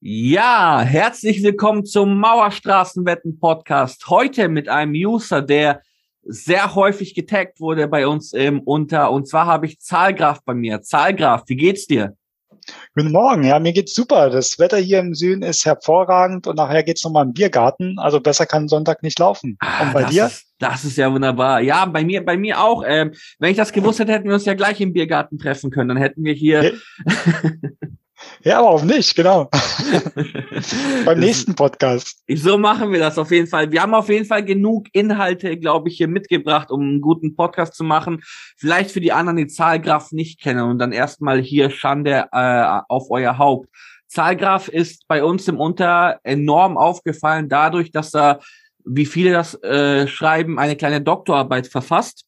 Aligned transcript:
Ja, 0.00 0.80
herzlich 0.80 1.42
willkommen 1.42 1.84
zum 1.84 2.20
Mauerstraßenwetten 2.20 3.40
Podcast. 3.40 4.06
Heute 4.08 4.48
mit 4.48 4.68
einem 4.68 4.92
User, 4.92 5.42
der 5.42 5.82
sehr 6.22 6.76
häufig 6.76 7.16
getaggt 7.16 7.58
wurde 7.58 7.88
bei 7.88 8.06
uns 8.06 8.32
im 8.32 8.60
Unter. 8.60 9.10
Und 9.10 9.26
zwar 9.26 9.46
habe 9.46 9.66
ich 9.66 9.80
Zahlgraf 9.80 10.38
bei 10.44 10.54
mir. 10.54 10.82
Zahlgraf, 10.82 11.42
wie 11.48 11.56
geht's 11.56 11.88
dir? 11.88 12.16
Guten 12.94 13.10
Morgen, 13.10 13.42
ja, 13.42 13.58
mir 13.58 13.72
geht's 13.72 13.92
super. 13.92 14.30
Das 14.30 14.56
Wetter 14.60 14.76
hier 14.76 15.00
im 15.00 15.16
Süden 15.16 15.42
ist 15.42 15.66
hervorragend 15.66 16.46
und 16.46 16.54
nachher 16.54 16.84
geht's 16.84 17.02
nochmal 17.02 17.26
im 17.26 17.32
Biergarten. 17.32 17.98
Also 17.98 18.20
besser 18.20 18.46
kann 18.46 18.68
Sonntag 18.68 19.02
nicht 19.02 19.18
laufen. 19.18 19.56
Ah, 19.58 19.82
und 19.82 19.94
bei 19.94 20.02
das 20.02 20.10
dir? 20.12 20.26
Ist, 20.26 20.46
das 20.60 20.84
ist 20.84 20.96
ja 20.96 21.12
wunderbar. 21.12 21.60
Ja, 21.60 21.84
bei 21.86 22.04
mir, 22.04 22.24
bei 22.24 22.36
mir 22.36 22.60
auch. 22.60 22.84
Ähm, 22.86 23.14
wenn 23.40 23.50
ich 23.50 23.56
das 23.56 23.72
gewusst 23.72 23.98
hätte, 23.98 24.12
hätten 24.12 24.28
wir 24.28 24.34
uns 24.34 24.44
ja 24.44 24.54
gleich 24.54 24.80
im 24.80 24.92
Biergarten 24.92 25.38
treffen 25.38 25.72
können. 25.72 25.88
Dann 25.88 25.98
hätten 25.98 26.22
wir 26.22 26.34
hier. 26.34 26.74
Ja, 28.42 28.58
aber 28.58 28.70
auch 28.70 28.82
nicht, 28.82 29.14
genau. 29.14 29.48
Beim 31.04 31.20
nächsten 31.20 31.54
Podcast. 31.54 32.22
So 32.34 32.58
machen 32.58 32.92
wir 32.92 32.98
das 32.98 33.18
auf 33.18 33.30
jeden 33.30 33.46
Fall. 33.46 33.70
Wir 33.70 33.82
haben 33.82 33.94
auf 33.94 34.08
jeden 34.08 34.26
Fall 34.26 34.44
genug 34.44 34.86
Inhalte, 34.92 35.56
glaube 35.56 35.88
ich, 35.88 35.96
hier 35.96 36.08
mitgebracht, 36.08 36.70
um 36.70 36.80
einen 36.80 37.00
guten 37.00 37.36
Podcast 37.36 37.74
zu 37.74 37.84
machen. 37.84 38.22
Vielleicht 38.56 38.90
für 38.90 39.00
die 39.00 39.12
anderen, 39.12 39.36
die 39.36 39.46
Zahlgraf 39.46 40.12
nicht 40.12 40.40
kennen 40.40 40.62
und 40.62 40.78
dann 40.78 40.92
erstmal 40.92 41.40
hier 41.40 41.70
Schande 41.70 42.26
äh, 42.32 42.80
auf 42.88 43.10
euer 43.10 43.38
Haupt. 43.38 43.68
Zahlgraf 44.08 44.68
ist 44.68 45.06
bei 45.06 45.22
uns 45.22 45.46
im 45.48 45.60
Unter 45.60 46.18
enorm 46.22 46.78
aufgefallen 46.78 47.48
dadurch, 47.48 47.90
dass 47.90 48.14
er, 48.14 48.40
wie 48.84 49.06
viele 49.06 49.32
das 49.32 49.54
äh, 49.62 50.08
schreiben, 50.08 50.58
eine 50.58 50.76
kleine 50.76 51.02
Doktorarbeit 51.02 51.66
verfasst 51.66 52.24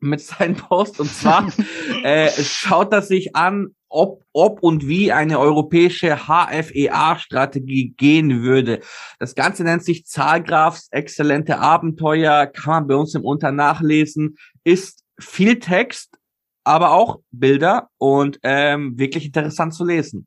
mit 0.00 0.20
seinen 0.20 0.56
Posts. 0.56 1.00
Und 1.00 1.14
zwar 1.14 1.50
äh, 2.02 2.30
schaut 2.42 2.92
er 2.92 3.02
sich 3.02 3.36
an, 3.36 3.74
ob, 3.92 4.24
ob 4.32 4.62
und 4.62 4.88
wie 4.88 5.12
eine 5.12 5.38
europäische 5.38 6.26
HFEA-Strategie 6.26 7.94
gehen 7.96 8.42
würde. 8.42 8.80
Das 9.18 9.34
Ganze 9.34 9.64
nennt 9.64 9.84
sich 9.84 10.06
Zahlgrafs 10.06 10.88
exzellente 10.90 11.58
Abenteuer, 11.58 12.46
kann 12.46 12.72
man 12.72 12.86
bei 12.88 12.96
uns 12.96 13.14
im 13.14 13.24
Unter 13.24 13.52
nachlesen, 13.52 14.36
ist 14.64 15.04
viel 15.18 15.58
Text, 15.58 16.16
aber 16.64 16.92
auch 16.92 17.20
Bilder 17.30 17.88
und 17.98 18.38
ähm, 18.42 18.98
wirklich 18.98 19.26
interessant 19.26 19.74
zu 19.74 19.84
lesen. 19.84 20.26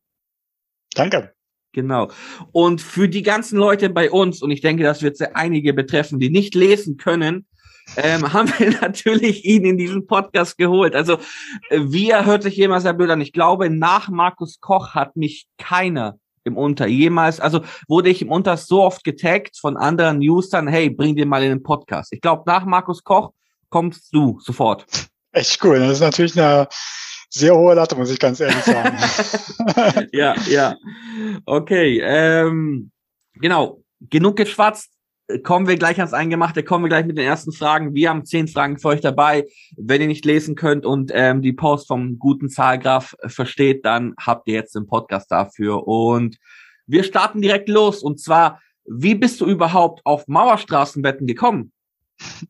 Danke. 0.93 1.33
Genau. 1.73 2.09
Und 2.53 2.81
für 2.81 3.09
die 3.09 3.21
ganzen 3.21 3.57
Leute 3.57 3.89
bei 3.89 4.09
uns, 4.09 4.41
und 4.41 4.49
ich 4.49 4.61
denke, 4.61 4.83
das 4.83 5.01
wird 5.01 5.17
sehr 5.17 5.35
einige 5.35 5.73
betreffen, 5.73 6.19
die 6.19 6.29
nicht 6.29 6.55
lesen 6.55 6.95
können, 6.95 7.45
ähm, 7.97 8.33
haben 8.33 8.51
wir 8.57 8.71
natürlich 8.81 9.45
ihn 9.45 9.65
in 9.65 9.77
diesen 9.77 10.07
Podcast 10.07 10.57
geholt. 10.57 10.95
Also 10.95 11.13
äh, 11.69 11.79
wir 11.81 12.25
hört 12.25 12.43
sich 12.43 12.55
jemals 12.55 12.83
sehr 12.83 12.93
blöd 12.93 13.09
an. 13.09 13.21
Ich 13.21 13.33
glaube, 13.33 13.69
nach 13.69 14.09
Markus 14.09 14.59
Koch 14.59 14.93
hat 14.93 15.15
mich 15.15 15.47
keiner 15.57 16.17
im 16.43 16.57
Unter 16.57 16.85
jemals, 16.85 17.39
also 17.39 17.61
wurde 17.87 18.09
ich 18.09 18.21
im 18.21 18.31
Unter 18.31 18.55
so 18.57 18.83
oft 18.83 19.03
getaggt 19.03 19.57
von 19.59 19.77
anderen 19.77 20.19
Newsern, 20.19 20.67
hey, 20.67 20.89
bring 20.89 21.15
dir 21.15 21.25
mal 21.25 21.41
in 21.43 21.49
den 21.49 21.63
Podcast. 21.63 22.13
Ich 22.13 22.21
glaube, 22.21 22.43
nach 22.45 22.65
Markus 22.65 23.03
Koch 23.03 23.31
kommst 23.69 24.13
du 24.13 24.39
sofort. 24.39 24.85
Echt 25.31 25.63
cool. 25.63 25.79
Das 25.79 25.93
ist 25.93 25.99
natürlich 26.01 26.39
eine 26.39 26.67
sehr 27.29 27.55
hohe 27.55 27.73
Latte, 27.73 27.95
muss 27.95 28.11
ich 28.11 28.19
ganz 28.19 28.39
ehrlich 28.39 28.63
sagen. 28.63 28.97
ja, 30.13 30.35
ja. 30.47 30.75
Okay. 31.45 31.99
Ähm, 32.01 32.91
genau. 33.33 33.81
Genug 33.99 34.37
geschwatzt 34.37 34.91
kommen 35.43 35.67
wir 35.67 35.77
gleich 35.77 35.97
ans 35.97 36.13
Eingemachte, 36.13 36.63
kommen 36.63 36.85
wir 36.85 36.89
gleich 36.89 37.05
mit 37.05 37.17
den 37.17 37.25
ersten 37.25 37.51
Fragen. 37.51 37.95
Wir 37.95 38.09
haben 38.09 38.25
zehn 38.25 38.47
Fragen 38.47 38.77
für 38.77 38.89
euch 38.89 39.01
dabei. 39.01 39.45
Wenn 39.75 40.01
ihr 40.01 40.07
nicht 40.07 40.25
lesen 40.25 40.55
könnt 40.55 40.85
und 40.85 41.11
ähm, 41.13 41.41
die 41.41 41.53
Post 41.53 41.87
vom 41.87 42.19
guten 42.19 42.49
Zahlgraf 42.49 43.15
versteht, 43.25 43.85
dann 43.85 44.13
habt 44.19 44.47
ihr 44.47 44.53
jetzt 44.53 44.75
den 44.75 44.87
Podcast 44.87 45.31
dafür. 45.31 45.87
Und 45.87 46.37
wir 46.85 47.03
starten 47.03 47.41
direkt 47.41 47.69
los. 47.69 48.03
Und 48.03 48.19
zwar, 48.19 48.61
wie 48.85 49.15
bist 49.15 49.41
du 49.41 49.45
überhaupt 49.45 50.05
auf 50.05 50.27
Mauerstraßenwetten 50.27 51.27
gekommen? 51.27 51.71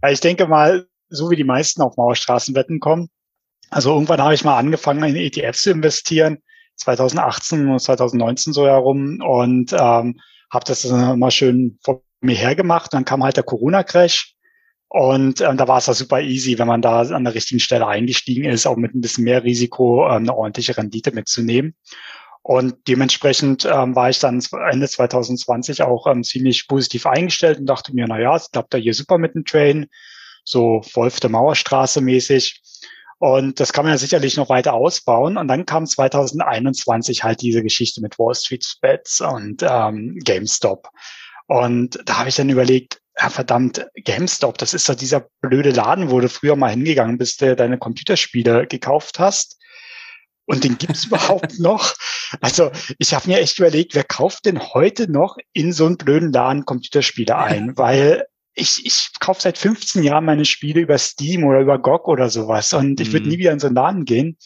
Ja, 0.00 0.10
ich 0.10 0.20
denke 0.20 0.46
mal, 0.46 0.86
so 1.08 1.28
wie 1.28 1.34
die 1.34 1.42
meisten 1.42 1.82
auf 1.82 1.96
Mauerstraßenwetten 1.96 2.78
kommen. 2.78 3.08
Also 3.68 3.92
irgendwann 3.92 4.22
habe 4.22 4.34
ich 4.34 4.44
mal 4.44 4.56
angefangen, 4.56 5.02
in 5.02 5.16
ETFs 5.16 5.62
zu 5.62 5.72
investieren, 5.72 6.38
2018 6.76 7.66
und 7.68 7.80
2019 7.80 8.52
so 8.52 8.64
herum 8.64 9.20
und 9.20 9.72
ähm, 9.72 10.20
habe 10.52 10.64
das 10.66 10.82
dann 10.82 11.18
mal 11.18 11.32
schön 11.32 11.78
vor 11.82 12.02
mir 12.20 12.36
hergemacht. 12.36 12.92
Dann 12.92 13.04
kam 13.04 13.22
halt 13.22 13.36
der 13.36 13.44
Corona-Crash. 13.44 14.34
Und 14.88 15.42
ähm, 15.42 15.58
da 15.58 15.68
war 15.68 15.78
es 15.78 15.86
ja 15.86 15.92
super 15.92 16.20
easy, 16.20 16.58
wenn 16.58 16.66
man 16.66 16.80
da 16.80 17.00
an 17.00 17.24
der 17.24 17.34
richtigen 17.34 17.60
Stelle 17.60 17.86
eingestiegen 17.86 18.44
ist, 18.44 18.66
auch 18.66 18.76
mit 18.76 18.94
ein 18.94 19.02
bisschen 19.02 19.24
mehr 19.24 19.44
Risiko 19.44 20.06
ähm, 20.06 20.22
eine 20.22 20.34
ordentliche 20.34 20.76
Rendite 20.76 21.12
mitzunehmen. 21.12 21.74
Und 22.42 22.88
dementsprechend 22.88 23.66
ähm, 23.66 23.94
war 23.94 24.08
ich 24.08 24.20
dann 24.20 24.42
Ende 24.70 24.88
2020 24.88 25.82
auch 25.82 26.06
ähm, 26.06 26.24
ziemlich 26.24 26.66
positiv 26.66 27.04
eingestellt 27.04 27.58
und 27.58 27.66
dachte 27.66 27.94
mir, 27.94 28.06
na 28.08 28.18
ja, 28.18 28.34
es 28.34 28.50
klappt 28.50 28.72
ja 28.72 28.80
hier 28.80 28.94
super 28.94 29.18
mit 29.18 29.34
dem 29.34 29.44
Train, 29.44 29.86
so 30.44 30.80
Wolf 30.94 31.20
der 31.20 31.28
Mauerstraße 31.28 32.00
mäßig. 32.00 32.62
Und 33.18 33.60
das 33.60 33.72
kann 33.74 33.84
man 33.84 33.92
ja 33.92 33.98
sicherlich 33.98 34.38
noch 34.38 34.48
weiter 34.48 34.72
ausbauen. 34.72 35.36
Und 35.36 35.48
dann 35.48 35.66
kam 35.66 35.84
2021 35.84 37.24
halt 37.24 37.42
diese 37.42 37.62
Geschichte 37.62 38.00
mit 38.00 38.18
Wall 38.18 38.34
Street 38.34 38.64
Bets 38.80 39.20
und 39.20 39.62
ähm, 39.62 40.18
GameStop. 40.24 40.88
Und 41.48 41.98
da 42.04 42.18
habe 42.18 42.28
ich 42.28 42.36
dann 42.36 42.50
überlegt, 42.50 43.00
ja, 43.18 43.30
verdammt, 43.30 43.86
GameStop, 44.04 44.58
das 44.58 44.74
ist 44.74 44.88
doch 44.88 44.94
dieser 44.94 45.28
blöde 45.40 45.70
Laden, 45.70 46.10
wo 46.10 46.20
du 46.20 46.28
früher 46.28 46.56
mal 46.56 46.70
hingegangen 46.70 47.18
bist, 47.18 47.40
der 47.40 47.56
deine 47.56 47.78
Computerspiele 47.78 48.66
gekauft 48.66 49.18
hast. 49.18 49.58
Und 50.44 50.62
den 50.62 50.76
gibt's 50.78 51.04
überhaupt 51.06 51.58
noch? 51.58 51.94
Also 52.42 52.70
ich 52.98 53.14
habe 53.14 53.28
mir 53.28 53.40
echt 53.40 53.58
überlegt, 53.58 53.94
wer 53.94 54.04
kauft 54.04 54.44
denn 54.44 54.60
heute 54.60 55.10
noch 55.10 55.38
in 55.54 55.72
so 55.72 55.86
einen 55.86 55.96
blöden 55.96 56.32
Laden 56.32 56.66
Computerspiele 56.66 57.36
ein? 57.36 57.76
Weil 57.78 58.26
ich, 58.52 58.84
ich 58.84 59.08
kaufe 59.18 59.40
seit 59.40 59.56
15 59.56 60.02
Jahren 60.02 60.26
meine 60.26 60.44
Spiele 60.44 60.80
über 60.82 60.98
Steam 60.98 61.44
oder 61.44 61.60
über 61.60 61.78
GOG 61.78 62.08
oder 62.08 62.28
sowas. 62.28 62.74
Und 62.74 63.00
ich 63.00 63.12
würde 63.12 63.24
mhm. 63.24 63.32
nie 63.32 63.38
wieder 63.38 63.52
in 63.52 63.58
so 63.58 63.68
einen 63.68 63.76
Laden 63.76 64.04
gehen. 64.04 64.36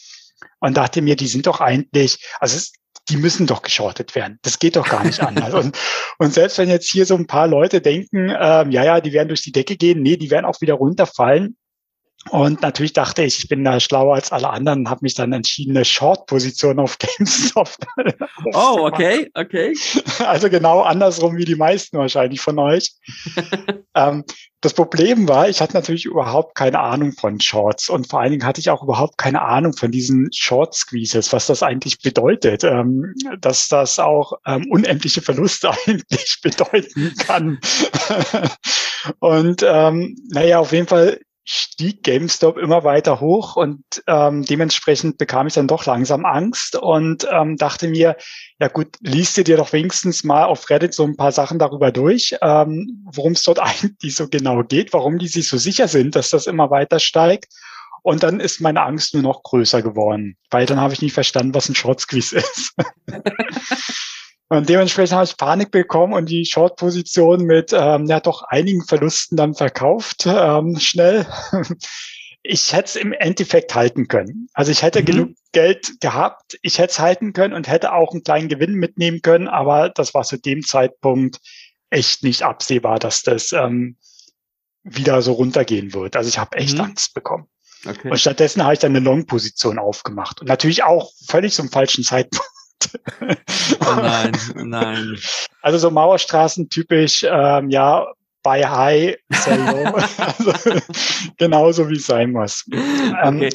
Und 0.59 0.77
dachte 0.77 1.01
mir, 1.01 1.17
die 1.17 1.27
sind 1.27 1.47
doch 1.47 1.59
eigentlich, 1.59 2.25
also 2.39 2.55
es, 2.55 2.71
die 3.09 3.17
müssen 3.17 3.47
doch 3.47 3.61
geschortet 3.61 4.15
werden. 4.15 4.39
Das 4.43 4.59
geht 4.59 4.75
doch 4.75 4.87
gar 4.87 5.03
nicht 5.03 5.21
anders. 5.21 5.53
und, 5.53 5.77
und 6.19 6.33
selbst 6.33 6.57
wenn 6.57 6.69
jetzt 6.69 6.89
hier 6.89 7.05
so 7.05 7.15
ein 7.15 7.27
paar 7.27 7.47
Leute 7.47 7.81
denken, 7.81 8.29
ähm, 8.29 8.71
ja, 8.71 8.83
ja, 8.83 9.01
die 9.01 9.13
werden 9.13 9.27
durch 9.27 9.41
die 9.41 9.51
Decke 9.51 9.75
gehen, 9.75 10.01
nee, 10.01 10.17
die 10.17 10.31
werden 10.31 10.45
auch 10.45 10.61
wieder 10.61 10.75
runterfallen. 10.75 11.57
Und 12.29 12.61
natürlich 12.61 12.93
dachte 12.93 13.23
ich, 13.23 13.39
ich 13.39 13.47
bin 13.49 13.63
da 13.63 13.79
schlauer 13.79 14.15
als 14.15 14.31
alle 14.31 14.49
anderen 14.49 14.79
und 14.79 14.89
habe 14.89 15.01
mich 15.03 15.13
dann 15.13 15.33
entschieden, 15.33 15.75
eine 15.75 15.85
Short-Position 15.85 16.79
auf 16.79 16.97
GameStop. 17.17 17.69
oh, 18.53 18.77
okay, 18.79 19.29
okay. 19.33 19.75
Also 20.19 20.49
genau 20.49 20.81
andersrum 20.81 21.35
wie 21.35 21.45
die 21.45 21.55
meisten 21.55 21.97
wahrscheinlich 21.97 22.39
von 22.39 22.57
euch. 22.59 22.93
ähm, 23.95 24.23
das 24.61 24.73
Problem 24.73 25.27
war, 25.27 25.49
ich 25.49 25.59
hatte 25.59 25.73
natürlich 25.73 26.05
überhaupt 26.05 26.55
keine 26.55 26.79
Ahnung 26.79 27.11
von 27.11 27.41
Shorts 27.41 27.89
und 27.89 28.09
vor 28.09 28.21
allen 28.21 28.31
Dingen 28.31 28.45
hatte 28.45 28.61
ich 28.61 28.69
auch 28.69 28.81
überhaupt 28.81 29.17
keine 29.17 29.41
Ahnung 29.41 29.73
von 29.73 29.91
diesen 29.91 30.31
Short 30.31 30.73
Squeezes, 30.73 31.33
was 31.33 31.47
das 31.47 31.61
eigentlich 31.61 31.99
bedeutet, 31.99 32.63
ähm, 32.63 33.13
dass 33.41 33.67
das 33.67 33.99
auch 33.99 34.33
ähm, 34.45 34.65
unendliche 34.69 35.21
Verluste 35.21 35.71
eigentlich 35.85 36.39
bedeuten 36.41 37.13
kann. 37.19 37.59
und 39.19 39.61
ähm, 39.67 40.15
naja, 40.31 40.59
auf 40.59 40.71
jeden 40.71 40.87
Fall 40.87 41.19
stieg 41.45 42.03
GameStop 42.03 42.57
immer 42.57 42.83
weiter 42.83 43.19
hoch 43.19 43.57
und 43.57 43.83
ähm, 44.07 44.45
dementsprechend 44.45 45.17
bekam 45.17 45.47
ich 45.47 45.53
dann 45.53 45.67
doch 45.67 45.85
langsam 45.85 46.25
Angst 46.25 46.75
und 46.75 47.27
ähm, 47.29 47.57
dachte 47.57 47.87
mir, 47.87 48.15
ja 48.59 48.69
gut, 48.69 48.95
liest 49.01 49.35
dir 49.35 49.57
doch 49.57 49.73
wenigstens 49.73 50.23
mal 50.23 50.45
auf 50.45 50.69
Reddit 50.69 50.93
so 50.93 51.03
ein 51.03 51.17
paar 51.17 51.33
Sachen 51.33 51.59
darüber 51.59 51.91
durch, 51.91 52.35
ähm, 52.41 53.05
worum 53.11 53.33
es 53.33 53.43
dort 53.43 53.59
eigentlich 53.61 54.15
so 54.15 54.29
genau 54.29 54.63
geht, 54.63 54.93
warum 54.93 55.19
die 55.19 55.27
sich 55.27 55.47
so 55.47 55.57
sicher 55.57 55.87
sind, 55.87 56.15
dass 56.15 56.29
das 56.29 56.47
immer 56.47 56.69
weiter 56.69 56.99
steigt. 56.99 57.53
Und 58.03 58.21
dann 58.23 58.41
ist 58.41 58.59
meine 58.59 58.81
Angst 58.81 59.13
nur 59.13 59.23
noch 59.23 59.43
größer 59.43 59.81
geworden, 59.81 60.37
weil 60.49 60.65
dann 60.65 60.79
habe 60.79 60.93
ich 60.93 61.01
nicht 61.01 61.13
verstanden, 61.13 61.53
was 61.53 61.69
ein 61.69 61.75
Short 61.75 62.01
Squeeze 62.01 62.37
ist. 62.37 62.75
Und 64.53 64.69
dementsprechend 64.69 65.15
habe 65.15 65.25
ich 65.25 65.35
Panik 65.35 65.71
bekommen 65.71 66.13
und 66.13 66.29
die 66.29 66.45
Short-Position 66.45 67.43
mit 67.43 67.73
ähm, 67.73 68.05
ja 68.05 68.19
doch 68.19 68.43
einigen 68.43 68.83
Verlusten 68.83 69.35
dann 69.35 69.55
verkauft, 69.55 70.25
ähm, 70.27 70.79
schnell. 70.79 71.25
Ich 72.45 72.73
hätte 72.73 72.87
es 72.87 72.95
im 72.97 73.13
Endeffekt 73.13 73.73
halten 73.73 74.09
können. 74.09 74.49
Also 74.53 74.69
ich 74.69 74.81
hätte 74.81 74.99
mhm. 74.99 75.05
genug 75.05 75.29
Geld 75.53 76.01
gehabt, 76.01 76.59
ich 76.61 76.77
hätte 76.77 76.91
es 76.91 76.99
halten 76.99 77.31
können 77.31 77.53
und 77.53 77.69
hätte 77.69 77.93
auch 77.93 78.11
einen 78.11 78.23
kleinen 78.23 78.49
Gewinn 78.49 78.73
mitnehmen 78.73 79.21
können, 79.21 79.47
aber 79.47 79.87
das 79.87 80.13
war 80.13 80.23
zu 80.23 80.35
dem 80.35 80.61
Zeitpunkt 80.61 81.39
echt 81.89 82.21
nicht 82.21 82.43
absehbar, 82.43 82.99
dass 82.99 83.21
das 83.21 83.53
ähm, 83.53 83.95
wieder 84.83 85.21
so 85.21 85.31
runtergehen 85.31 85.93
wird. 85.93 86.17
Also 86.17 86.27
ich 86.27 86.37
habe 86.37 86.57
echt 86.57 86.75
mhm. 86.75 86.83
Angst 86.83 87.13
bekommen. 87.13 87.47
Okay. 87.85 88.09
Und 88.11 88.19
stattdessen 88.19 88.61
habe 88.61 88.73
ich 88.73 88.79
dann 88.81 88.93
eine 88.93 89.05
Long-Position 89.05 89.79
aufgemacht. 89.79 90.41
Und 90.41 90.47
natürlich 90.47 90.83
auch 90.83 91.13
völlig 91.25 91.53
zum 91.53 91.69
falschen 91.69 92.03
Zeitpunkt. 92.03 92.45
Oh 93.79 93.95
nein, 93.95 94.31
oh 94.57 94.63
nein. 94.63 95.17
Also 95.61 95.77
so 95.77 95.91
Mauerstraßen 95.91 96.69
typisch, 96.69 97.25
ähm, 97.27 97.69
ja, 97.69 98.05
bei 98.43 98.67
High, 98.67 99.15
sell 99.31 99.59
low. 99.59 99.93
also, 100.17 100.53
genauso 101.37 101.89
wie 101.89 101.95
es 101.95 102.05
sein 102.05 102.31
muss. 102.31 102.65
Ähm, 102.71 103.37
okay. 103.37 103.49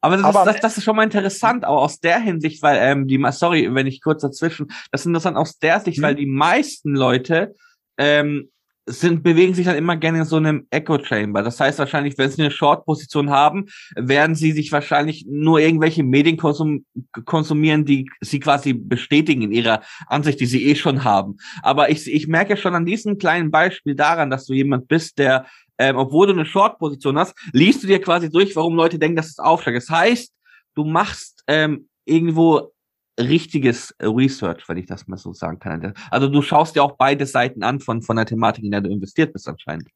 Aber, 0.00 0.16
das, 0.16 0.24
aber 0.24 0.40
ist, 0.40 0.46
das, 0.46 0.60
das, 0.60 0.78
ist 0.78 0.84
schon 0.84 0.94
mal 0.94 1.02
interessant, 1.02 1.64
auch 1.64 1.82
aus 1.82 1.98
der 1.98 2.20
Hinsicht, 2.20 2.62
weil 2.62 2.78
ähm, 2.80 3.08
die, 3.08 3.24
sorry, 3.32 3.74
wenn 3.74 3.88
ich 3.88 4.00
kurz 4.00 4.22
dazwischen, 4.22 4.68
das 4.92 5.00
ist 5.00 5.06
interessant 5.06 5.36
aus 5.36 5.58
der 5.58 5.80
Sicht, 5.80 5.98
mhm. 5.98 6.02
weil 6.02 6.14
die 6.14 6.26
meisten 6.26 6.94
Leute 6.94 7.54
ähm, 7.96 8.48
sind, 8.88 9.22
bewegen 9.22 9.54
sich 9.54 9.66
dann 9.66 9.76
immer 9.76 9.96
gerne 9.96 10.18
in 10.18 10.24
so 10.24 10.36
einem 10.36 10.66
Echo 10.70 10.98
Chamber. 11.02 11.42
Das 11.42 11.60
heißt 11.60 11.78
wahrscheinlich, 11.78 12.16
wenn 12.18 12.30
sie 12.30 12.42
eine 12.42 12.50
Short-Position 12.50 13.30
haben, 13.30 13.66
werden 13.94 14.34
sie 14.34 14.52
sich 14.52 14.72
wahrscheinlich 14.72 15.26
nur 15.28 15.60
irgendwelche 15.60 16.02
Medien 16.02 16.36
konsum 16.36 16.84
konsumieren, 17.24 17.84
die 17.84 18.08
sie 18.20 18.40
quasi 18.40 18.72
bestätigen 18.72 19.42
in 19.42 19.52
ihrer 19.52 19.82
Ansicht, 20.06 20.40
die 20.40 20.46
sie 20.46 20.64
eh 20.66 20.74
schon 20.74 21.04
haben. 21.04 21.36
Aber 21.62 21.90
ich, 21.90 22.12
ich 22.12 22.26
merke 22.28 22.56
schon 22.56 22.74
an 22.74 22.86
diesem 22.86 23.18
kleinen 23.18 23.50
Beispiel 23.50 23.94
daran, 23.94 24.30
dass 24.30 24.46
du 24.46 24.54
jemand 24.54 24.88
bist, 24.88 25.18
der, 25.18 25.46
ähm, 25.78 25.96
obwohl 25.96 26.26
du 26.26 26.32
eine 26.32 26.46
Short-Position 26.46 27.18
hast, 27.18 27.34
liest 27.52 27.82
du 27.82 27.86
dir 27.86 28.00
quasi 28.00 28.30
durch, 28.30 28.56
warum 28.56 28.74
Leute 28.74 28.98
denken, 28.98 29.16
dass 29.16 29.28
es 29.28 29.38
aufsteigt. 29.38 29.76
Das 29.76 29.90
heißt, 29.90 30.32
du 30.74 30.84
machst 30.84 31.44
ähm, 31.46 31.88
irgendwo 32.04 32.72
richtiges 33.18 33.94
Research, 34.00 34.68
wenn 34.68 34.76
ich 34.76 34.86
das 34.86 35.06
mal 35.08 35.16
so 35.16 35.32
sagen 35.32 35.58
kann. 35.58 35.94
Also 36.10 36.28
du 36.28 36.42
schaust 36.42 36.76
dir 36.76 36.82
auch 36.82 36.96
beide 36.96 37.26
Seiten 37.26 37.62
an 37.62 37.80
von, 37.80 38.02
von 38.02 38.16
der 38.16 38.26
Thematik, 38.26 38.64
in 38.64 38.70
der 38.70 38.80
du 38.80 38.90
investiert 38.90 39.32
bist 39.32 39.48
anscheinend. 39.48 39.88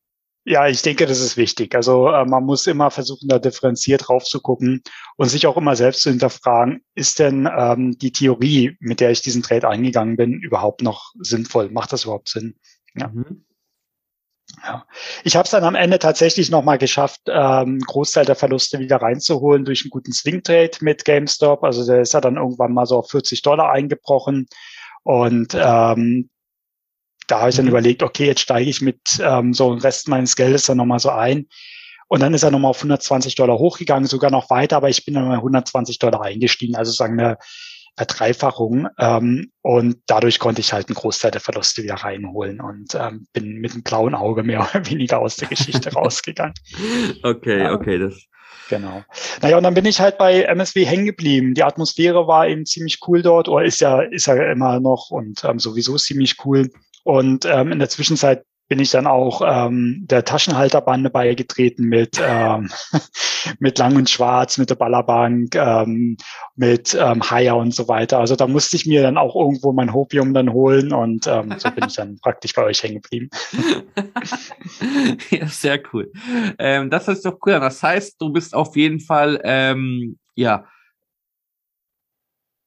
Ja, 0.45 0.67
ich 0.67 0.83
denke, 0.83 1.07
das 1.07 1.21
ist 1.21 1.37
wichtig. 1.37 1.73
Also 1.77 2.09
äh, 2.09 2.25
man 2.25 2.45
muss 2.45 2.67
immer 2.67 2.91
versuchen, 2.91 3.29
da 3.29 3.39
differenziert 3.39 4.09
drauf 4.09 4.25
zu 4.25 4.41
gucken 4.41 4.83
und 5.17 5.29
sich 5.29 5.47
auch 5.47 5.57
immer 5.57 5.77
selbst 5.77 6.03
zu 6.03 6.11
hinterfragen, 6.11 6.83
ist 6.97 7.21
denn 7.21 7.49
ähm, 7.57 7.97
die 7.97 8.11
Theorie, 8.11 8.77
mit 8.81 8.99
der 8.99 9.13
ich 9.13 9.23
diesen 9.23 9.43
Trade 9.43 9.69
eingegangen 9.69 10.17
bin, 10.17 10.41
überhaupt 10.41 10.83
noch 10.83 11.13
sinnvoll? 11.21 11.71
Macht 11.71 11.93
das 11.93 12.05
überhaupt 12.05 12.29
Sinn? 12.29 12.57
Ja. 12.97 13.09
Mhm. 13.09 13.45
Ja. 14.65 14.87
Ich 15.25 15.37
habe 15.37 15.45
es 15.45 15.51
dann 15.51 15.65
am 15.65 15.75
Ende 15.75 15.99
tatsächlich 15.99 16.51
nochmal 16.51 16.79
geschafft, 16.79 17.23
ähm, 17.29 17.79
Großteil 17.81 18.25
der 18.25 18.37
Verluste 18.37 18.79
wieder 18.79 18.97
reinzuholen 18.97 19.65
durch 19.65 19.83
einen 19.83 19.91
guten 19.91 20.13
Swing 20.13 20.43
Trade 20.43 20.71
mit 20.81 21.05
GameStop. 21.05 21.65
Also 21.65 21.87
der 21.87 22.03
ist 22.03 22.15
ja 22.15 22.21
dann 22.21 22.37
irgendwann 22.37 22.73
mal 22.73 22.87
so 22.87 22.99
auf 22.99 23.11
40 23.11 23.43
Dollar 23.43 23.73
eingebrochen. 23.73 24.47
Und 25.03 25.55
ähm, 25.55 26.31
da 27.27 27.41
habe 27.41 27.51
ich 27.51 27.57
dann 27.57 27.65
mhm. 27.65 27.71
überlegt, 27.71 28.03
okay, 28.03 28.27
jetzt 28.27 28.41
steige 28.41 28.69
ich 28.69 28.81
mit 28.81 29.01
ähm, 29.21 29.55
so 29.55 29.71
dem 29.71 29.81
Rest 29.81 30.09
meines 30.09 30.37
Geldes 30.37 30.67
dann 30.67 30.77
nochmal 30.77 31.01
so 31.01 31.11
ein. 31.11 31.49
Und 32.09 32.21
dann 32.21 32.35
ist 32.35 32.43
er 32.43 32.51
nochmal 32.51 32.71
auf 32.71 32.77
120 32.77 33.35
Dollar 33.37 33.59
hochgegangen, 33.59 34.07
sogar 34.07 34.31
noch 34.31 34.51
weiter, 34.51 34.77
aber 34.77 34.91
ich 34.91 35.05
bin 35.07 35.15
dann 35.15 35.29
mal 35.29 35.37
120 35.37 35.99
Dollar 35.99 36.21
eingestiegen. 36.21 36.77
Also 36.77 36.93
sagen 36.93 37.19
eine 37.19 37.39
Verdreifachung. 37.97 38.89
Ähm, 38.99 39.53
und 39.63 39.99
dadurch 40.07 40.39
konnte 40.39 40.61
ich 40.61 40.73
halt 40.73 40.89
einen 40.89 40.95
Großteil 40.95 41.31
der 41.31 41.41
Verluste 41.41 41.83
wieder 41.83 41.95
reinholen 41.95 42.61
und 42.61 42.95
ähm, 42.95 43.27
bin 43.33 43.57
mit 43.57 43.73
einem 43.73 43.83
blauen 43.83 44.15
Auge 44.15 44.43
mehr 44.43 44.61
oder 44.75 44.89
weniger 44.91 45.21
aus 45.21 45.37
der 45.37 45.49
Geschichte 45.49 45.93
rausgegangen. 45.95 46.55
Okay, 47.23 47.61
ja. 47.61 47.73
okay, 47.73 47.99
das. 47.99 48.27
Genau. 48.69 49.03
Naja, 49.43 49.59
und 49.59 49.65
dann 49.65 49.75
bin 49.75 49.85
ich 49.85 50.01
halt 50.01 50.17
bei 50.17 50.43
MSW 50.43 50.87
hängen 50.87 51.05
geblieben. 51.05 51.53
Die 51.53 51.65
Atmosphäre 51.65 52.27
war 52.27 52.49
eben 52.49 52.65
ziemlich 52.65 53.01
cool 53.07 53.21
dort, 53.21 53.49
oder 53.49 53.65
ist 53.65 53.81
ja, 53.81 54.01
ist 54.01 54.27
ja 54.27 54.51
immer 54.51 54.81
noch 54.81 55.11
und 55.11 55.45
ähm, 55.45 55.59
sowieso 55.59 55.97
ziemlich 55.97 56.37
cool. 56.45 56.71
Und 57.05 57.45
ähm, 57.45 57.73
in 57.73 57.79
der 57.81 57.89
Zwischenzeit 57.89 58.45
bin 58.73 58.81
ich 58.81 58.91
dann 58.91 59.07
auch 59.07 59.43
ähm, 59.45 60.07
der 60.09 60.25
Taschenhalterbande 60.25 61.11
beigetreten 61.11 61.91
mit, 61.91 62.19
ähm, 62.27 62.71
mit 63.59 63.77
Lang 63.77 63.97
und 63.97 64.09
Schwarz, 64.09 64.57
mit 64.57 64.71
der 64.71 64.77
Ballerbank, 64.77 65.55
ähm, 65.57 66.17
mit 66.57 66.97
ähm, 66.99 67.23
Haier 67.23 67.57
und 67.57 67.75
so 67.75 67.87
weiter. 67.87 68.19
Also 68.19 68.35
da 68.35 68.47
musste 68.47 68.77
ich 68.77 68.87
mir 68.87 69.03
dann 69.03 69.19
auch 69.19 69.37
irgendwo 69.37 69.73
mein 69.73 69.93
Hopium 69.93 70.33
dann 70.33 70.55
holen 70.55 70.95
und 70.95 71.27
ähm, 71.27 71.55
so 71.59 71.71
bin 71.71 71.85
ich 71.87 71.97
dann 71.97 72.19
praktisch 72.23 72.55
bei 72.55 72.65
euch 72.65 72.83
hängen 72.83 73.03
geblieben. 73.03 73.29
ja, 75.31 75.47
sehr 75.49 75.79
cool. 75.93 76.11
Ähm, 76.59 76.89
das 76.89 77.09
ist 77.09 77.27
doch 77.27 77.37
cool. 77.45 77.61
Das 77.61 77.83
heißt, 77.83 78.19
du 78.23 78.33
bist 78.33 78.55
auf 78.55 78.75
jeden 78.75 79.01
Fall 79.01 79.39
ähm, 79.45 80.17
ja 80.35 80.65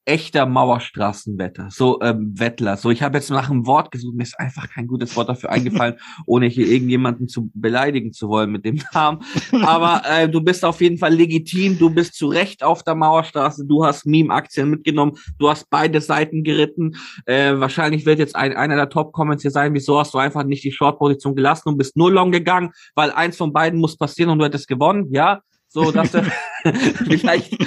echter 0.06 0.46
Mauerstraßenwetter, 0.46 1.70
so 1.72 2.00
ähm, 2.02 2.34
Wettler. 2.38 2.78
So, 2.78 2.92
ich 2.92 3.02
habe 3.02 3.18
jetzt 3.18 3.32
nach 3.32 3.50
einem 3.50 3.66
Wort 3.66 3.92
gesucht, 3.92 4.16
mir 4.16 4.24
ist 4.24 4.40
einfach 4.40 4.70
kein 4.70 4.86
gutes 4.86 5.16
Wort 5.16 5.30
dafür 5.30 5.52
eingefallen, 5.52 5.96
ohne 6.28 6.46
hier 6.46 6.68
irgendjemanden 6.68 7.28
zu 7.28 7.50
beleidigen 7.56 8.14
zu 8.14 8.30
wollen 8.30 8.52
mit 8.52 8.66
dem 8.66 8.80
Namen. 8.94 9.24
Aber 9.64 10.04
äh, 10.08 10.30
du 10.30 10.42
bist 10.42 10.64
auf 10.64 10.80
jeden 10.80 11.00
Fall 11.00 11.14
legitim, 11.14 11.80
du 11.80 11.90
bist 11.90 12.14
zu 12.14 12.28
Recht 12.28 12.64
auf 12.64 12.84
der 12.84 12.94
Mauerstraße, 12.94 13.66
du 13.66 13.84
hast 13.84 14.06
Meme-Aktien 14.06 14.70
mitgenommen, 14.70 15.18
du 15.40 15.50
hast 15.50 15.70
beide 15.72 16.00
Seiten 16.02 16.44
geritten. 16.44 16.96
Äh, 17.26 17.60
wahrscheinlich 17.60 18.06
wird 18.06 18.20
jetzt 18.20 18.36
ein, 18.36 18.56
einer 18.56 18.76
der 18.76 18.90
Top-Comments 18.90 19.42
hier 19.42 19.52
sein, 19.52 19.74
wieso 19.74 20.00
hast 20.00 20.14
du 20.14 20.20
einfach 20.20 20.44
nicht 20.44 20.64
die 20.64 20.72
Short-Position 20.72 21.36
gelassen 21.36 21.70
und 21.70 21.78
bist 21.78 21.98
nur 21.98 22.12
long 22.12 22.32
gegangen, 22.32 22.72
weil 22.94 23.12
eins 23.12 23.38
von 23.38 23.54
beiden 23.54 23.80
muss 23.80 23.98
passieren 23.98 24.30
und 24.30 24.40
du 24.40 24.46
hättest 24.46 24.68
gewonnen. 24.68 25.08
Ja, 25.10 25.42
so, 25.68 25.92
dass 25.92 26.14
er 26.14 26.24
vielleicht 26.64 27.58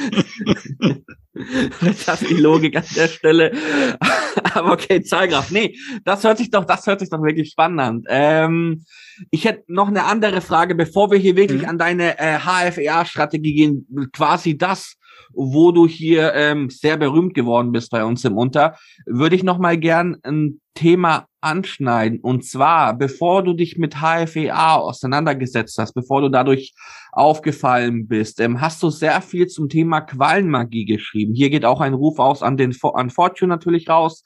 das 2.06 2.23
ist 2.23 2.31
die 2.31 2.35
Logik 2.35 2.76
an 2.76 2.85
der 2.94 3.08
Stelle. 3.08 3.52
Aber 4.55 4.73
okay, 4.73 5.02
Zahlgraf. 5.02 5.50
Nee, 5.50 5.76
das 6.05 6.25
hört 6.25 6.38
sich 6.38 6.50
doch, 6.50 6.64
das 6.64 6.87
hört 6.87 7.00
sich 7.00 7.11
doch 7.11 7.23
wirklich 7.23 7.50
spannend 7.50 7.81
an. 7.81 8.02
Ähm, 8.08 8.85
ich 9.31 9.44
hätte 9.44 9.64
noch 9.69 9.88
eine 9.88 10.05
andere 10.05 10.40
Frage, 10.40 10.75
bevor 10.75 11.11
wir 11.11 11.19
hier 11.19 11.37
wirklich 11.37 11.62
mhm. 11.62 11.69
an 11.69 11.79
deine 11.79 12.19
äh, 12.19 12.38
HFEA-Strategie 12.38 13.55
gehen. 13.55 14.11
Quasi 14.12 14.56
das, 14.56 14.96
wo 15.32 15.72
du 15.72 15.86
hier 15.86 16.34
ähm, 16.34 16.70
sehr 16.70 16.96
berühmt 16.96 17.34
geworden 17.34 17.72
bist 17.72 17.90
bei 17.90 18.04
uns 18.04 18.24
im 18.24 18.36
Unter, 18.36 18.76
würde 19.06 19.36
ich 19.36 19.42
noch 19.42 19.58
mal 19.58 19.76
gern 19.76 20.16
ein 20.22 20.60
Thema 20.74 21.26
anschneiden. 21.40 22.20
Und 22.20 22.44
zwar, 22.44 22.96
bevor 22.96 23.42
du 23.42 23.52
dich 23.52 23.78
mit 23.78 23.96
HFEA 23.96 24.76
auseinandergesetzt 24.76 25.78
hast, 25.78 25.92
bevor 25.92 26.20
du 26.20 26.28
dadurch 26.28 26.74
aufgefallen 27.12 28.06
bist, 28.08 28.40
ähm, 28.40 28.60
hast 28.60 28.82
du 28.82 28.90
sehr 28.90 29.20
viel 29.20 29.46
zum 29.46 29.68
Thema 29.68 30.00
Quallenmagie 30.00 30.84
geschrieben. 30.84 31.34
Hier 31.34 31.50
geht 31.50 31.64
auch 31.64 31.80
ein 31.80 31.94
Ruf 31.94 32.18
aus 32.18 32.42
an 32.42 32.56
den 32.56 32.76
an 32.94 33.10
Fortune 33.10 33.48
natürlich 33.48 33.88
raus. 33.88 34.24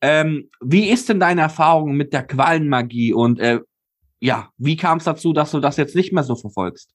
Ähm, 0.00 0.48
wie 0.60 0.88
ist 0.88 1.08
denn 1.08 1.20
deine 1.20 1.42
Erfahrung 1.42 1.92
mit 1.92 2.12
der 2.12 2.26
Quallenmagie 2.26 3.12
und 3.12 3.38
äh, 3.38 3.60
ja, 4.20 4.50
wie 4.58 4.76
kam 4.76 4.98
es 4.98 5.04
dazu, 5.04 5.32
dass 5.32 5.50
du 5.50 5.60
das 5.60 5.76
jetzt 5.76 5.96
nicht 5.96 6.12
mehr 6.12 6.22
so 6.22 6.36
verfolgst? 6.36 6.94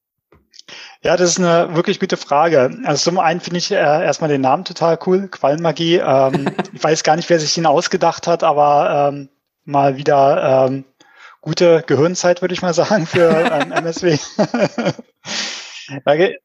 Ja, 1.03 1.15
das 1.17 1.31
ist 1.31 1.39
eine 1.39 1.75
wirklich 1.75 1.99
gute 1.99 2.17
Frage. 2.17 2.79
Also 2.83 3.11
zum 3.11 3.19
einen 3.19 3.39
finde 3.39 3.59
ich 3.59 3.71
äh, 3.71 3.75
erstmal 3.75 4.29
den 4.29 4.41
Namen 4.41 4.65
total 4.65 4.97
cool, 5.05 5.27
Quallenmagie. 5.27 5.97
Ähm, 5.97 6.55
ich 6.73 6.83
weiß 6.83 7.03
gar 7.03 7.15
nicht, 7.15 7.29
wer 7.29 7.39
sich 7.39 7.53
den 7.53 7.65
ausgedacht 7.65 8.27
hat, 8.27 8.43
aber 8.43 9.11
ähm, 9.13 9.29
mal 9.63 9.97
wieder 9.97 10.67
ähm, 10.67 10.85
gute 11.41 11.83
Gehirnzeit, 11.85 12.41
würde 12.41 12.53
ich 12.53 12.61
mal 12.61 12.73
sagen, 12.73 13.05
für 13.05 13.29
ähm, 13.29 13.71
MSW. 13.71 14.17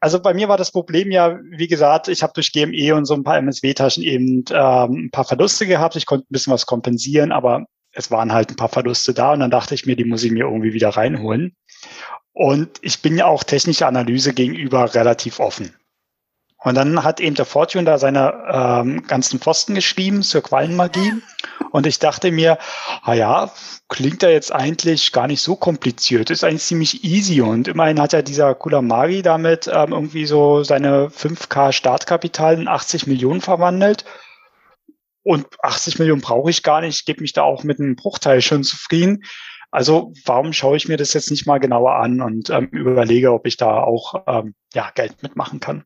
also 0.01 0.21
bei 0.21 0.35
mir 0.35 0.49
war 0.49 0.59
das 0.59 0.71
Problem 0.71 1.11
ja, 1.11 1.39
wie 1.43 1.69
gesagt, 1.69 2.09
ich 2.09 2.23
habe 2.23 2.35
durch 2.35 2.53
GME 2.53 2.95
und 2.95 3.07
so 3.07 3.15
ein 3.15 3.25
paar 3.25 3.39
MSW-Taschen 3.39 4.03
eben 4.03 4.45
ähm, 4.51 5.07
ein 5.07 5.11
paar 5.11 5.25
Verluste 5.25 5.67
gehabt. 5.67 5.97
Ich 5.97 6.05
konnte 6.05 6.27
ein 6.27 6.33
bisschen 6.33 6.53
was 6.53 6.67
kompensieren, 6.67 7.33
aber 7.33 7.65
es 7.93 8.11
waren 8.11 8.33
halt 8.33 8.51
ein 8.51 8.57
paar 8.57 8.69
Verluste 8.69 9.15
da 9.15 9.33
und 9.33 9.41
dann 9.41 9.51
dachte 9.51 9.75
ich 9.75 9.87
mir, 9.87 9.97
die 9.97 10.05
muss 10.05 10.23
ich 10.23 10.31
mir 10.31 10.45
irgendwie 10.45 10.75
wieder 10.75 10.91
reinholen. 10.91 11.57
Und 12.33 12.79
ich 12.83 13.03
bin 13.03 13.17
ja 13.17 13.27
auch 13.27 13.45
technischer 13.45 13.89
Analyse 13.89 14.33
gegenüber 14.33 14.95
relativ 14.95 15.41
offen. 15.41 15.75
Und 16.63 16.75
dann 16.75 17.03
hat 17.03 17.21
eben 17.21 17.35
der 17.35 17.47
Fortune 17.47 17.85
da 17.85 17.97
seine 17.97 18.35
ähm, 18.53 19.07
ganzen 19.07 19.41
Pfosten 19.41 19.75
geschrieben 19.75 20.23
zur 20.23 20.43
Quallenmagie. 20.43 21.15
Und 21.71 21.87
ich 21.87 21.99
dachte 21.99 22.31
mir, 22.31 22.59
ah 23.03 23.15
ja, 23.15 23.51
klingt 23.89 24.23
da 24.23 24.29
jetzt 24.29 24.53
eigentlich 24.53 25.13
gar 25.13 25.27
nicht 25.27 25.41
so 25.41 25.57
kompliziert. 25.57 26.29
Ist 26.29 26.45
eigentlich 26.45 26.65
ziemlich 26.65 27.03
easy. 27.03 27.41
Und 27.41 27.67
immerhin 27.69 28.01
hat 28.01 28.13
ja 28.13 28.21
dieser 28.21 28.55
Kulamagi 28.55 29.23
damit 29.23 29.69
ähm, 29.73 29.93
irgendwie 29.93 30.27
so 30.27 30.63
seine 30.63 31.09
5K 31.09 31.73
Startkapital 31.73 32.61
in 32.61 32.69
80 32.69 33.07
Millionen 33.07 33.41
verwandelt. 33.41 34.05
Und 35.23 35.47
80 35.63 35.99
Millionen 35.99 36.21
brauche 36.21 36.51
ich 36.51 36.63
gar 36.63 36.83
nicht. 36.83 36.97
Ich 37.01 37.05
gebe 37.07 37.23
mich 37.23 37.33
da 37.33 37.43
auch 37.43 37.65
mit 37.65 37.81
einem 37.81 37.97
Bruchteil 37.97 38.43
schon 38.43 38.65
zufrieden. 38.65 39.25
Also 39.71 40.13
warum 40.25 40.53
schaue 40.53 40.77
ich 40.77 40.89
mir 40.89 40.97
das 40.97 41.13
jetzt 41.13 41.31
nicht 41.31 41.47
mal 41.47 41.59
genauer 41.59 41.95
an 41.97 42.21
und 42.21 42.51
ähm, 42.51 42.69
überlege, 42.73 43.33
ob 43.33 43.47
ich 43.47 43.57
da 43.57 43.83
auch 43.83 44.25
ähm, 44.27 44.55
ja, 44.75 44.91
Geld 44.95 45.23
mitmachen 45.23 45.61
kann. 45.61 45.85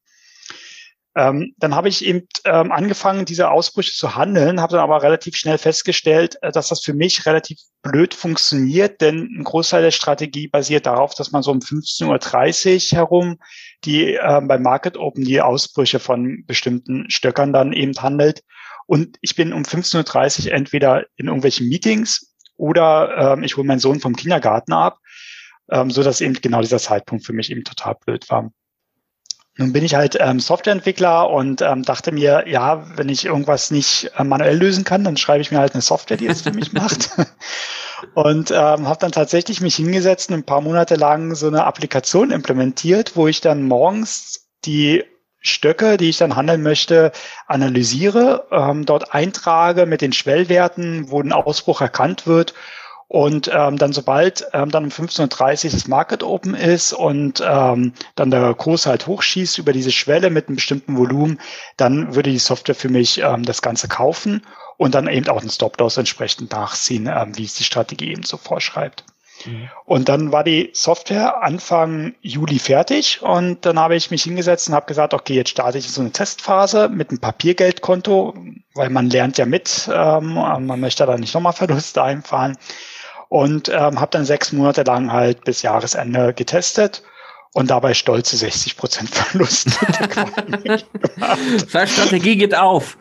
Ähm, 1.17 1.55
dann 1.59 1.77
habe 1.77 1.89
ich 1.89 2.05
eben 2.05 2.27
ähm, 2.45 2.73
angefangen, 2.73 3.25
diese 3.25 3.51
Ausbrüche 3.51 3.93
zu 3.93 4.17
handeln, 4.17 4.61
habe 4.61 4.73
dann 4.73 4.83
aber 4.83 5.03
relativ 5.03 5.37
schnell 5.37 5.59
festgestellt, 5.59 6.37
äh, 6.43 6.51
dass 6.51 6.69
das 6.69 6.81
für 6.81 6.93
mich 6.93 7.25
relativ 7.25 7.59
blöd 7.83 8.15
funktioniert, 8.15 9.01
denn 9.01 9.29
ein 9.39 9.45
Großteil 9.45 9.83
der 9.83 9.93
Strategie 9.93 10.49
basiert 10.49 10.87
darauf, 10.87 11.15
dass 11.15 11.31
man 11.31 11.45
so 11.45 11.53
um 11.53 11.61
15.30 11.61 12.93
Uhr 12.93 12.99
herum 12.99 13.39
die 13.85 14.15
äh, 14.15 14.41
beim 14.43 14.63
Market 14.63 14.97
Open 14.97 15.25
die 15.25 15.41
Ausbrüche 15.41 16.01
von 16.01 16.45
bestimmten 16.47 17.09
Stöckern 17.11 17.53
dann 17.53 17.73
eben 17.73 17.95
handelt. 18.03 18.43
Und 18.87 19.17
ich 19.21 19.37
bin 19.37 19.53
um 19.53 19.63
15.30 19.63 20.47
Uhr 20.47 20.53
entweder 20.53 21.05
in 21.17 21.27
irgendwelchen 21.27 21.69
Meetings 21.69 22.34
oder 22.57 23.35
ähm, 23.35 23.43
ich 23.43 23.57
hole 23.57 23.67
meinen 23.67 23.79
Sohn 23.79 24.01
vom 24.01 24.17
Kindergarten 24.17 24.73
ab, 24.73 24.99
ähm, 25.71 25.91
so 25.91 26.03
dass 26.03 26.21
eben 26.21 26.35
genau 26.35 26.61
dieser 26.61 26.79
Zeitpunkt 26.79 27.25
für 27.25 27.33
mich 27.33 27.51
eben 27.51 27.65
total 27.65 27.95
blöd 27.95 28.29
war. 28.31 28.51
Nun 29.57 29.73
bin 29.73 29.85
ich 29.85 29.95
halt 29.95 30.17
ähm, 30.19 30.41
Softwareentwickler 30.41 31.31
und 31.31 31.63
ähm, 31.63 31.85
dachte 31.85 32.11
mir, 32.11 32.45
ja, 32.49 32.85
wenn 32.97 33.09
ich 33.09 33.25
irgendwas 33.25 33.71
nicht 33.71 34.11
äh, 34.19 34.25
manuell 34.25 34.59
lösen 34.59 34.83
kann, 34.83 35.05
dann 35.05 35.17
schreibe 35.17 35.43
ich 35.43 35.53
mir 35.53 35.59
halt 35.59 35.75
eine 35.75 35.83
Software, 35.83 36.17
die 36.17 36.27
es 36.27 36.43
für 36.43 36.51
mich 36.51 36.73
macht. 36.73 37.11
und 38.15 38.51
ähm, 38.51 38.89
habe 38.89 38.99
dann 38.99 39.13
tatsächlich 39.13 39.61
mich 39.61 39.77
hingesetzt 39.77 40.31
und 40.31 40.37
ein 40.39 40.45
paar 40.45 40.61
Monate 40.61 40.97
lang 40.97 41.37
so 41.37 41.47
eine 41.47 41.65
Applikation 41.65 42.33
implementiert, 42.33 43.15
wo 43.15 43.29
ich 43.29 43.41
dann 43.41 43.63
morgens 43.63 44.49
die 44.65 45.05
Stöcke, 45.45 45.97
die 45.99 46.09
ich 46.09 46.17
dann 46.17 46.37
handeln 46.37 46.63
möchte, 46.63 47.13
analysiere, 47.47 48.47
ähm, 48.51 48.87
dort 48.87 49.15
eintrage 49.15 49.87
mit 49.87 50.01
den 50.01 50.13
Schwellwerten, 50.13 51.11
wo 51.11 51.21
ein 51.21 51.33
Ausbruch 51.33 51.81
erkannt 51.81 52.27
wird 52.27 52.55
und 53.09 53.51
ähm, 53.53 53.77
dann 53.77 53.93
sobald 53.93 54.47
ähm, 54.55 54.71
dann 54.71 54.85
um 54.85 54.91
15.30 54.91 55.67
Uhr 55.67 55.71
das 55.71 55.87
Market 55.87 56.23
Open 56.23 56.55
ist 56.55 56.93
und 56.93 57.43
ähm, 57.47 57.93
dann 58.15 58.31
der 58.31 58.55
Kurs 58.55 58.87
halt 58.87 59.07
hochschießt 59.07 59.59
über 59.59 59.73
diese 59.73 59.93
Schwelle 59.93 60.31
mit 60.31 60.49
einem 60.49 60.57
bestimmten 60.57 60.97
Volumen, 60.97 61.39
dann 61.77 62.15
würde 62.15 62.31
die 62.31 62.39
Software 62.39 62.75
für 62.75 62.89
mich 62.89 63.21
ähm, 63.21 63.45
das 63.45 63.63
Ganze 63.63 63.87
kaufen 63.87 64.43
und 64.79 64.95
dann 64.95 65.07
eben 65.09 65.29
auch 65.29 65.41
einen 65.41 65.51
Stop-Loss 65.51 65.99
entsprechend 65.99 66.53
nachziehen, 66.53 67.07
ähm, 67.07 67.37
wie 67.37 67.45
es 67.45 67.55
die 67.55 67.65
Strategie 67.65 68.11
eben 68.11 68.25
so 68.25 68.39
vorschreibt. 68.39 69.05
Mhm. 69.45 69.69
Und 69.85 70.09
dann 70.09 70.33
war 70.33 70.45
die 70.45 70.71
Software 70.73 71.43
Anfang 71.43 72.15
Juli 72.23 72.59
fertig 72.59 73.23
und 73.23 73.65
dann 73.67 73.79
habe 73.79 73.97
ich 73.97 74.11
mich 74.11 74.23
hingesetzt 74.23 74.69
und 74.69 74.75
habe 74.75 74.87
gesagt, 74.87 75.15
okay, 75.15 75.35
jetzt 75.35 75.51
starte 75.51 75.79
ich 75.79 75.91
so 75.91 76.01
eine 76.01 76.13
Testphase 76.13 76.89
mit 76.89 77.11
einem 77.11 77.21
Papiergeldkonto, 77.21 78.35
weil 78.75 78.91
man 78.91 79.11
lernt 79.11 79.39
ja 79.39 79.47
mit, 79.47 79.89
ähm, 79.93 80.35
man 80.35 80.81
möchte 80.81 81.07
da 81.07 81.17
nicht 81.17 81.35
nochmal 81.35 81.53
Verluste 81.55 82.03
einfahren 82.03 82.57
und 83.29 83.69
ähm, 83.69 84.01
habe 84.01 84.11
dann 84.11 84.25
sechs 84.25 84.53
Monate 84.53 84.83
lang 84.83 85.13
halt 85.13 85.45
bis 85.45 85.63
Jahresende 85.63 86.35
getestet 86.35 87.03
und 87.55 87.71
dabei 87.71 87.95
stolze 87.95 88.37
60 88.37 88.77
Prozent 88.77 89.11
Verlust. 89.11 89.69
Seine 91.69 91.87
Strategie 91.87 92.37
geht 92.37 92.55
auf. 92.55 92.99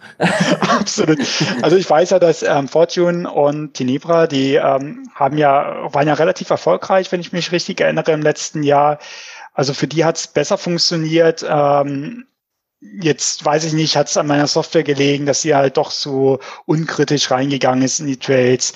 Absolut. 0.60 1.18
Also 1.64 1.76
ich 1.76 1.90
weiß 1.90 2.12
ja, 2.12 2.20
dass 2.20 2.44
ähm, 2.44 2.68
Fortune 2.68 3.30
und 3.30 3.74
Tenebra, 3.74 4.28
die 4.28 4.54
ähm, 4.54 5.10
haben 5.16 5.40
ja, 5.40 5.92
waren 5.92 6.08
ja 6.08 6.14
relativ 6.14 6.52
erfolgreich, 6.52 7.12
wenn 7.12 7.20
ich 7.20 7.34
mich 7.34 7.52
richtig 7.52 7.82
erinnere, 7.82 8.12
im 8.12 8.22
letzten 8.22 8.62
Jahr. 8.62 9.00
Also 9.54 9.74
für 9.74 9.88
die 9.88 10.06
hat 10.06 10.18
es 10.18 10.28
besser 10.28 10.60
funktioniert. 10.60 11.44
Ähm, 11.50 12.28
jetzt 12.80 13.44
weiß 13.44 13.64
ich 13.64 13.74
nicht, 13.74 13.98
hat 13.98 14.08
es 14.08 14.18
an 14.18 14.28
meiner 14.28 14.48
Software 14.48 14.84
gelegen, 14.84 15.26
dass 15.26 15.42
sie 15.42 15.56
halt 15.56 15.78
doch 15.78 15.90
so 15.90 16.40
unkritisch 16.68 17.32
reingegangen 17.32 17.84
ist 17.84 18.00
in 18.00 18.06
die 18.06 18.18
Trades 18.18 18.76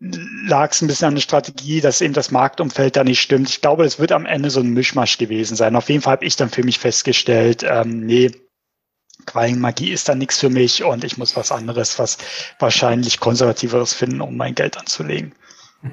lag 0.00 0.70
es 0.70 0.80
ein 0.80 0.86
bisschen 0.86 1.08
an 1.08 1.14
der 1.14 1.22
Strategie, 1.22 1.80
dass 1.80 2.00
eben 2.00 2.14
das 2.14 2.30
Marktumfeld 2.30 2.96
da 2.96 3.04
nicht 3.04 3.20
stimmt. 3.20 3.48
Ich 3.48 3.60
glaube, 3.60 3.84
es 3.84 3.98
wird 3.98 4.12
am 4.12 4.26
Ende 4.26 4.50
so 4.50 4.60
ein 4.60 4.72
Mischmasch 4.72 5.18
gewesen 5.18 5.56
sein. 5.56 5.74
Auf 5.74 5.88
jeden 5.88 6.02
Fall 6.02 6.12
habe 6.12 6.24
ich 6.24 6.36
dann 6.36 6.50
für 6.50 6.62
mich 6.62 6.78
festgestellt, 6.78 7.64
ähm, 7.68 8.06
nee, 8.06 8.30
Quallenmagie 9.26 9.90
ist 9.90 10.08
da 10.08 10.14
nichts 10.14 10.38
für 10.38 10.48
mich 10.48 10.84
und 10.84 11.02
ich 11.04 11.18
muss 11.18 11.36
was 11.36 11.50
anderes, 11.50 11.98
was 11.98 12.16
wahrscheinlich 12.60 13.18
konservativeres 13.18 13.92
finden, 13.92 14.20
um 14.20 14.36
mein 14.36 14.54
Geld 14.54 14.78
anzulegen. 14.78 15.34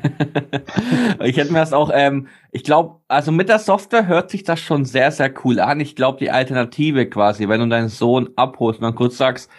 ich 1.23 1.37
hätte 1.37 1.51
mir 1.51 1.59
das 1.59 1.73
auch, 1.73 1.91
ähm, 1.93 2.27
ich 2.51 2.63
glaube, 2.63 3.01
also 3.07 3.31
mit 3.31 3.49
der 3.49 3.59
Software 3.59 4.07
hört 4.07 4.29
sich 4.29 4.43
das 4.43 4.59
schon 4.59 4.85
sehr, 4.85 5.11
sehr 5.11 5.33
cool 5.43 5.59
an. 5.59 5.79
Ich 5.79 5.95
glaube, 5.95 6.19
die 6.19 6.31
Alternative 6.31 7.09
quasi, 7.09 7.49
wenn 7.49 7.59
du 7.59 7.67
deinen 7.67 7.89
Sohn 7.89 8.29
abholst 8.35 8.79
und 8.79 8.85
dann 8.85 8.95
kurz 8.95 9.17
sagst, 9.17 9.49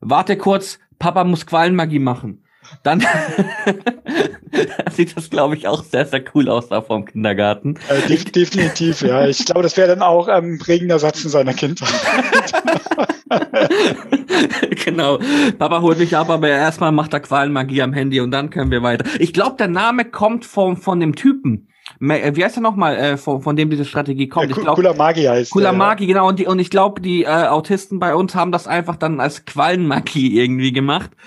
warte 0.00 0.36
kurz, 0.38 0.78
Papa 0.98 1.24
muss 1.24 1.46
Quallenmagie 1.46 1.98
machen 1.98 2.45
dann 2.82 3.02
sieht 4.90 5.16
das, 5.16 5.30
glaube 5.30 5.56
ich, 5.56 5.68
auch 5.68 5.84
sehr, 5.84 6.06
sehr 6.06 6.22
cool 6.34 6.48
aus 6.48 6.68
da 6.68 6.80
vom 6.80 7.04
Kindergarten. 7.04 7.78
Äh, 7.88 8.08
de 8.08 8.24
definitiv, 8.24 9.02
ja. 9.02 9.26
Ich 9.26 9.44
glaube, 9.44 9.62
das 9.62 9.76
wäre 9.76 9.88
dann 9.88 10.02
auch 10.02 10.28
ein 10.28 10.44
ähm, 10.44 10.58
prägender 10.58 10.98
Satz 10.98 11.24
in 11.24 11.30
seiner 11.30 11.54
Kindheit. 11.54 11.88
genau. 14.84 15.18
Papa 15.58 15.80
holt 15.80 15.98
mich 15.98 16.16
ab, 16.16 16.30
aber 16.30 16.48
erstmal 16.48 16.92
macht 16.92 17.12
er 17.12 17.20
Qualenmagie 17.20 17.82
am 17.82 17.92
Handy 17.92 18.20
und 18.20 18.30
dann 18.30 18.50
können 18.50 18.70
wir 18.70 18.82
weiter. 18.82 19.04
Ich 19.18 19.32
glaube, 19.32 19.56
der 19.56 19.68
Name 19.68 20.04
kommt 20.04 20.44
vom, 20.44 20.76
von 20.76 21.00
dem 21.00 21.14
Typen. 21.14 21.68
Äh, 22.00 22.32
wie 22.34 22.44
heißt 22.44 22.56
er 22.56 22.62
nochmal, 22.62 22.96
äh, 22.96 23.16
von, 23.16 23.40
von 23.40 23.56
dem 23.56 23.70
diese 23.70 23.84
Strategie 23.84 24.28
kommt? 24.28 24.50
Ja, 24.50 24.56
ich 24.56 24.62
glaub, 24.62 24.74
Cooler 24.74 24.94
Magi 24.94 25.22
heißt 25.22 25.50
Cooler 25.50 25.72
Magi, 25.72 26.06
genau. 26.06 26.28
Und, 26.28 26.38
die, 26.38 26.46
und 26.46 26.58
ich 26.58 26.70
glaube, 26.70 27.00
die 27.00 27.24
äh, 27.24 27.28
Autisten 27.28 27.98
bei 27.98 28.14
uns 28.14 28.34
haben 28.34 28.52
das 28.52 28.66
einfach 28.66 28.96
dann 28.96 29.20
als 29.20 29.44
Quallenmagie 29.44 30.38
irgendwie 30.40 30.72
gemacht. 30.72 31.10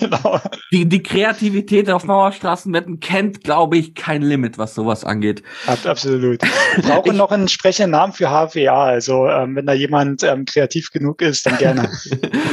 Genau. 0.00 0.40
Die, 0.72 0.86
die 0.86 1.02
Kreativität 1.02 1.90
auf 1.90 2.04
Mauerstraßenwetten 2.04 2.98
kennt, 3.00 3.44
glaube 3.44 3.76
ich, 3.78 3.94
kein 3.94 4.20
Limit, 4.20 4.58
was 4.58 4.74
sowas 4.74 5.04
angeht. 5.04 5.42
Absolut. 5.66 6.42
Wir 6.74 6.82
brauchen 6.82 7.16
noch 7.16 7.30
einen 7.30 7.42
entsprechenden 7.42 7.92
Namen 7.92 8.12
für 8.12 8.28
HWA. 8.28 8.84
Also, 8.84 9.28
ähm, 9.28 9.54
wenn 9.54 9.66
da 9.66 9.72
jemand 9.74 10.22
ähm, 10.22 10.44
kreativ 10.44 10.90
genug 10.90 11.22
ist, 11.22 11.46
dann 11.46 11.56
gerne. 11.58 11.88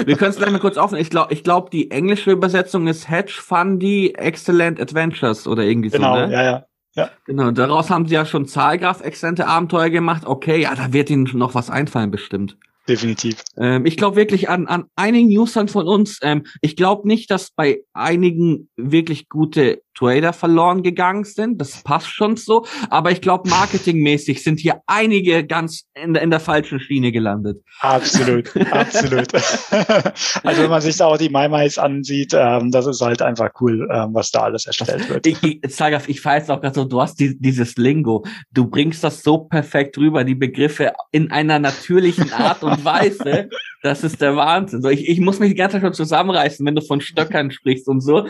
Wir 0.05 0.15
können 0.15 0.31
es 0.31 0.37
gleich 0.37 0.51
mal 0.51 0.59
kurz 0.59 0.77
aufnehmen. 0.77 1.01
Ich 1.01 1.09
glaube, 1.09 1.33
ich 1.33 1.43
glaub, 1.43 1.71
die 1.71 1.91
englische 1.91 2.31
Übersetzung 2.31 2.87
ist 2.87 3.09
Hedge 3.09 3.33
Fundy 3.33 4.13
Excellent 4.15 4.79
Adventures 4.79 5.47
oder 5.47 5.63
irgendwie 5.63 5.89
genau, 5.89 6.15
so. 6.15 6.21
Genau, 6.21 6.27
ne? 6.27 6.33
ja, 6.33 6.43
ja. 6.43 6.65
Ja. 6.95 7.09
Genau, 7.25 7.51
daraus 7.51 7.89
haben 7.89 8.07
sie 8.07 8.15
ja 8.15 8.25
schon 8.25 8.47
Zahlgraf 8.47 9.01
exzellente 9.01 9.47
Abenteuer 9.47 9.89
gemacht. 9.89 10.23
Okay, 10.25 10.61
ja, 10.61 10.75
da 10.75 10.93
wird 10.93 11.09
ihnen 11.09 11.29
noch 11.33 11.55
was 11.55 11.69
einfallen, 11.69 12.11
bestimmt. 12.11 12.57
Definitiv. 12.87 13.41
Ähm, 13.57 13.85
ich 13.85 13.95
glaube 13.95 14.17
wirklich 14.17 14.49
an, 14.49 14.67
an 14.67 14.85
einigen 14.95 15.29
Usern 15.37 15.69
von 15.69 15.87
uns, 15.87 16.19
ähm, 16.21 16.43
ich 16.61 16.75
glaube 16.75 17.07
nicht, 17.07 17.31
dass 17.31 17.51
bei 17.51 17.81
einigen 17.93 18.69
wirklich 18.75 19.29
gute 19.29 19.82
Trader 19.93 20.33
verloren 20.33 20.83
gegangen 20.83 21.23
sind. 21.23 21.59
Das 21.59 21.83
passt 21.83 22.07
schon 22.07 22.35
so. 22.35 22.65
Aber 22.89 23.11
ich 23.11 23.21
glaube, 23.21 23.49
marketingmäßig 23.49 24.43
sind 24.43 24.59
hier 24.59 24.81
einige 24.87 25.45
ganz 25.45 25.85
in, 25.93 26.15
in 26.15 26.29
der 26.29 26.39
falschen 26.39 26.79
Schiene 26.79 27.11
gelandet. 27.11 27.63
Absolut, 27.79 28.55
absolut. 28.71 29.33
also 30.43 30.61
wenn 30.61 30.69
man 30.69 30.81
sich 30.81 30.97
da 30.97 31.07
auch 31.07 31.17
die 31.17 31.29
MyMais 31.29 31.77
ansieht, 31.77 32.33
ähm, 32.33 32.71
das 32.71 32.87
ist 32.87 33.01
halt 33.01 33.21
einfach 33.21 33.51
cool, 33.61 33.87
ähm, 33.91 34.13
was 34.13 34.31
da 34.31 34.41
alles 34.41 34.65
erstellt 34.65 35.09
wird. 35.09 35.27
Ich, 35.27 35.41
ich, 35.43 35.61
Zagaf, 35.69 36.09
ich 36.09 36.23
weiß 36.23 36.49
auch 36.49 36.61
gerade 36.61 36.75
so, 36.75 36.85
du 36.85 37.01
hast 37.01 37.19
die, 37.19 37.37
dieses 37.39 37.75
Lingo. 37.77 38.25
Du 38.51 38.67
bringst 38.67 39.03
das 39.03 39.23
so 39.23 39.39
perfekt 39.39 39.97
rüber, 39.97 40.23
die 40.23 40.35
Begriffe 40.35 40.93
in 41.11 41.31
einer 41.31 41.59
natürlichen 41.59 42.31
Art 42.33 42.63
und 42.63 42.83
Weise. 42.83 43.49
Das 43.81 44.03
ist 44.03 44.21
der 44.21 44.35
Wahnsinn. 44.35 44.81
So, 44.81 44.89
ich, 44.89 45.07
ich 45.09 45.19
muss 45.19 45.39
mich 45.39 45.49
die 45.49 45.55
ganze 45.55 45.75
Zeit 45.75 45.83
schon 45.83 45.93
zusammenreißen, 45.93 46.65
wenn 46.65 46.75
du 46.75 46.81
von 46.81 47.01
Stöckern 47.01 47.51
sprichst 47.51 47.87
und 47.87 48.01
so. 48.01 48.25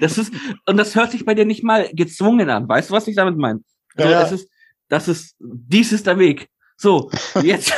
Das 0.00 0.18
ist, 0.18 0.32
und 0.66 0.76
das 0.76 0.94
hört 0.94 1.10
sich 1.10 1.24
bei 1.24 1.34
dir 1.34 1.44
nicht 1.44 1.64
mal 1.64 1.88
gezwungen 1.92 2.50
an. 2.50 2.68
Weißt 2.68 2.90
du, 2.90 2.94
was 2.94 3.08
ich 3.08 3.16
damit 3.16 3.36
meine? 3.36 3.60
So, 3.96 4.04
ja. 4.04 4.22
es 4.22 4.32
ist, 4.32 4.48
das 4.88 5.08
ist, 5.08 5.36
dies 5.38 5.92
ist 5.92 6.06
der 6.06 6.18
Weg. 6.18 6.48
So, 6.76 7.10
jetzt 7.42 7.72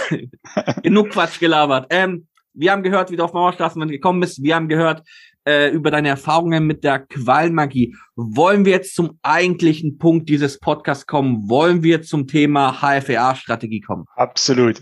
genug 0.82 1.10
Quatsch 1.10 1.38
gelabert. 1.38 1.86
Ähm, 1.90 2.26
wir 2.54 2.72
haben 2.72 2.82
gehört, 2.82 3.10
wie 3.10 3.16
du 3.16 3.24
auf 3.24 3.34
Mauerstraßen 3.34 3.86
gekommen 3.88 4.20
bist. 4.20 4.42
Wir 4.42 4.54
haben 4.54 4.68
gehört 4.68 5.02
äh, 5.46 5.70
über 5.70 5.90
deine 5.90 6.08
Erfahrungen 6.08 6.66
mit 6.66 6.84
der 6.84 7.00
Qualmagie. 7.00 7.94
Wollen 8.16 8.64
wir 8.64 8.72
jetzt 8.72 8.94
zum 8.94 9.18
eigentlichen 9.22 9.98
Punkt 9.98 10.28
dieses 10.28 10.58
Podcasts 10.58 11.06
kommen? 11.06 11.48
Wollen 11.48 11.82
wir 11.82 12.02
zum 12.02 12.26
Thema 12.26 12.80
HFA-Strategie 12.80 13.80
kommen? 13.80 14.06
Absolut. 14.16 14.80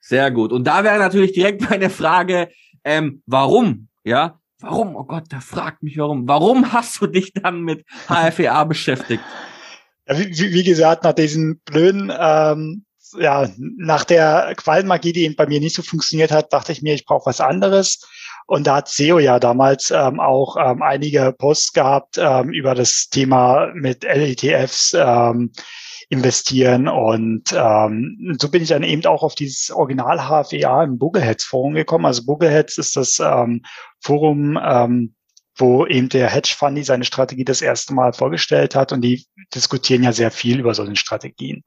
Sehr 0.00 0.30
gut. 0.30 0.52
Und 0.52 0.64
da 0.64 0.82
wäre 0.82 0.98
natürlich 0.98 1.32
direkt 1.32 1.68
meine 1.70 1.90
Frage, 1.90 2.48
ähm, 2.84 3.22
warum? 3.26 3.88
Ja, 4.02 4.40
Warum? 4.60 4.94
Oh 4.94 5.04
Gott, 5.04 5.32
der 5.32 5.40
fragt 5.40 5.82
mich 5.82 5.96
warum. 5.98 6.28
Warum 6.28 6.72
hast 6.72 7.00
du 7.00 7.06
dich 7.06 7.32
dann 7.32 7.62
mit 7.62 7.84
HFEA 8.08 8.64
beschäftigt? 8.64 9.22
Ja, 10.06 10.18
wie, 10.18 10.52
wie, 10.52 10.64
gesagt, 10.64 11.04
nach 11.04 11.12
diesen 11.12 11.60
blöden, 11.60 12.12
ähm, 12.16 12.84
ja, 13.18 13.48
nach 13.56 14.04
der 14.04 14.54
Quallenmagie, 14.56 15.12
die 15.12 15.30
bei 15.30 15.46
mir 15.46 15.60
nicht 15.60 15.74
so 15.74 15.82
funktioniert 15.82 16.30
hat, 16.30 16.52
dachte 16.52 16.72
ich 16.72 16.82
mir, 16.82 16.94
ich 16.94 17.06
brauche 17.06 17.26
was 17.26 17.40
anderes. 17.40 18.00
Und 18.46 18.66
da 18.66 18.76
hat 18.76 18.88
SEO 18.88 19.18
ja 19.18 19.38
damals 19.38 19.90
ähm, 19.90 20.20
auch 20.20 20.56
ähm, 20.56 20.82
einige 20.82 21.32
Posts 21.32 21.72
gehabt 21.72 22.18
ähm, 22.18 22.50
über 22.50 22.74
das 22.74 23.08
Thema 23.10 23.70
mit 23.74 24.02
LETFs. 24.02 24.94
Ähm, 24.98 25.52
investieren. 26.10 26.88
Und 26.88 27.54
ähm, 27.56 28.36
so 28.40 28.50
bin 28.50 28.62
ich 28.62 28.68
dann 28.68 28.82
eben 28.82 29.06
auch 29.06 29.22
auf 29.22 29.36
dieses 29.36 29.70
Original 29.70 30.18
HFEA 30.18 30.82
im 30.82 30.98
Buggleheads 30.98 31.44
Forum 31.44 31.74
gekommen. 31.74 32.04
Also 32.04 32.26
Buggleheads 32.26 32.78
ist 32.78 32.96
das 32.96 33.20
ähm, 33.20 33.62
Forum, 34.00 34.58
ähm, 34.62 35.14
wo 35.54 35.86
eben 35.86 36.08
der 36.08 36.28
Hedge 36.28 36.54
Fundy 36.56 36.82
seine 36.82 37.04
Strategie 37.04 37.44
das 37.44 37.62
erste 37.62 37.94
Mal 37.94 38.12
vorgestellt 38.12 38.74
hat 38.74 38.92
und 38.92 39.02
die 39.02 39.24
diskutieren 39.54 40.02
ja 40.02 40.12
sehr 40.12 40.30
viel 40.30 40.58
über 40.58 40.74
solche 40.74 40.96
Strategien. 40.96 41.62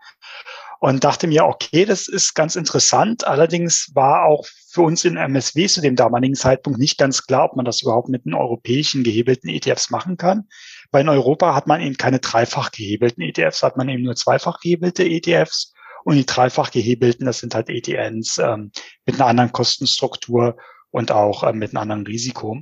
Und 0.79 1.05
dachte 1.05 1.27
mir, 1.27 1.45
okay, 1.45 1.85
das 1.85 2.09
ist 2.09 2.33
ganz 2.33 2.57
interessant. 2.57 3.25
Allerdings 3.25 3.91
war 3.93 4.25
auch 4.25 4.45
für 4.69 4.81
uns 4.81 5.05
in 5.05 5.15
MSW 5.15 5.67
zu 5.67 5.79
dem 5.79 5.95
damaligen 5.95 6.35
Zeitpunkt 6.35 6.77
nicht 6.77 6.97
ganz 6.97 7.25
klar, 7.25 7.45
ob 7.45 7.55
man 7.55 7.63
das 7.63 7.81
überhaupt 7.81 8.09
mit 8.09 8.25
den 8.25 8.33
europäischen 8.33 9.05
gehebelten 9.05 9.47
ETFs 9.47 9.89
machen 9.89 10.17
kann. 10.17 10.49
Weil 10.91 11.01
in 11.01 11.09
Europa 11.09 11.55
hat 11.55 11.67
man 11.67 11.81
eben 11.81 11.97
keine 11.97 12.19
dreifach 12.19 12.71
gehebelten 12.71 13.21
ETFs, 13.21 13.63
hat 13.63 13.77
man 13.77 13.89
eben 13.89 14.03
nur 14.03 14.15
zweifach 14.15 14.59
gehebelte 14.59 15.03
ETFs. 15.03 15.73
Und 16.03 16.15
die 16.15 16.25
dreifach 16.25 16.71
gehebelten, 16.71 17.25
das 17.25 17.39
sind 17.39 17.55
halt 17.55 17.69
ETNs 17.69 18.37
ähm, 18.37 18.71
mit 19.05 19.15
einer 19.15 19.27
anderen 19.27 19.51
Kostenstruktur 19.53 20.57
und 20.91 21.11
auch 21.11 21.43
äh, 21.43 21.53
mit 21.53 21.71
einem 21.71 21.77
anderen 21.77 22.05
Risiko. 22.05 22.55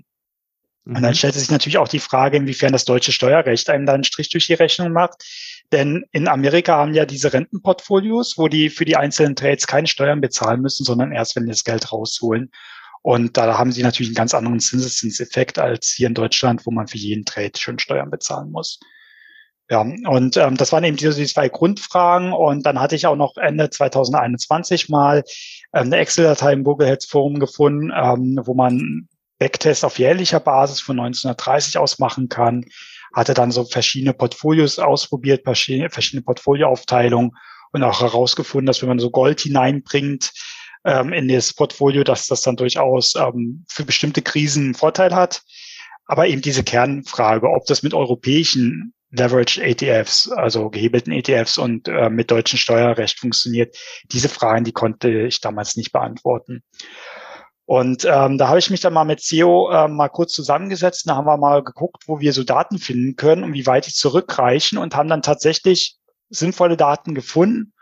Mhm. 0.86 0.96
Und 0.96 1.01
dann 1.01 1.12
mhm. 1.12 1.16
stellt 1.16 1.34
sich 1.36 1.50
natürlich 1.50 1.78
auch 1.78 1.88
die 1.88 2.00
Frage, 2.00 2.38
inwiefern 2.38 2.72
das 2.72 2.86
deutsche 2.86 3.12
Steuerrecht 3.12 3.70
einem 3.70 3.86
da 3.86 3.94
einen 3.94 4.04
Strich 4.04 4.30
durch 4.30 4.48
die 4.48 4.54
Rechnung 4.54 4.92
macht. 4.92 5.24
Denn 5.72 6.06
in 6.12 6.28
Amerika 6.28 6.78
haben 6.78 6.94
ja 6.94 7.06
diese 7.06 7.34
Rentenportfolios, 7.34 8.38
wo 8.38 8.48
die 8.48 8.70
für 8.70 8.86
die 8.86 8.98
einzelnen 8.98 9.36
Trades 9.36 9.68
keine 9.68 9.88
Steuern 9.88 10.22
bezahlen 10.22 10.62
müssen, 10.62 10.84
sondern 10.84 11.12
erst, 11.12 11.36
wenn 11.36 11.46
die 11.46 11.51
das 11.51 11.63
Geld 11.63 11.92
rausholen. 11.92 12.51
Und 13.01 13.38
da 13.38 13.58
haben 13.58 13.72
sie 13.72 13.84
natürlich 13.84 14.10
einen 14.10 14.15
ganz 14.15 14.34
anderen 14.34 14.60
Zinseszinseffekt 14.60 15.58
als 15.58 15.88
hier 15.89 16.08
in 16.08 16.13
Deutschland, 16.13 16.65
wo 16.65 16.72
man 16.72 16.88
für 16.88 16.98
jeden 16.98 17.25
Trade 17.25 17.53
schon 17.58 17.79
Steuern 17.79 18.12
bezahlen 18.12 18.51
muss. 18.51 18.79
Ja, 19.72 19.81
und 19.81 20.36
ähm, 20.36 20.58
das 20.58 20.74
waren 20.74 20.84
eben 20.84 20.98
diese, 20.98 21.15
die 21.15 21.25
zwei 21.25 21.48
Grundfragen. 21.48 22.34
Und 22.34 22.65
dann 22.65 22.79
hatte 22.79 22.96
ich 22.96 23.08
auch 23.08 23.15
noch 23.15 23.38
Ende 23.38 23.70
2021 23.70 24.89
mal 24.89 25.24
ähm, 25.74 25.86
eine 25.86 25.98
Excel-Datei 25.98 26.51
im 26.53 26.63
Google 26.63 26.89
Heads 26.89 27.05
Forum 27.05 27.39
gefunden, 27.39 27.89
ähm, 27.96 28.39
wo 28.43 28.53
man 28.53 29.08
Backtests 29.39 29.86
auf 29.86 29.98
jährlicher 29.98 30.41
Basis 30.41 30.81
von 30.81 31.00
1930 31.00 31.77
aus 31.77 32.00
machen 32.00 32.27
kann. 32.27 32.65
Hatte 33.15 33.34
dann 33.34 33.51
so 33.51 33.63
verschiedene 33.63 34.13
Portfolios 34.13 34.77
ausprobiert, 34.77 35.43
verschiedene, 35.46 35.89
verschiedene 35.89 36.24
Portfolioaufteilungen 36.24 37.31
und 37.72 37.84
auch 37.84 38.01
herausgefunden, 38.01 38.67
dass 38.67 38.81
wenn 38.81 38.89
man 38.89 39.00
so 39.00 39.10
Gold 39.10 39.39
hineinbringt 39.39 40.34
ähm, 40.84 41.14
in 41.14 41.28
das 41.28 41.54
Portfolio, 41.54 42.04
dass 42.04 42.28
das 42.28 42.42
dann 42.42 42.56
durchaus 42.56 43.16
ähm, 43.16 43.66
für 43.70 43.86
bestimmte 43.86 44.22
Krisen 44.22 44.66
einen 44.66 44.76
Vorteil 44.76 45.14
hat. 45.14 45.42
Aber 46.06 46.28
eben 46.28 46.42
diese 46.42 46.64
Kernfrage, 46.64 47.48
ob 47.50 47.66
das 47.66 47.84
mit 47.84 47.94
europäischen 47.94 48.94
Leveraged 49.12 49.58
ETFs, 49.58 50.32
also 50.32 50.70
gehebelten 50.70 51.12
ETFs 51.12 51.58
und 51.58 51.88
äh, 51.88 52.10
mit 52.10 52.32
deutschem 52.32 52.58
Steuerrecht 52.58 53.20
funktioniert. 53.20 53.76
Diese 54.12 54.30
Fragen, 54.30 54.64
die 54.64 54.72
konnte 54.72 55.10
ich 55.10 55.42
damals 55.42 55.76
nicht 55.76 55.92
beantworten. 55.92 56.64
Und 57.66 58.06
ähm, 58.06 58.38
da 58.38 58.48
habe 58.48 58.60
ich 58.60 58.70
mich 58.70 58.82
dann 58.82 58.94
mal 58.94 59.06
mit 59.06 59.22
CEO 59.22 59.70
äh, 59.72 59.88
mal 59.88 60.10
kurz 60.10 60.34
zusammengesetzt. 60.34 61.08
Da 61.08 61.16
haben 61.16 61.28
wir 61.28 61.38
mal 61.38 61.64
geguckt, 61.64 62.04
wo 62.08 62.20
wir 62.20 62.34
so 62.34 62.44
Daten 62.44 62.80
finden 62.80 63.16
können 63.16 63.44
und 63.44 63.54
wie 63.54 63.66
weit 63.66 63.86
die 63.86 63.94
zurückreichen 63.94 64.78
und 64.78 64.96
haben 64.96 65.10
dann 65.10 65.22
tatsächlich 65.22 65.98
sinnvolle 66.30 66.78
Daten 66.78 67.14
gefunden 67.14 67.74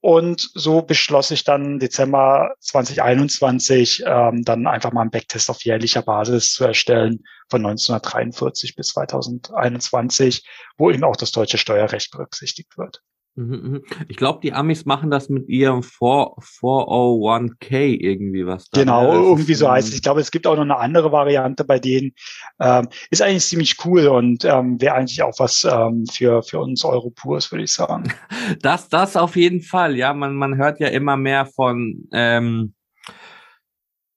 und 0.00 0.50
so 0.54 0.80
beschloss 0.80 1.30
ich 1.30 1.44
dann 1.44 1.78
Dezember 1.78 2.54
2021 2.60 4.04
ähm, 4.06 4.42
dann 4.44 4.66
einfach 4.66 4.92
mal 4.92 5.02
einen 5.02 5.10
Backtest 5.10 5.50
auf 5.50 5.62
jährlicher 5.62 6.02
Basis 6.02 6.54
zu 6.54 6.64
erstellen 6.64 7.24
von 7.50 7.64
1943 7.64 8.76
bis 8.76 8.88
2021, 8.88 10.46
wo 10.78 10.90
eben 10.90 11.04
auch 11.04 11.16
das 11.16 11.32
deutsche 11.32 11.58
Steuerrecht 11.58 12.10
berücksichtigt 12.12 12.78
wird. 12.78 13.02
Mhm, 13.40 13.54
mhm. 13.54 13.82
Ich 14.08 14.16
glaube, 14.16 14.40
die 14.42 14.52
Amis 14.52 14.84
machen 14.84 15.10
das 15.10 15.30
mit 15.30 15.48
ihrem 15.48 15.80
401k 15.80 17.98
irgendwie 17.98 18.46
was. 18.46 18.68
Da. 18.68 18.80
Genau, 18.80 19.12
ja, 19.12 19.14
irgendwie 19.14 19.54
so 19.54 19.70
heißt 19.70 19.88
es. 19.88 19.94
Ich 19.94 20.02
glaube, 20.02 20.20
es 20.20 20.30
gibt 20.30 20.46
auch 20.46 20.56
noch 20.56 20.62
eine 20.62 20.76
andere 20.76 21.10
Variante 21.10 21.64
bei 21.64 21.78
denen. 21.78 22.12
Ähm, 22.60 22.88
ist 23.10 23.22
eigentlich 23.22 23.46
ziemlich 23.46 23.76
cool 23.84 24.08
und 24.08 24.44
ähm, 24.44 24.80
wäre 24.80 24.94
eigentlich 24.94 25.22
auch 25.22 25.38
was 25.38 25.64
ähm, 25.64 26.04
für, 26.06 26.42
für 26.42 26.58
uns 26.58 26.84
Europurs, 26.84 27.50
würde 27.50 27.64
ich 27.64 27.72
sagen. 27.72 28.12
Das, 28.62 28.88
das 28.88 29.16
auf 29.16 29.36
jeden 29.36 29.62
Fall. 29.62 29.96
Ja, 29.96 30.12
man, 30.12 30.34
man 30.34 30.56
hört 30.56 30.80
ja 30.80 30.88
immer 30.88 31.16
mehr 31.16 31.46
von, 31.46 32.08
ähm, 32.12 32.74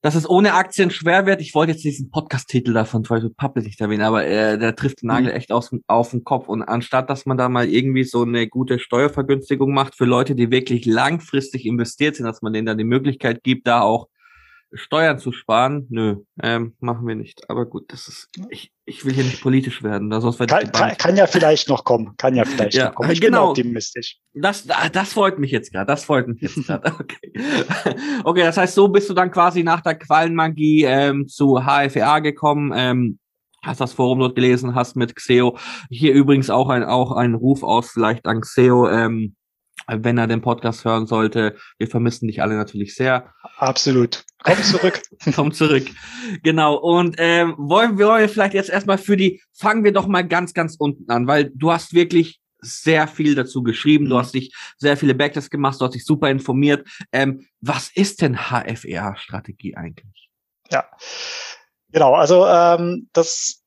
dass 0.04 0.16
es 0.16 0.30
ohne 0.30 0.54
Aktien 0.54 0.92
schwer 0.92 1.26
wird. 1.26 1.40
Ich 1.40 1.56
wollte 1.56 1.72
jetzt 1.72 1.84
diesen 1.86 2.12
Podcast-Titel 2.12 2.74
davon 2.74 3.04
Try 3.04 3.22
to 3.22 3.30
Public 3.30 3.66
nicht 3.66 3.80
erwähnen, 3.80 4.04
aber 4.04 4.26
äh, 4.26 4.60
der 4.60 4.76
trifft 4.76 5.02
den 5.02 5.08
Nagel 5.08 5.32
mhm. 5.32 5.38
echt 5.38 5.54
aus, 5.54 5.74
auf 5.88 6.12
den 6.12 6.26
Kopf. 6.26 6.50
Und 6.50 6.62
anstatt, 6.62 7.10
dass 7.10 7.26
man 7.26 7.38
da 7.38 7.48
mal 7.48 7.70
irgendwie 7.70 8.04
so 8.04 8.24
eine 8.24 8.50
gute 8.50 8.80
Steuervergünstigung 8.80 9.74
macht 9.74 9.96
für 9.96 10.04
Leute, 10.04 10.36
die 10.36 10.52
wirklich 10.52 10.86
langfristig 10.86 11.66
investiert 11.66 12.18
sind, 12.18 12.26
dass 12.26 12.42
man 12.42 12.52
denen 12.52 12.66
dann 12.66 12.78
die 12.78 12.84
Möglichkeit 12.84 13.44
gibt, 13.44 13.66
da 13.66 13.80
auch 13.80 14.10
Steuern 14.74 15.20
zu 15.20 15.32
sparen, 15.32 15.86
nö, 15.90 16.18
ähm, 16.42 16.76
machen 16.80 17.08
wir 17.08 17.16
nicht. 17.16 17.50
Aber 17.50 17.66
gut, 17.66 17.92
das 17.92 18.08
ist, 18.08 18.30
ich, 18.50 18.72
ich 18.86 19.06
will 19.06 19.14
hier 19.14 19.24
nicht 19.24 19.42
politisch 19.42 19.84
werden, 19.84 20.10
da 20.10 20.20
sonst 20.20 20.40
kann, 20.40 20.72
kann, 20.72 20.98
kann 20.98 21.16
ja 21.16 21.28
vielleicht 21.28 21.70
noch 21.70 21.84
kommen, 21.84 22.16
kann 22.18 22.36
ja 22.36 22.44
vielleicht 22.46 22.76
ja, 22.76 22.86
noch 22.86 22.96
kommen. 22.96 23.12
Ich 23.12 23.22
genau. 23.22 23.54
bin 23.54 23.64
optimistisch. 23.64 24.18
Das, 24.34 24.68
das 24.92 25.14
freut 25.14 25.38
mich 25.38 25.52
jetzt 25.52 25.72
gerade, 25.72 25.86
das 25.86 26.06
freut 26.06 26.28
mich 26.28 26.42
jetzt 26.42 26.66
gerade. 26.66 26.92
Okay. 27.04 27.34
okay, 28.24 28.42
das 28.42 28.58
heißt, 28.58 28.76
so 28.76 28.88
bist 28.88 29.10
du 29.10 29.14
dann 29.14 29.32
quasi 29.32 29.64
nach 29.64 29.82
der 29.82 29.96
Quallenmagie 29.96 30.84
ähm, 30.84 31.28
zu 31.28 31.60
HFA 31.60 32.20
gekommen. 32.20 32.72
Ähm, 32.76 33.20
hast 33.64 33.82
das 33.82 33.94
Forum 33.94 34.20
dort 34.20 34.36
gelesen, 34.36 34.76
hast 34.76 34.96
mit 34.96 35.16
Xeo 35.16 35.58
hier 35.90 36.14
übrigens 36.14 36.50
auch 36.50 36.70
ein 36.70 36.84
auch 36.84 37.12
ein 37.14 37.34
Ruf 37.34 37.64
aus 37.64 37.92
vielleicht 37.92 38.26
an 38.26 38.42
Xeo. 38.42 38.90
Ähm, 38.90 39.36
wenn 39.88 40.18
er 40.18 40.28
den 40.28 40.42
Podcast 40.42 40.86
hören 40.86 41.08
sollte. 41.08 41.56
Wir 41.78 41.88
vermissen 41.88 42.28
dich 42.28 42.42
alle 42.42 42.56
natürlich 42.56 42.96
sehr. 42.96 43.34
Absolut. 43.58 44.24
Komm 44.44 44.62
zurück. 44.62 45.02
Komm 45.36 45.52
zurück. 45.52 45.88
Genau. 46.44 46.76
Und 46.76 47.16
ähm, 47.18 47.56
wollen 47.58 47.98
wir 47.98 48.28
vielleicht 48.30 48.54
jetzt 48.54 48.70
erstmal 48.70 48.98
für 48.98 49.18
die, 49.18 49.42
fangen 49.54 49.84
wir 49.84 49.94
doch 49.94 50.08
mal 50.08 50.28
ganz, 50.28 50.54
ganz 50.54 50.76
unten 50.78 51.10
an, 51.10 51.28
weil 51.28 51.52
du 51.54 51.72
hast 51.72 51.94
wirklich 51.94 52.42
sehr 52.64 53.08
viel 53.08 53.36
dazu 53.36 53.62
geschrieben, 53.62 54.06
du 54.06 54.16
mhm. 54.16 54.20
hast 54.20 54.34
dich 54.34 54.56
sehr 54.78 54.98
viele 54.98 55.16
Backtests 55.16 55.50
gemacht, 55.50 55.80
du 55.80 55.86
hast 55.86 55.96
dich 55.96 56.06
super 56.06 56.30
informiert. 56.30 56.88
Ähm, 57.12 57.48
was 57.62 57.92
ist 57.94 58.22
denn 58.22 58.38
HFR-Strategie 58.38 59.76
eigentlich? 59.76 60.30
Ja, 60.72 60.86
genau. 61.92 62.16
Also 62.16 62.46
ähm, 62.48 63.10
das 63.14 63.63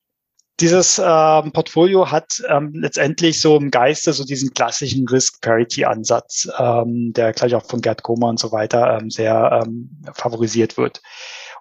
dieses 0.60 0.98
ähm, 0.98 1.52
Portfolio 1.52 2.10
hat 2.10 2.42
ähm, 2.48 2.72
letztendlich 2.74 3.40
so 3.40 3.56
im 3.56 3.70
Geiste 3.70 4.12
so 4.12 4.24
diesen 4.24 4.54
klassischen 4.54 5.06
Risk-Parity-Ansatz, 5.06 6.48
ähm, 6.58 7.12
der 7.14 7.32
gleich 7.32 7.54
auch 7.54 7.66
von 7.66 7.82
Gerd 7.82 8.02
Kommer 8.02 8.28
und 8.28 8.40
so 8.40 8.52
weiter 8.52 8.98
ähm, 8.98 9.10
sehr 9.10 9.62
ähm, 9.62 9.90
favorisiert 10.14 10.78
wird. 10.78 11.02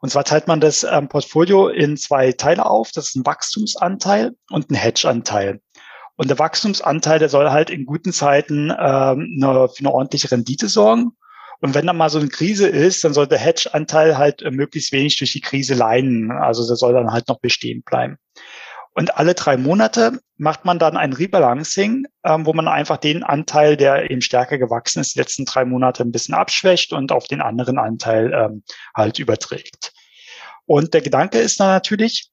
Und 0.01 0.09
zwar 0.09 0.23
teilt 0.23 0.47
man 0.47 0.61
das 0.61 0.83
ähm, 0.83 1.09
Portfolio 1.09 1.67
in 1.67 1.97
zwei 1.97 2.31
Teile 2.31 2.65
auf. 2.65 2.91
Das 2.93 3.09
ist 3.09 3.15
ein 3.15 3.25
Wachstumsanteil 3.25 4.35
und 4.49 4.69
ein 4.69 4.75
Hedge-Anteil. 4.75 5.59
Und 6.15 6.29
der 6.29 6.39
Wachstumsanteil, 6.39 7.19
der 7.19 7.29
soll 7.29 7.49
halt 7.49 7.69
in 7.69 7.85
guten 7.85 8.13
Zeiten 8.13 8.69
ähm, 8.69 9.39
eine, 9.41 9.67
für 9.67 9.79
eine 9.79 9.91
ordentliche 9.91 10.31
Rendite 10.31 10.69
sorgen. 10.69 11.11
Und 11.61 11.73
wenn 11.73 11.87
dann 11.87 11.97
mal 11.97 12.09
so 12.09 12.19
eine 12.19 12.29
Krise 12.29 12.67
ist, 12.67 13.03
dann 13.03 13.13
soll 13.13 13.27
der 13.27 13.39
Hedge-Anteil 13.39 14.17
halt 14.17 14.41
äh, 14.41 14.51
möglichst 14.51 14.91
wenig 14.91 15.17
durch 15.17 15.33
die 15.33 15.41
Krise 15.41 15.73
leiden. 15.73 16.31
Also 16.31 16.65
der 16.65 16.75
soll 16.75 16.93
dann 16.93 17.11
halt 17.11 17.27
noch 17.27 17.39
bestehen 17.39 17.83
bleiben. 17.83 18.17
Und 18.95 19.17
alle 19.17 19.33
drei 19.33 19.57
Monate 19.57 20.19
macht 20.37 20.63
man 20.63 20.79
dann 20.79 20.95
ein 20.95 21.11
Rebalancing, 21.11 22.05
ähm, 22.23 22.45
wo 22.45 22.53
man 22.53 22.69
einfach 22.69 22.95
den 22.95 23.23
Anteil, 23.23 23.75
der 23.75 24.09
eben 24.09 24.21
stärker 24.21 24.57
gewachsen 24.57 25.01
ist, 25.01 25.15
die 25.15 25.19
letzten 25.19 25.43
drei 25.43 25.65
Monate 25.65 26.01
ein 26.01 26.13
bisschen 26.13 26.33
abschwächt 26.33 26.93
und 26.93 27.11
auf 27.11 27.27
den 27.27 27.41
anderen 27.41 27.77
Anteil 27.77 28.33
ähm, 28.33 28.63
halt 28.95 29.19
überträgt. 29.19 29.93
Und 30.65 30.93
der 30.93 31.01
Gedanke 31.01 31.39
ist 31.39 31.59
dann 31.59 31.67
natürlich, 31.67 32.29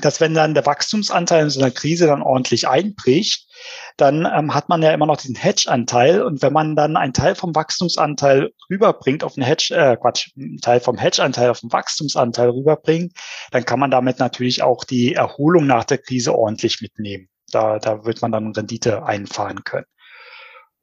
dass 0.00 0.20
wenn 0.20 0.34
dann 0.34 0.54
der 0.54 0.66
Wachstumsanteil 0.66 1.44
in 1.44 1.50
so 1.50 1.60
einer 1.60 1.70
Krise 1.70 2.06
dann 2.06 2.22
ordentlich 2.22 2.68
einbricht, 2.68 3.48
dann 3.96 4.26
ähm, 4.26 4.54
hat 4.54 4.68
man 4.68 4.82
ja 4.82 4.92
immer 4.92 5.06
noch 5.06 5.16
diesen 5.16 5.34
Hedge-Anteil. 5.34 6.22
Und 6.22 6.42
wenn 6.42 6.52
man 6.52 6.76
dann 6.76 6.96
einen 6.96 7.12
Teil 7.12 7.34
vom 7.34 7.54
Wachstumsanteil 7.54 8.50
rüberbringt 8.70 9.24
auf 9.24 9.34
den 9.34 9.44
Hedge, 9.44 9.74
äh, 9.74 9.96
Quatsch, 9.96 10.30
einen 10.36 10.58
Teil 10.58 10.80
vom 10.80 10.98
Hedge-Anteil 10.98 11.50
auf 11.50 11.60
den 11.60 11.72
Wachstumsanteil 11.72 12.50
rüberbringt, 12.50 13.12
dann 13.50 13.64
kann 13.64 13.80
man 13.80 13.90
damit 13.90 14.18
natürlich 14.18 14.62
auch 14.62 14.84
die 14.84 15.14
Erholung 15.14 15.66
nach 15.66 15.84
der 15.84 15.98
Krise 15.98 16.34
ordentlich 16.34 16.80
mitnehmen. 16.80 17.28
Da, 17.50 17.78
da 17.78 18.04
wird 18.04 18.22
man 18.22 18.32
dann 18.32 18.52
Rendite 18.52 19.04
einfahren 19.04 19.64
können. 19.64 19.86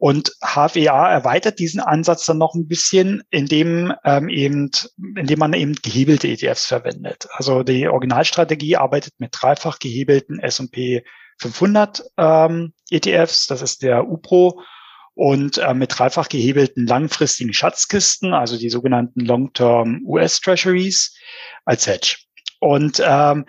Und 0.04 0.34
HFEA 0.42 1.14
erweitert 1.14 1.60
diesen 1.60 1.80
Ansatz 1.80 2.26
dann 2.26 2.38
noch 2.38 2.56
ein 2.56 2.68
bisschen, 2.68 3.24
indem, 3.30 3.94
ähm, 4.04 4.28
eben, 4.28 4.70
indem 5.16 5.40
man 5.40 5.54
eben 5.54 5.76
gehebelte 5.76 6.28
ETFs 6.28 6.66
verwendet. 6.66 7.30
Also 7.32 7.64
die 7.64 7.88
Originalstrategie 7.88 8.76
arbeitet 8.76 9.14
mit 9.20 9.30
dreifach 9.32 9.80
gehebelten 9.80 10.40
S&P 10.40 11.06
500 11.38 12.04
ähm, 12.18 12.74
ETFs. 12.92 13.48
Das 13.48 13.62
ist 13.62 13.82
der 13.82 14.06
UPRO 14.10 14.62
und 15.14 15.60
äh, 15.60 15.74
mit 15.74 15.98
dreifach 15.98 16.28
gehebelten 16.28 16.86
langfristigen 16.86 17.54
Schatzkisten, 17.54 18.34
also 18.34 18.58
die 18.58 18.70
sogenannten 18.70 19.22
Long-Term 19.22 20.02
US 20.04 20.42
Treasuries 20.42 21.18
als 21.64 21.88
Hedge. 21.88 22.18
Und 22.60 23.02
ähm, 23.06 23.46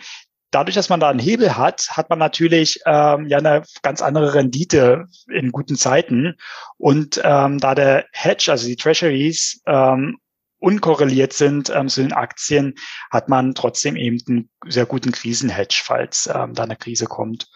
dadurch, 0.54 0.74
dass 0.74 0.88
man 0.88 1.00
da 1.00 1.10
einen 1.10 1.18
Hebel 1.18 1.56
hat, 1.56 1.88
hat 1.90 2.10
man 2.10 2.18
natürlich 2.18 2.80
ähm, 2.86 3.26
ja 3.28 3.38
eine 3.38 3.62
ganz 3.82 4.00
andere 4.02 4.34
Rendite 4.34 5.06
in 5.28 5.50
guten 5.50 5.76
Zeiten. 5.76 6.36
Und 6.76 7.20
ähm, 7.24 7.58
da 7.58 7.74
der 7.74 8.06
Hedge, 8.12 8.50
also 8.50 8.66
die 8.66 8.76
Treasuries, 8.76 9.60
ähm, 9.66 10.18
unkorreliert 10.58 11.34
sind 11.34 11.70
ähm, 11.70 11.88
zu 11.88 12.02
den 12.02 12.12
Aktien, 12.12 12.74
hat 13.10 13.28
man 13.28 13.54
trotzdem 13.54 13.96
eben 13.96 14.18
einen 14.26 14.50
sehr 14.66 14.86
guten 14.86 15.12
Krisenhedge, 15.12 15.82
falls 15.84 16.28
ähm, 16.32 16.54
da 16.54 16.62
eine 16.62 16.76
Krise 16.76 17.04
kommt. 17.04 17.48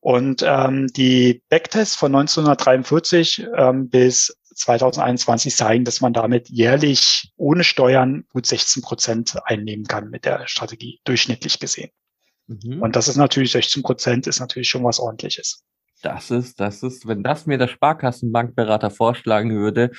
Und 0.00 0.44
ähm, 0.46 0.86
die 0.88 1.42
Backtests 1.48 1.96
von 1.96 2.14
1943 2.14 3.46
ähm, 3.56 3.88
bis 3.88 4.38
2021 4.54 5.56
zeigen, 5.56 5.84
dass 5.84 6.00
man 6.00 6.12
damit 6.12 6.48
jährlich 6.48 7.32
ohne 7.36 7.64
Steuern 7.64 8.24
gut 8.32 8.46
16 8.46 8.82
Prozent 8.82 9.36
einnehmen 9.46 9.86
kann 9.86 10.10
mit 10.10 10.26
der 10.26 10.46
Strategie, 10.46 11.00
durchschnittlich 11.04 11.58
gesehen. 11.58 11.90
Mhm. 12.46 12.82
Und 12.82 12.96
das 12.96 13.08
ist 13.08 13.16
natürlich 13.16 13.52
16 13.52 13.82
Prozent, 13.82 14.26
ist 14.26 14.40
natürlich 14.40 14.68
schon 14.68 14.84
was 14.84 15.00
ordentliches. 15.00 15.62
Das 16.02 16.30
ist, 16.30 16.60
das 16.60 16.82
ist, 16.82 17.06
wenn 17.08 17.22
das 17.22 17.46
mir 17.46 17.56
der 17.56 17.68
Sparkassenbankberater 17.68 18.90
vorschlagen 18.90 19.56
würde, 19.56 19.90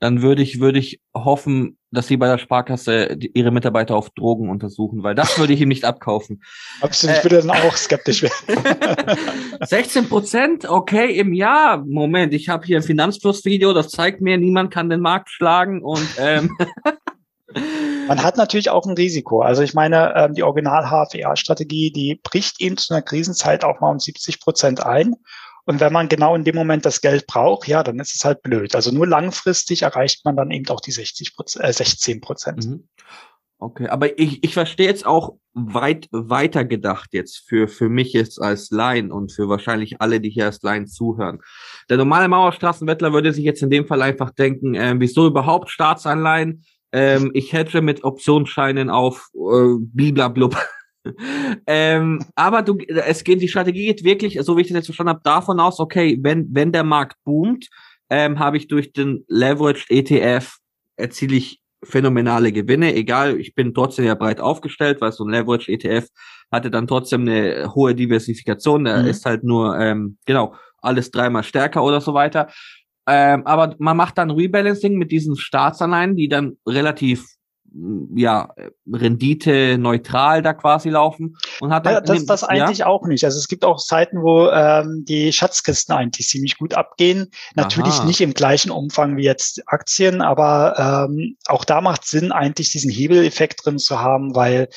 dann 0.00 0.22
würde 0.22 0.42
ich, 0.42 0.60
würde 0.60 0.78
ich 0.78 1.00
hoffen, 1.12 1.76
dass 1.90 2.06
sie 2.06 2.16
bei 2.16 2.28
der 2.28 2.38
Sparkasse 2.38 3.18
ihre 3.34 3.50
Mitarbeiter 3.50 3.96
auf 3.96 4.10
Drogen 4.10 4.48
untersuchen, 4.50 5.02
weil 5.02 5.16
das 5.16 5.38
würde 5.38 5.52
ich 5.52 5.60
ihm 5.60 5.68
nicht 5.68 5.84
abkaufen. 5.84 6.42
Absolut, 6.80 7.16
ich 7.16 7.24
würde 7.24 7.38
dann 7.38 7.50
auch 7.50 7.76
skeptisch 7.76 8.22
werden. 8.22 9.58
16 9.66 10.08
Prozent, 10.08 10.68
okay, 10.68 11.18
im 11.18 11.32
Jahr. 11.32 11.84
Moment, 11.84 12.32
ich 12.34 12.48
habe 12.48 12.64
hier 12.64 12.76
ein 12.76 12.84
Finanzflussvideo, 12.84 13.72
das 13.72 13.88
zeigt 13.88 14.20
mir, 14.20 14.38
niemand 14.38 14.72
kann 14.72 14.88
den 14.88 15.00
Markt 15.00 15.30
schlagen 15.30 15.82
und 15.82 16.06
ähm, 16.18 16.56
Man 17.54 18.22
hat 18.22 18.36
natürlich 18.36 18.70
auch 18.70 18.86
ein 18.86 18.94
Risiko. 18.94 19.40
Also 19.40 19.62
ich 19.62 19.74
meine, 19.74 20.14
ähm, 20.16 20.34
die 20.34 20.42
Original-HFEA-Strategie, 20.42 21.90
die 21.90 22.20
bricht 22.22 22.60
eben 22.60 22.76
zu 22.76 22.92
einer 22.92 23.02
Krisenzeit 23.02 23.64
auch 23.64 23.80
mal 23.80 23.90
um 23.90 24.00
70 24.00 24.40
Prozent 24.40 24.84
ein. 24.84 25.14
Und 25.64 25.80
wenn 25.80 25.92
man 25.92 26.08
genau 26.08 26.34
in 26.34 26.44
dem 26.44 26.56
Moment 26.56 26.86
das 26.86 27.02
Geld 27.02 27.26
braucht, 27.26 27.68
ja, 27.68 27.82
dann 27.82 28.00
ist 28.00 28.14
es 28.14 28.24
halt 28.24 28.42
blöd. 28.42 28.74
Also 28.74 28.90
nur 28.90 29.06
langfristig 29.06 29.82
erreicht 29.82 30.24
man 30.24 30.36
dann 30.36 30.50
eben 30.50 30.66
auch 30.68 30.80
die 30.80 30.92
60 30.92 31.36
Prozent, 31.36 31.64
äh, 31.64 31.72
16 31.72 32.20
Prozent. 32.22 32.66
Mhm. 32.66 32.88
Okay, 33.60 33.88
aber 33.88 34.18
ich, 34.18 34.44
ich 34.44 34.54
verstehe 34.54 34.86
jetzt 34.86 35.04
auch 35.04 35.34
weit 35.52 36.08
weiter 36.12 36.64
gedacht 36.64 37.08
jetzt 37.12 37.42
für, 37.48 37.66
für 37.66 37.88
mich 37.88 38.12
jetzt 38.12 38.40
als 38.40 38.70
Laien 38.70 39.10
und 39.10 39.32
für 39.32 39.48
wahrscheinlich 39.48 40.00
alle, 40.00 40.20
die 40.20 40.30
hier 40.30 40.44
als 40.44 40.62
Laien 40.62 40.86
zuhören. 40.86 41.40
Der 41.90 41.96
normale 41.96 42.28
Mauerstraßenwettler 42.28 43.12
würde 43.12 43.32
sich 43.32 43.44
jetzt 43.44 43.62
in 43.62 43.70
dem 43.70 43.86
Fall 43.86 44.00
einfach 44.00 44.30
denken, 44.30 44.74
äh, 44.74 44.94
wieso 44.98 45.26
überhaupt 45.26 45.70
Staatsanleihen? 45.70 46.64
Ähm, 46.92 47.30
ich 47.34 47.52
hätte 47.52 47.82
mit 47.82 48.04
Optionsscheinen 48.04 48.90
auf 48.90 49.28
äh, 49.34 49.76
bliblablub. 49.78 50.56
ähm, 51.66 52.24
aber 52.34 52.62
du, 52.62 52.78
es 52.78 53.24
geht, 53.24 53.42
die 53.42 53.48
Strategie 53.48 53.86
geht 53.86 54.04
wirklich, 54.04 54.38
so 54.40 54.56
wie 54.56 54.62
ich 54.62 54.68
das 54.68 54.76
jetzt 54.76 54.86
verstanden 54.86 55.10
habe, 55.10 55.20
davon 55.22 55.60
aus, 55.60 55.80
okay, 55.80 56.18
wenn, 56.22 56.48
wenn 56.52 56.72
der 56.72 56.84
Markt 56.84 57.16
boomt, 57.24 57.68
ähm, 58.10 58.38
habe 58.38 58.56
ich 58.56 58.68
durch 58.68 58.92
den 58.92 59.24
Leveraged 59.28 59.90
ETF 59.90 60.56
erziele 60.96 61.36
ich 61.36 61.60
phänomenale 61.84 62.52
Gewinne, 62.52 62.94
egal, 62.94 63.38
ich 63.38 63.54
bin 63.54 63.72
trotzdem 63.72 64.04
ja 64.04 64.14
breit 64.14 64.40
aufgestellt, 64.40 65.00
weil 65.00 65.12
so 65.12 65.24
ein 65.24 65.30
Leverage 65.30 65.70
ETF 65.70 66.08
hatte 66.50 66.70
dann 66.70 66.86
trotzdem 66.86 67.22
eine 67.22 67.72
hohe 67.74 67.94
Diversifikation, 67.94 68.84
der 68.84 69.02
mhm. 69.02 69.08
ist 69.08 69.24
halt 69.24 69.44
nur, 69.44 69.78
ähm, 69.78 70.18
genau, 70.26 70.54
alles 70.80 71.10
dreimal 71.10 71.42
stärker 71.42 71.82
oder 71.82 72.00
so 72.00 72.14
weiter. 72.14 72.48
Ähm, 73.08 73.46
aber 73.46 73.74
man 73.78 73.96
macht 73.96 74.18
dann 74.18 74.30
Rebalancing 74.30 74.96
mit 74.96 75.10
diesen 75.10 75.36
Staatsanleihen, 75.36 76.14
die 76.14 76.28
dann 76.28 76.58
relativ 76.66 77.24
ja, 78.14 78.52
Rendite 78.90 79.78
neutral 79.78 80.42
da 80.42 80.54
quasi 80.54 80.88
laufen 80.88 81.36
und 81.60 81.72
hat 81.72 81.86
ja, 81.86 82.00
das, 82.00 82.24
das 82.24 82.44
eigentlich 82.44 82.78
ja? 82.78 82.86
auch 82.86 83.06
nicht. 83.06 83.24
Also 83.24 83.38
es 83.38 83.48
gibt 83.48 83.64
auch 83.64 83.78
Zeiten, 83.78 84.22
wo 84.22 84.48
ähm, 84.48 85.04
die 85.06 85.32
Schatzkisten 85.32 85.94
eigentlich 85.94 86.28
ziemlich 86.28 86.58
gut 86.58 86.74
abgehen. 86.74 87.30
Natürlich 87.54 87.94
Aha. 87.94 88.04
nicht 88.04 88.20
im 88.20 88.34
gleichen 88.34 88.70
Umfang 88.70 89.16
wie 89.16 89.24
jetzt 89.24 89.62
Aktien, 89.66 90.22
aber 90.22 91.08
ähm, 91.08 91.36
auch 91.46 91.64
da 91.64 91.80
macht 91.80 92.04
Sinn, 92.04 92.32
eigentlich 92.32 92.70
diesen 92.70 92.90
Hebeleffekt 92.90 93.64
drin 93.64 93.78
zu 93.78 94.00
haben, 94.00 94.34
weil 94.34 94.68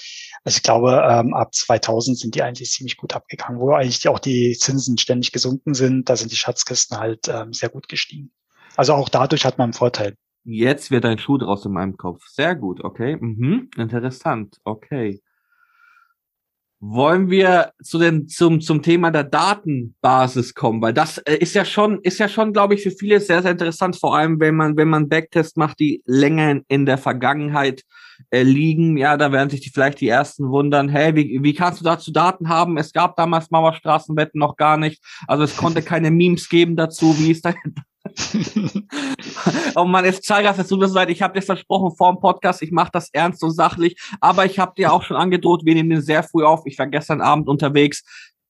also 0.43 0.58
ich 0.58 0.63
glaube, 0.63 1.04
ähm, 1.08 1.34
ab 1.34 1.54
2000 1.54 2.17
sind 2.17 2.36
die 2.36 2.41
eigentlich 2.41 2.71
ziemlich 2.71 2.97
gut 2.97 3.15
abgegangen, 3.15 3.60
wo 3.60 3.73
eigentlich 3.73 4.08
auch 4.08 4.19
die 4.19 4.58
Zinsen 4.58 4.97
ständig 4.97 5.32
gesunken 5.32 5.75
sind. 5.75 6.10
Da 6.10 6.15
sind 6.15 6.32
die 6.32 6.38
Schatzkisten 6.38 6.97
halt 6.97 7.27
ähm, 7.27 7.54
sehr 7.54 7.69
gut 7.69 7.88
gestiegen. 7.88 8.32
Also 8.75 8.93
auch 8.93 9.10
dadurch 9.10 9.45
hat 9.45 9.60
man 9.60 9.65
einen 9.65 9.73
Vorteil. 9.73 10.15
Jetzt 10.43 10.91
wird 10.91 11.06
ein 11.06 11.19
Schuh 11.19 11.38
draus 11.38 11.65
in 11.65 11.73
meinem 11.73 11.97
Kopf. 11.97 12.25
Sehr 12.27 12.56
gut, 12.56 12.84
okay. 12.84 13.17
Mhm. 13.19 13.69
Interessant, 13.77 14.58
okay. 14.63 15.21
Wollen 16.84 17.30
wir 17.30 17.73
zu 17.84 17.99
den, 17.99 18.27
zum, 18.27 18.60
zum 18.60 18.82
Thema 18.82 19.12
der 19.12 19.23
Datenbasis 19.23 20.56
kommen? 20.56 20.82
Weil 20.82 20.93
das 20.93 21.19
äh, 21.19 21.36
ist 21.36 21.54
ja 21.54 21.63
schon, 21.63 21.99
ist 22.01 22.17
ja 22.17 22.27
schon, 22.27 22.54
glaube 22.54 22.73
ich, 22.73 22.82
für 22.82 22.89
viele 22.89 23.19
sehr, 23.19 23.43
sehr 23.43 23.51
interessant. 23.51 23.97
Vor 23.97 24.15
allem, 24.17 24.39
wenn 24.39 24.56
man, 24.56 24.75
wenn 24.77 24.89
man 24.89 25.08
Backtest 25.08 25.58
macht, 25.58 25.80
die 25.80 26.01
länger 26.08 26.62
in 26.67 26.88
der 26.88 26.97
Vergangenheit 26.97 27.84
äh, 28.30 28.43
liegen. 28.43 28.97
Ja, 28.97 29.17
da 29.17 29.32
werden 29.32 29.49
sich 29.49 29.62
die 29.62 29.69
vielleicht 29.69 30.01
die 30.01 30.08
ersten 30.08 30.49
wundern. 30.49 30.89
Hey, 30.89 31.15
wie, 31.15 31.43
wie 31.43 31.54
kannst 31.54 31.82
du 31.82 31.86
dazu 31.86 32.12
Daten 32.12 32.49
haben? 32.49 32.77
Es 32.77 32.93
gab 32.93 33.15
damals 33.15 33.51
Mauerstraßenwetten 33.51 34.39
noch 34.39 34.56
gar 34.56 34.77
nicht. 34.77 35.04
Also 35.27 35.43
es 35.43 35.56
konnte 35.56 35.82
keine 35.84 36.12
Memes 36.12 36.49
geben 36.49 36.75
dazu. 36.75 37.17
Wie 37.19 37.32
ist 37.32 37.45
dein, 37.45 37.56
oh 39.76 39.86
man, 39.86 40.06
es 40.06 40.21
Zahlgast, 40.21 40.60
dass 40.60 40.67
du 40.67 40.78
das 40.78 40.91
seid. 40.91 41.10
Ich 41.10 41.21
habe 41.21 41.34
dir 41.34 41.45
versprochen 41.45 41.95
vor 41.95 42.13
dem 42.13 42.19
Podcast, 42.19 42.62
ich 42.62 42.71
mache 42.71 42.91
das 42.93 43.10
ernst 43.12 43.43
und 43.43 43.52
sachlich. 43.52 44.00
Aber 44.19 44.45
ich 44.45 44.60
habe 44.60 44.74
dir 44.78 44.93
auch 44.93 45.04
schon 45.04 45.17
angedroht, 45.17 45.65
wir 45.65 45.74
nehmen 45.74 45.89
den 45.89 46.02
sehr 46.02 46.24
früh 46.24 46.43
auf. 46.43 46.62
Ich 46.65 46.78
war 46.80 46.88
gestern 46.88 47.21
Abend 47.21 47.47
unterwegs. 47.47 48.04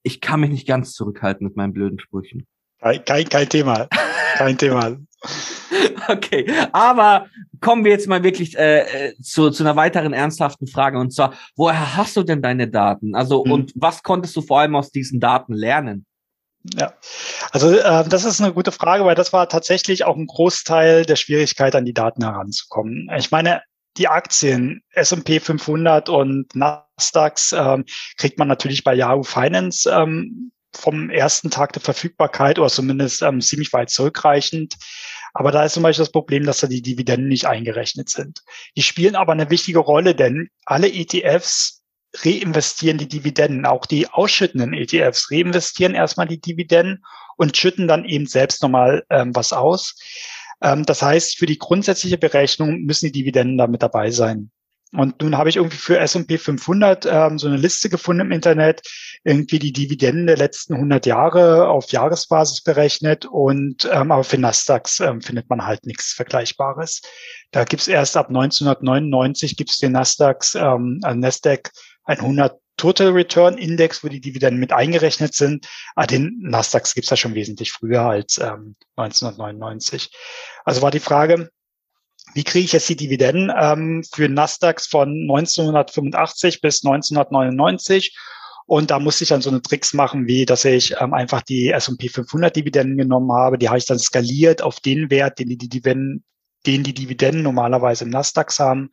Ich 0.04 0.22
kann 0.22 0.40
mich 0.40 0.50
nicht 0.50 0.68
ganz 0.68 0.94
zurückhalten 0.94 1.46
mit 1.46 1.56
meinen 1.56 1.74
blöden 1.74 2.00
Sprüchen. 2.00 2.48
Kein, 2.80 3.06
kein, 3.06 3.30
kein 3.30 3.50
Thema. 3.50 3.88
Kein 4.36 4.58
Thema. 4.58 4.98
okay, 6.08 6.52
aber 6.72 7.28
kommen 7.60 7.84
wir 7.86 7.92
jetzt 7.92 8.08
mal 8.08 8.24
wirklich 8.24 8.58
äh, 8.58 9.10
äh, 9.10 9.14
zu, 9.22 9.52
zu 9.52 9.64
einer 9.64 9.76
weiteren 9.76 10.14
ernsthaften 10.14 10.68
Frage. 10.68 10.98
Und 10.98 11.14
zwar, 11.14 11.34
woher 11.56 11.96
hast 11.96 12.18
du 12.18 12.24
denn 12.24 12.42
deine 12.42 12.68
Daten? 12.68 13.16
Also, 13.16 13.44
hm. 13.44 13.52
und 13.52 13.72
was 13.76 14.02
konntest 14.02 14.36
du 14.36 14.42
vor 14.42 14.60
allem 14.62 14.76
aus 14.76 14.92
diesen 14.92 15.20
Daten 15.20 15.54
lernen? 15.54 16.06
Ja, 16.64 16.94
also 17.52 17.72
äh, 17.72 18.08
das 18.08 18.24
ist 18.24 18.40
eine 18.40 18.54
gute 18.54 18.72
Frage, 18.72 19.06
weil 19.06 19.16
das 19.16 19.34
war 19.34 19.50
tatsächlich 19.50 20.04
auch 20.04 20.16
ein 20.16 20.28
Großteil 20.28 21.06
der 21.06 21.16
Schwierigkeit, 21.16 21.76
an 21.76 21.86
die 21.86 21.94
Daten 21.94 22.24
heranzukommen. 22.24 23.10
Ich 23.18 23.32
meine, 23.32 23.62
die 23.98 24.08
Aktien 24.08 24.84
S&P 24.92 25.40
500 25.40 26.10
und 26.10 26.56
Nasdaq 26.56 27.40
ähm, 27.54 27.86
kriegt 28.18 28.38
man 28.38 28.48
natürlich 28.48 28.84
bei 28.84 28.94
Yahoo 28.94 29.24
Finance 29.24 29.90
ähm, 29.90 30.52
vom 30.74 31.10
ersten 31.10 31.50
Tag 31.50 31.74
der 31.74 31.82
Verfügbarkeit 31.82 32.58
oder 32.58 32.70
zumindest 32.70 33.22
ähm, 33.22 33.42
ziemlich 33.42 33.74
weit 33.74 33.90
zurückreichend. 33.90 34.76
Aber 35.34 35.52
da 35.52 35.66
ist 35.66 35.74
zum 35.74 35.84
Beispiel 35.84 36.04
das 36.04 36.12
Problem, 36.12 36.46
dass 36.46 36.60
da 36.60 36.68
die 36.68 36.82
Dividenden 36.82 37.28
nicht 37.28 37.46
eingerechnet 37.46 38.10
sind. 38.10 38.42
Die 38.76 38.84
spielen 38.84 39.16
aber 39.16 39.32
eine 39.34 39.50
wichtige 39.50 39.80
Rolle, 39.80 40.16
denn 40.16 40.50
alle 40.66 40.92
ETFs 40.92 41.81
reinvestieren 42.16 42.98
die 42.98 43.08
Dividenden. 43.08 43.66
Auch 43.66 43.86
die 43.86 44.08
ausschüttenden 44.10 44.74
ETFs 44.74 45.32
reinvestieren 45.32 45.96
erstmal 45.96 46.28
die 46.28 46.42
Dividenden 46.42 47.04
und 47.38 47.58
schütten 47.58 47.88
dann 47.88 48.06
eben 48.06 48.28
selbst 48.28 48.62
nochmal 48.62 49.04
ähm, 49.10 49.36
was 49.36 49.54
aus. 49.54 49.96
Ähm, 50.62 50.86
das 50.86 51.02
heißt, 51.02 51.38
für 51.38 51.46
die 51.46 51.58
grundsätzliche 51.58 52.18
Berechnung 52.18 52.82
müssen 52.82 53.08
die 53.08 53.12
Dividenden 53.12 53.58
da 53.58 53.68
mit 53.68 53.82
dabei 53.82 54.12
sein. 54.12 54.52
Und 54.94 55.22
nun 55.22 55.38
habe 55.38 55.50
ich 55.50 55.56
irgendwie 55.56 55.78
für 55.78 56.00
S&P 56.00 56.38
500 56.38 57.06
ähm, 57.06 57.40
so 57.40 57.48
eine 57.48 57.56
Liste 57.56 57.90
gefunden 57.90 58.24
im 58.24 58.32
Internet, 58.34 58.82
irgendwie 59.24 59.58
die 59.58 59.72
Dividenden 59.72 60.28
der 60.28 60.36
letzten 60.36 60.74
100 60.74 61.06
Jahre 61.06 61.70
auf 61.70 61.92
Jahresbasis 61.92 62.62
berechnet 62.62 63.26
und 63.26 63.90
ähm, 63.90 64.12
aber 64.12 64.26
für 64.26 64.38
Nasdaq 64.38 64.90
ähm, 65.00 65.22
findet 65.22 65.50
man 65.50 65.66
halt 65.66 65.86
nichts 65.86 66.12
Vergleichbares. 66.12 67.02
Da 67.52 67.64
gibt's 67.64 67.88
erst 67.88 68.18
ab 68.18 68.28
1999 68.28 69.56
gibt's 69.56 69.78
den 69.78 69.94
Nasdaq, 69.94 70.44
ähm, 70.56 71.00
äh, 71.06 71.16
Nasdaq 72.08 72.20
100 72.20 72.62
Total 72.78 73.10
Return 73.10 73.58
Index, 73.58 74.04
wo 74.04 74.08
die 74.08 74.22
Dividenden 74.22 74.60
mit 74.60 74.74
eingerechnet 74.74 75.36
sind. 75.36 75.68
Ah, 75.96 76.08
den 76.08 76.40
Nasdaq 76.42 76.92
gibt's 76.96 77.12
ja 77.12 77.18
schon 77.18 77.36
wesentlich 77.36 77.72
früher 77.72 78.02
als 78.02 78.40
ähm, 78.40 78.76
1999. 78.96 80.10
Also 80.66 80.82
war 80.82 80.90
die 80.90 81.00
Frage, 81.00 81.52
wie 82.34 82.44
kriege 82.44 82.66
ich 82.66 82.72
jetzt 82.72 82.90
die 82.90 82.96
Dividenden 82.96 83.52
ähm, 83.56 84.04
für 84.12 84.30
Nasdaq 84.30 84.82
von 84.82 85.10
1985 85.10 86.62
bis 86.62 86.84
1999? 86.84 88.18
Und 88.66 88.90
da 88.90 89.00
musste 89.00 89.26
ich 89.26 89.30
dann 89.30 89.42
so 89.42 89.50
eine 89.50 89.62
Tricks 89.62 89.94
machen, 89.94 90.28
wie 90.28 90.46
dass 90.46 90.66
ich 90.66 90.96
ähm, 91.00 91.14
einfach 91.14 91.42
die 91.42 91.70
S&P 91.70 92.10
500 92.10 92.56
Dividenden 92.56 92.98
genommen 92.98 93.32
habe. 93.32 93.58
Die 93.58 93.68
habe 93.68 93.78
ich 93.78 93.86
dann 93.86 94.00
skaliert 94.00 94.62
auf 94.62 94.80
den 94.80 95.12
Wert, 95.12 95.40
den 95.40 95.50
die 95.50 95.58
Dividenden, 95.58 96.24
den 96.66 96.84
die 96.84 96.94
Dividenden 96.94 97.44
normalerweise 97.44 98.04
im 98.04 98.10
Nasdaq 98.10 98.52
haben 98.60 98.92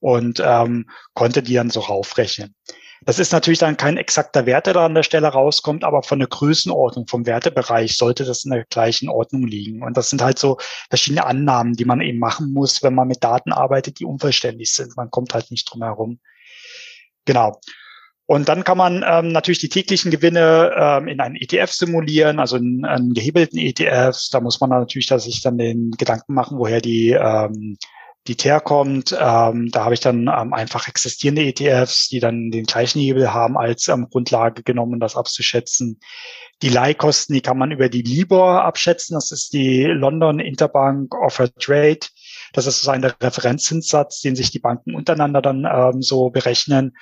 und 0.00 0.42
ähm, 0.44 0.88
konnte 1.14 1.42
die 1.42 1.54
dann 1.54 1.70
so 1.70 1.80
raufrechnen. 1.80 2.54
Das 3.02 3.18
ist 3.18 3.32
natürlich 3.32 3.58
dann 3.58 3.78
kein 3.78 3.96
exakter 3.96 4.44
Wert, 4.44 4.66
der 4.66 4.74
da 4.74 4.84
an 4.84 4.94
der 4.94 5.02
Stelle 5.02 5.28
rauskommt, 5.28 5.84
aber 5.84 6.02
von 6.02 6.18
der 6.18 6.28
Größenordnung, 6.28 7.06
vom 7.06 7.24
Wertebereich 7.24 7.96
sollte 7.96 8.26
das 8.26 8.44
in 8.44 8.50
der 8.50 8.66
gleichen 8.66 9.08
Ordnung 9.08 9.46
liegen. 9.46 9.82
Und 9.82 9.96
das 9.96 10.10
sind 10.10 10.20
halt 10.20 10.38
so 10.38 10.58
verschiedene 10.90 11.24
Annahmen, 11.24 11.72
die 11.72 11.86
man 11.86 12.02
eben 12.02 12.18
machen 12.18 12.52
muss, 12.52 12.82
wenn 12.82 12.94
man 12.94 13.08
mit 13.08 13.24
Daten 13.24 13.52
arbeitet, 13.52 14.00
die 14.00 14.04
unvollständig 14.04 14.72
sind. 14.72 14.96
Man 14.98 15.10
kommt 15.10 15.32
halt 15.32 15.50
nicht 15.50 15.64
drum 15.70 15.82
herum. 15.82 16.20
Genau. 17.24 17.58
Und 18.30 18.48
dann 18.48 18.62
kann 18.62 18.78
man 18.78 19.04
ähm, 19.04 19.32
natürlich 19.32 19.58
die 19.58 19.68
täglichen 19.68 20.12
Gewinne 20.12 20.72
ähm, 20.76 21.08
in 21.08 21.18
einen 21.18 21.34
ETF 21.34 21.72
simulieren, 21.72 22.38
also 22.38 22.58
in 22.58 22.84
einen 22.84 23.12
gehebelten 23.12 23.58
ETF. 23.58 24.16
Da 24.30 24.40
muss 24.40 24.60
man 24.60 24.70
natürlich 24.70 25.08
da 25.08 25.18
sich 25.18 25.42
dann 25.42 25.58
den 25.58 25.90
Gedanken 25.90 26.34
machen, 26.34 26.56
woher 26.56 26.80
die 26.80 27.10
ähm, 27.10 27.76
die 28.28 28.36
TER 28.36 28.60
kommt. 28.60 29.10
Ähm, 29.18 29.70
da 29.72 29.82
habe 29.82 29.94
ich 29.94 30.00
dann 30.00 30.28
ähm, 30.28 30.52
einfach 30.52 30.86
existierende 30.86 31.42
ETFs, 31.42 32.08
die 32.08 32.20
dann 32.20 32.52
den 32.52 32.66
gleichen 32.66 33.00
Hebel 33.00 33.34
haben, 33.34 33.58
als 33.58 33.88
ähm, 33.88 34.06
Grundlage 34.08 34.62
genommen, 34.62 35.00
das 35.00 35.16
abzuschätzen. 35.16 35.98
Die 36.62 36.68
Leihkosten, 36.68 37.34
die 37.34 37.40
kann 37.40 37.58
man 37.58 37.72
über 37.72 37.88
die 37.88 38.02
LIBOR 38.02 38.62
abschätzen. 38.62 39.14
Das 39.14 39.32
ist 39.32 39.52
die 39.54 39.86
London 39.86 40.38
Interbank 40.38 41.16
Offer 41.16 41.52
Trade. 41.52 42.06
Das 42.52 42.68
ist 42.68 42.80
so 42.80 42.92
ein 42.92 43.02
Referenzzinssatz, 43.02 44.20
den 44.20 44.36
sich 44.36 44.52
die 44.52 44.60
Banken 44.60 44.94
untereinander 44.94 45.42
dann 45.42 45.66
ähm, 45.68 46.00
so 46.00 46.30
berechnen. 46.30 46.92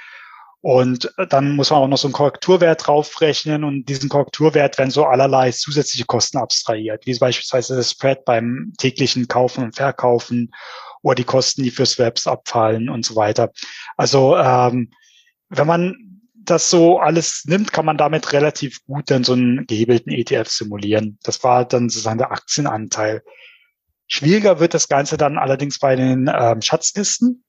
Und 0.61 1.12
dann 1.29 1.55
muss 1.55 1.71
man 1.71 1.81
auch 1.81 1.88
noch 1.88 1.99
so 1.99 2.09
einen 2.09 2.14
Korrekturwert 2.14 2.87
draufrechnen 2.87 3.62
und 3.62 3.88
diesen 3.88 4.09
Korrekturwert 4.09 4.77
werden 4.77 4.90
so 4.90 5.05
allerlei 5.05 5.53
zusätzliche 5.53 6.05
Kosten 6.05 6.38
abstrahiert, 6.38 7.07
wie 7.07 7.16
beispielsweise 7.16 7.77
das 7.77 7.92
Spread 7.92 8.25
beim 8.25 8.73
täglichen 8.77 9.29
Kaufen 9.29 9.62
und 9.62 9.77
Verkaufen 9.77 10.53
oder 11.03 11.14
die 11.14 11.25
Kosten, 11.25 11.62
die 11.62 11.71
für 11.71 11.87
Swaps 11.87 12.27
abfallen 12.27 12.88
und 12.88 13.05
so 13.05 13.14
weiter. 13.14 13.53
Also 13.97 14.37
ähm, 14.37 14.90
wenn 15.49 15.66
man 15.66 15.97
das 16.35 16.71
so 16.71 16.99
alles 16.99 17.44
nimmt, 17.44 17.73
kann 17.73 17.85
man 17.85 17.99
damit 17.99 18.33
relativ 18.33 18.85
gut 18.85 19.11
dann 19.11 19.23
so 19.23 19.35
einen 19.35 19.66
gehebelten 19.66 20.11
ETF 20.11 20.49
simulieren. 20.49 21.18
Das 21.23 21.44
war 21.44 21.66
dann 21.66 21.88
sozusagen 21.88 22.18
der 22.18 22.33
Aktienanteil. 22.33 23.23
Schwieriger 24.09 24.59
wird 24.59 24.75
das 24.75 24.88
Ganze 24.88 25.18
dann 25.18 25.38
allerdings 25.38 25.79
bei 25.79 25.94
den 25.94 26.31
ähm, 26.35 26.62
Schatzlisten, 26.62 27.44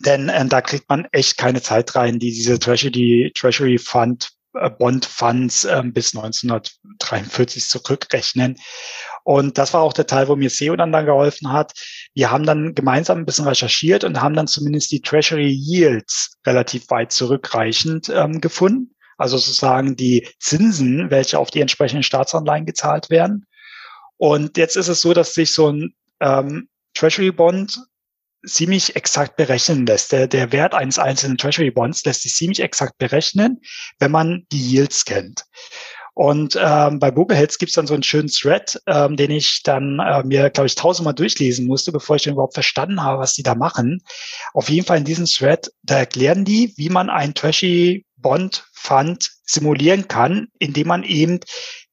denn 0.00 0.28
äh, 0.28 0.46
da 0.46 0.60
kriegt 0.60 0.88
man 0.88 1.06
echt 1.12 1.36
keine 1.36 1.62
Zeit 1.62 1.94
rein, 1.94 2.18
die 2.18 2.30
diese 2.30 2.58
Treasury, 2.58 3.32
Treasury 3.34 3.78
Fund, 3.78 4.30
äh, 4.54 4.70
Bond 4.70 5.04
Funds 5.04 5.64
äh, 5.64 5.82
bis 5.84 6.14
1900 6.14 6.78
1943 7.00 7.68
zurückrechnen. 7.68 8.56
Und 9.24 9.58
das 9.58 9.74
war 9.74 9.82
auch 9.82 9.92
der 9.92 10.06
Teil, 10.06 10.28
wo 10.28 10.36
mir 10.36 10.50
SEO 10.50 10.76
dann, 10.76 10.92
dann 10.92 11.06
geholfen 11.06 11.52
hat. 11.52 11.72
Wir 12.14 12.30
haben 12.30 12.44
dann 12.44 12.74
gemeinsam 12.74 13.18
ein 13.18 13.26
bisschen 13.26 13.46
recherchiert 13.46 14.04
und 14.04 14.20
haben 14.20 14.34
dann 14.34 14.46
zumindest 14.46 14.90
die 14.90 15.00
Treasury 15.00 15.50
Yields 15.50 16.36
relativ 16.46 16.88
weit 16.90 17.12
zurückreichend 17.12 18.08
ähm, 18.08 18.40
gefunden. 18.40 18.94
Also 19.16 19.36
sozusagen 19.36 19.96
die 19.96 20.28
Zinsen, 20.38 21.10
welche 21.10 21.38
auf 21.38 21.50
die 21.50 21.60
entsprechenden 21.60 22.04
Staatsanleihen 22.04 22.66
gezahlt 22.66 23.10
werden. 23.10 23.46
Und 24.16 24.56
jetzt 24.56 24.76
ist 24.76 24.88
es 24.88 25.00
so, 25.00 25.12
dass 25.12 25.34
sich 25.34 25.52
so 25.52 25.72
ein 25.72 25.94
ähm, 26.20 26.68
Treasury 26.94 27.30
Bond 27.30 27.78
ziemlich 28.46 28.96
exakt 28.96 29.36
berechnen 29.36 29.86
lässt. 29.86 30.12
Der, 30.12 30.26
der 30.26 30.52
Wert 30.52 30.74
eines 30.74 30.98
einzelnen 30.98 31.38
Treasury 31.38 31.70
Bonds 31.70 32.04
lässt 32.04 32.22
sich 32.22 32.34
ziemlich 32.34 32.60
exakt 32.60 32.98
berechnen, 32.98 33.60
wenn 33.98 34.10
man 34.10 34.46
die 34.52 34.60
Yields 34.60 35.04
kennt. 35.04 35.44
Und 36.14 36.58
ähm, 36.60 36.98
bei 36.98 37.12
Bubbleheads 37.12 37.58
gibt 37.58 37.70
es 37.70 37.76
dann 37.76 37.86
so 37.86 37.94
einen 37.94 38.02
schönen 38.02 38.28
Thread, 38.28 38.82
ähm, 38.88 39.16
den 39.16 39.30
ich 39.30 39.62
dann 39.62 40.00
äh, 40.00 40.24
mir, 40.24 40.50
glaube 40.50 40.66
ich, 40.66 40.74
tausendmal 40.74 41.14
durchlesen 41.14 41.68
musste, 41.68 41.92
bevor 41.92 42.16
ich 42.16 42.24
dann 42.24 42.32
überhaupt 42.32 42.54
verstanden 42.54 43.04
habe, 43.04 43.20
was 43.20 43.34
die 43.34 43.44
da 43.44 43.54
machen. 43.54 44.02
Auf 44.52 44.68
jeden 44.68 44.84
Fall 44.84 44.98
in 44.98 45.04
diesem 45.04 45.26
Thread, 45.26 45.70
da 45.84 45.98
erklären 45.98 46.44
die, 46.44 46.74
wie 46.76 46.88
man 46.88 47.08
ein 47.08 47.34
Trashy 47.34 48.04
Bond 48.16 48.64
Fund 48.72 49.30
simulieren 49.44 50.08
kann, 50.08 50.48
indem 50.58 50.88
man 50.88 51.04
eben 51.04 51.38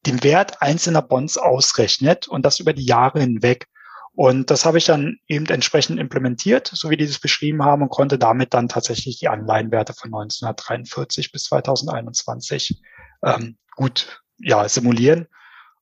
den 0.07 0.23
Wert 0.23 0.59
einzelner 0.59 1.03
Bonds 1.03 1.37
ausrechnet 1.37 2.27
und 2.27 2.47
das 2.47 2.59
über 2.59 2.73
die 2.73 2.85
Jahre 2.85 3.19
hinweg. 3.19 3.67
Und 4.15 4.49
das 4.49 4.63
habe 4.63 4.77
ich 4.77 4.85
dann 4.85 5.17
eben 5.27 5.45
entsprechend 5.47 5.99
implementiert, 5.99 6.71
so 6.73 6.89
wie 6.89 6.95
die 6.97 7.05
das 7.05 7.19
beschrieben 7.19 7.63
haben 7.63 7.81
und 7.81 7.89
konnte 7.89 8.17
damit 8.17 8.53
dann 8.53 8.69
tatsächlich 8.69 9.19
die 9.19 9.27
Anleihenwerte 9.27 9.93
von 9.93 10.07
1943 10.07 11.33
bis 11.33 11.43
2021 11.45 12.81
ähm, 13.23 13.57
gut 13.75 14.23
ja, 14.37 14.67
simulieren. 14.69 15.27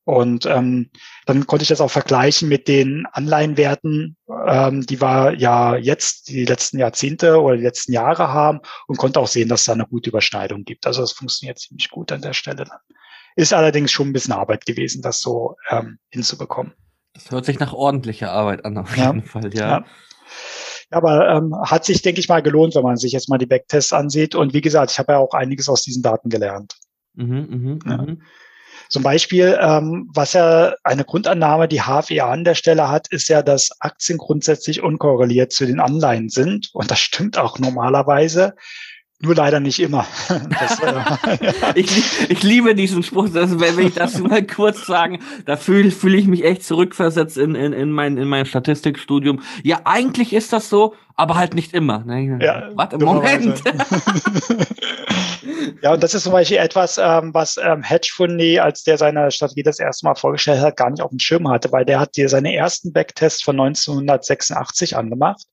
Und 0.05 0.45
ähm, 0.47 0.89
dann 1.25 1.47
konnte 1.47 1.63
ich 1.63 1.69
das 1.69 1.79
auch 1.79 1.91
vergleichen 1.91 2.49
mit 2.49 2.67
den 2.67 3.05
Anleihenwerten, 3.11 4.17
ähm, 4.47 4.85
die 4.85 4.99
wir 4.99 5.35
ja 5.37 5.77
jetzt 5.77 6.27
die 6.27 6.43
letzten 6.43 6.79
Jahrzehnte 6.79 7.39
oder 7.39 7.55
die 7.55 7.63
letzten 7.63 7.93
Jahre 7.93 8.29
haben 8.29 8.59
und 8.87 8.97
konnte 8.97 9.19
auch 9.19 9.27
sehen, 9.27 9.47
dass 9.47 9.61
es 9.61 9.65
da 9.67 9.73
eine 9.73 9.87
gute 9.87 10.09
Überschneidung 10.09 10.65
gibt. 10.65 10.87
Also 10.87 11.01
das 11.01 11.13
funktioniert 11.13 11.59
ziemlich 11.59 11.89
gut 11.89 12.11
an 12.11 12.21
der 12.21 12.33
Stelle. 12.33 12.65
Ist 13.35 13.53
allerdings 13.53 13.91
schon 13.91 14.09
ein 14.09 14.13
bisschen 14.13 14.33
Arbeit 14.33 14.65
gewesen, 14.65 15.01
das 15.01 15.21
so 15.21 15.55
ähm, 15.69 15.99
hinzubekommen. 16.09 16.73
Das 17.13 17.31
hört 17.31 17.45
sich 17.45 17.59
nach 17.59 17.73
ordentlicher 17.73 18.31
Arbeit 18.31 18.65
an, 18.65 18.77
auf 18.77 18.95
jeden 18.97 19.19
ja. 19.19 19.25
Fall, 19.25 19.53
ja. 19.53 19.69
ja. 19.69 19.85
Aber 20.89 21.29
ähm, 21.29 21.55
hat 21.65 21.85
sich, 21.85 22.01
denke 22.01 22.19
ich 22.19 22.29
mal, 22.29 22.41
gelohnt, 22.41 22.75
wenn 22.75 22.83
man 22.83 22.97
sich 22.97 23.13
jetzt 23.13 23.29
mal 23.29 23.37
die 23.37 23.45
Backtests 23.45 23.93
ansieht. 23.93 24.35
Und 24.35 24.53
wie 24.53 24.61
gesagt, 24.61 24.91
ich 24.91 24.99
habe 24.99 25.13
ja 25.13 25.19
auch 25.19 25.33
einiges 25.33 25.69
aus 25.69 25.81
diesen 25.81 26.03
Daten 26.03 26.29
gelernt. 26.29 26.75
Mhm, 27.15 27.79
mh, 27.85 27.91
ja. 27.91 27.97
mh. 27.97 28.17
Zum 28.89 29.01
Beispiel, 29.01 29.57
ähm, 29.59 30.09
was 30.13 30.33
ja 30.33 30.75
eine 30.83 31.03
Grundannahme, 31.03 31.67
die 31.67 31.81
HFEA 31.81 32.29
an 32.29 32.43
der 32.43 32.53
Stelle 32.53 32.89
hat, 32.89 33.07
ist 33.07 33.27
ja, 33.27 33.41
dass 33.41 33.71
Aktien 33.79 34.19
grundsätzlich 34.19 34.83
unkorreliert 34.83 35.51
zu 35.51 35.65
den 35.65 35.79
Anleihen 35.79 36.29
sind. 36.29 36.69
Und 36.73 36.91
das 36.91 36.99
stimmt 36.99 37.37
auch 37.37 37.57
normalerweise. 37.57 38.53
Nur 39.21 39.35
leider 39.35 39.59
nicht 39.59 39.79
immer. 39.79 40.05
Das, 40.59 40.79
äh, 40.79 41.73
ich, 41.75 42.29
ich 42.29 42.43
liebe 42.43 42.75
diesen 42.75 43.03
Spruch, 43.03 43.29
das, 43.29 43.59
wenn 43.59 43.79
ich 43.79 43.93
das 43.93 44.19
mal 44.19 44.45
kurz 44.45 44.85
sagen, 44.85 45.19
da 45.45 45.55
fühle 45.55 45.91
fühl 45.91 46.15
ich 46.15 46.27
mich 46.27 46.43
echt 46.43 46.63
zurückversetzt 46.63 47.37
in, 47.37 47.55
in, 47.55 47.73
in, 47.73 47.91
mein, 47.91 48.17
in 48.17 48.27
mein 48.27 48.45
Statistikstudium. 48.45 49.41
Ja, 49.63 49.81
eigentlich 49.85 50.33
ist 50.33 50.53
das 50.53 50.69
so, 50.69 50.95
aber 51.15 51.35
halt 51.35 51.53
nicht 51.53 51.73
immer. 51.73 51.99
Ne? 51.99 52.39
Ja, 52.41 52.69
Warte, 52.73 52.97
Moment. 52.97 53.61
ja, 55.81 55.93
und 55.93 56.03
das 56.03 56.13
ist 56.13 56.23
zum 56.23 56.33
Beispiel 56.33 56.57
etwas, 56.57 56.97
ähm, 56.97 57.33
was 57.33 57.57
ähm, 57.57 57.83
Hedgefundi, 57.83 58.59
als 58.59 58.83
der 58.83 58.97
seine 58.97 59.31
Strategie 59.31 59.63
das 59.63 59.79
erste 59.79 60.05
Mal 60.05 60.15
vorgestellt 60.15 60.61
hat, 60.61 60.77
gar 60.77 60.89
nicht 60.89 61.01
auf 61.01 61.11
dem 61.11 61.19
Schirm 61.19 61.47
hatte, 61.49 61.71
weil 61.71 61.85
der 61.85 61.99
hat 61.99 62.17
dir 62.17 62.29
seine 62.29 62.55
ersten 62.55 62.91
Backtests 62.91 63.43
von 63.43 63.59
1986 63.59 64.97
angemacht 64.97 65.43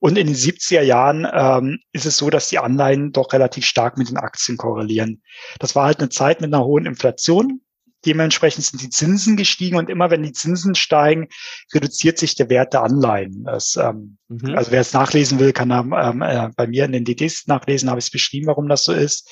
und 0.00 0.16
in 0.16 0.28
den 0.28 0.36
70er 0.36 0.82
Jahren 0.82 1.26
ähm, 1.32 1.80
ist 1.92 2.06
es 2.06 2.16
so, 2.16 2.30
dass 2.30 2.48
die 2.48 2.58
Anleihen 2.58 3.12
doch 3.12 3.32
relativ 3.32 3.64
stark 3.64 3.98
mit 3.98 4.08
den 4.08 4.16
Aktien 4.16 4.56
korrelieren. 4.56 5.22
Das 5.58 5.74
war 5.74 5.86
halt 5.86 5.98
eine 5.98 6.08
Zeit 6.08 6.40
mit 6.40 6.52
einer 6.52 6.64
hohen 6.64 6.86
Inflation. 6.86 7.62
Dementsprechend 8.06 8.64
sind 8.64 8.80
die 8.80 8.90
Zinsen 8.90 9.36
gestiegen 9.36 9.76
und 9.76 9.90
immer 9.90 10.08
wenn 10.10 10.22
die 10.22 10.32
Zinsen 10.32 10.76
steigen, 10.76 11.26
reduziert 11.74 12.16
sich 12.16 12.36
der 12.36 12.48
Wert 12.48 12.72
der 12.72 12.84
Anleihen. 12.84 13.42
Das, 13.42 13.74
ähm, 13.74 14.18
mhm. 14.28 14.54
Also 14.54 14.70
wer 14.70 14.82
es 14.82 14.92
nachlesen 14.92 15.40
will, 15.40 15.52
kann 15.52 15.70
ähm, 15.72 16.22
äh, 16.22 16.48
bei 16.54 16.68
mir 16.68 16.84
in 16.84 16.92
den 16.92 17.04
DDs 17.04 17.48
nachlesen, 17.48 17.90
habe 17.90 17.98
ich 17.98 18.06
es 18.06 18.10
beschrieben, 18.12 18.46
warum 18.46 18.68
das 18.68 18.84
so 18.84 18.92
ist. 18.92 19.28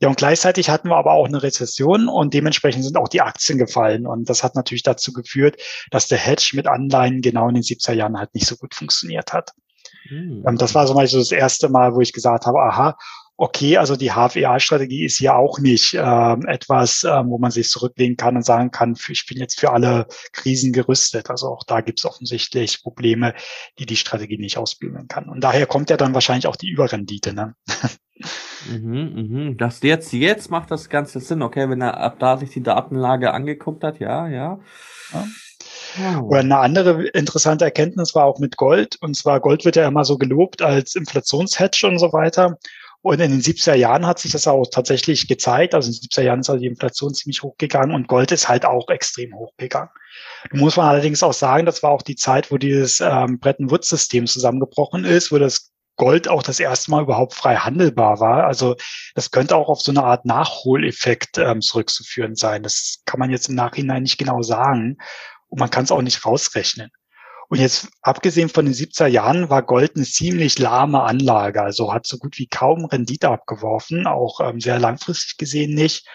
Ja, 0.00 0.08
und 0.08 0.16
gleichzeitig 0.16 0.70
hatten 0.70 0.88
wir 0.88 0.96
aber 0.96 1.12
auch 1.12 1.26
eine 1.26 1.42
Rezession 1.42 2.08
und 2.08 2.32
dementsprechend 2.32 2.84
sind 2.84 2.96
auch 2.96 3.08
die 3.08 3.20
Aktien 3.20 3.58
gefallen. 3.58 4.06
Und 4.06 4.30
das 4.30 4.42
hat 4.42 4.54
natürlich 4.54 4.84
dazu 4.84 5.12
geführt, 5.12 5.60
dass 5.90 6.08
der 6.08 6.18
Hedge 6.18 6.52
mit 6.54 6.66
Anleihen 6.66 7.20
genau 7.20 7.48
in 7.48 7.56
den 7.56 7.64
70er 7.64 7.92
Jahren 7.92 8.16
halt 8.16 8.32
nicht 8.32 8.46
so 8.46 8.56
gut 8.56 8.74
funktioniert 8.74 9.34
hat. 9.34 9.52
Mhm. 10.08 10.56
Das 10.58 10.74
war 10.74 10.86
zum 10.86 10.96
Beispiel 10.96 11.20
das 11.20 11.32
erste 11.32 11.68
Mal, 11.68 11.94
wo 11.94 12.00
ich 12.00 12.12
gesagt 12.12 12.46
habe, 12.46 12.60
aha, 12.60 12.96
okay, 13.38 13.76
also 13.76 13.94
die 13.94 14.10
HFEA-Strategie 14.10 15.04
ist 15.04 15.20
ja 15.20 15.36
auch 15.36 15.60
nicht 15.60 15.94
ähm, 15.94 16.44
etwas, 16.46 17.04
ähm, 17.04 17.30
wo 17.30 17.38
man 17.38 17.52
sich 17.52 17.68
zurücklegen 17.68 18.16
kann 18.16 18.36
und 18.36 18.44
sagen 18.44 18.72
kann, 18.72 18.96
ich 19.08 19.26
bin 19.26 19.38
jetzt 19.38 19.60
für 19.60 19.70
alle 19.70 20.06
Krisen 20.32 20.72
gerüstet. 20.72 21.30
Also 21.30 21.46
auch 21.46 21.62
da 21.64 21.80
gibt 21.80 22.00
es 22.00 22.04
offensichtlich 22.04 22.82
Probleme, 22.82 23.34
die 23.78 23.86
die 23.86 23.96
Strategie 23.96 24.38
nicht 24.38 24.58
ausbügeln 24.58 25.06
kann. 25.06 25.28
Und 25.28 25.40
daher 25.40 25.66
kommt 25.66 25.88
ja 25.88 25.96
dann 25.96 26.14
wahrscheinlich 26.14 26.48
auch 26.48 26.56
die 26.56 26.68
Überrendite. 26.68 27.32
Ne? 27.32 27.54
Mhm, 28.68 29.14
mhm. 29.14 29.56
Das 29.58 29.80
jetzt, 29.82 30.12
jetzt 30.12 30.50
macht 30.50 30.72
das 30.72 30.88
Ganze 30.88 31.20
Sinn, 31.20 31.40
okay, 31.40 31.70
wenn 31.70 31.80
er 31.80 31.98
ab 31.98 32.18
da 32.18 32.36
sich 32.36 32.50
die 32.50 32.64
Datenlage 32.64 33.32
angeguckt 33.32 33.84
hat, 33.84 34.00
ja, 34.00 34.26
ja. 34.26 34.58
ja. 35.12 35.24
Oder 36.22 36.40
eine 36.40 36.58
andere 36.58 37.06
interessante 37.08 37.64
Erkenntnis 37.64 38.14
war 38.14 38.24
auch 38.24 38.38
mit 38.38 38.56
Gold. 38.56 38.96
Und 39.00 39.14
zwar 39.14 39.40
Gold 39.40 39.64
wird 39.64 39.76
ja 39.76 39.86
immer 39.86 40.04
so 40.04 40.18
gelobt 40.18 40.62
als 40.62 40.94
Inflationshedge 40.94 41.86
und 41.86 41.98
so 41.98 42.12
weiter. 42.12 42.58
Und 43.00 43.20
in 43.20 43.30
den 43.30 43.40
70er 43.40 43.74
Jahren 43.74 44.06
hat 44.06 44.18
sich 44.18 44.32
das 44.32 44.48
auch 44.48 44.66
tatsächlich 44.70 45.28
gezeigt. 45.28 45.74
Also 45.74 45.88
in 45.88 45.94
den 45.94 46.08
70er 46.08 46.22
Jahren 46.22 46.40
ist 46.40 46.50
also 46.50 46.60
die 46.60 46.66
Inflation 46.66 47.14
ziemlich 47.14 47.42
hochgegangen 47.42 47.94
und 47.94 48.08
Gold 48.08 48.32
ist 48.32 48.48
halt 48.48 48.64
auch 48.64 48.88
extrem 48.88 49.34
hochgegangen. 49.34 49.90
Da 50.50 50.58
muss 50.58 50.76
man 50.76 50.88
allerdings 50.88 51.22
auch 51.22 51.32
sagen, 51.32 51.64
das 51.64 51.82
war 51.82 51.90
auch 51.90 52.02
die 52.02 52.16
Zeit, 52.16 52.50
wo 52.50 52.58
dieses 52.58 53.00
ähm, 53.00 53.38
Bretton 53.38 53.70
Woods-System 53.70 54.26
zusammengebrochen 54.26 55.04
ist, 55.04 55.30
wo 55.30 55.38
das 55.38 55.70
Gold 55.96 56.28
auch 56.28 56.42
das 56.42 56.60
erste 56.60 56.90
Mal 56.90 57.02
überhaupt 57.02 57.34
frei 57.34 57.56
handelbar 57.56 58.20
war. 58.20 58.46
Also 58.46 58.76
das 59.14 59.30
könnte 59.30 59.56
auch 59.56 59.68
auf 59.68 59.82
so 59.82 59.92
eine 59.92 60.04
Art 60.04 60.24
Nachholeffekt 60.24 61.38
ähm, 61.38 61.60
zurückzuführen 61.60 62.36
sein. 62.36 62.62
Das 62.62 63.02
kann 63.04 63.18
man 63.20 63.30
jetzt 63.30 63.48
im 63.48 63.56
Nachhinein 63.56 64.04
nicht 64.04 64.18
genau 64.18 64.42
sagen. 64.42 64.98
Und 65.48 65.60
man 65.60 65.70
kann 65.70 65.84
es 65.84 65.90
auch 65.90 66.02
nicht 66.02 66.24
rausrechnen. 66.24 66.90
Und 67.48 67.60
jetzt, 67.60 67.88
abgesehen 68.02 68.50
von 68.50 68.66
den 68.66 68.74
70er 68.74 69.06
Jahren, 69.06 69.48
war 69.48 69.62
Gold 69.62 69.96
eine 69.96 70.04
ziemlich 70.04 70.58
lahme 70.58 71.02
Anlage. 71.02 71.62
Also 71.62 71.92
hat 71.92 72.06
so 72.06 72.18
gut 72.18 72.38
wie 72.38 72.46
kaum 72.46 72.84
Rendite 72.84 73.30
abgeworfen, 73.30 74.06
auch 74.06 74.40
ähm, 74.40 74.60
sehr 74.60 74.78
langfristig 74.78 75.38
gesehen 75.38 75.74
nicht. 75.74 76.06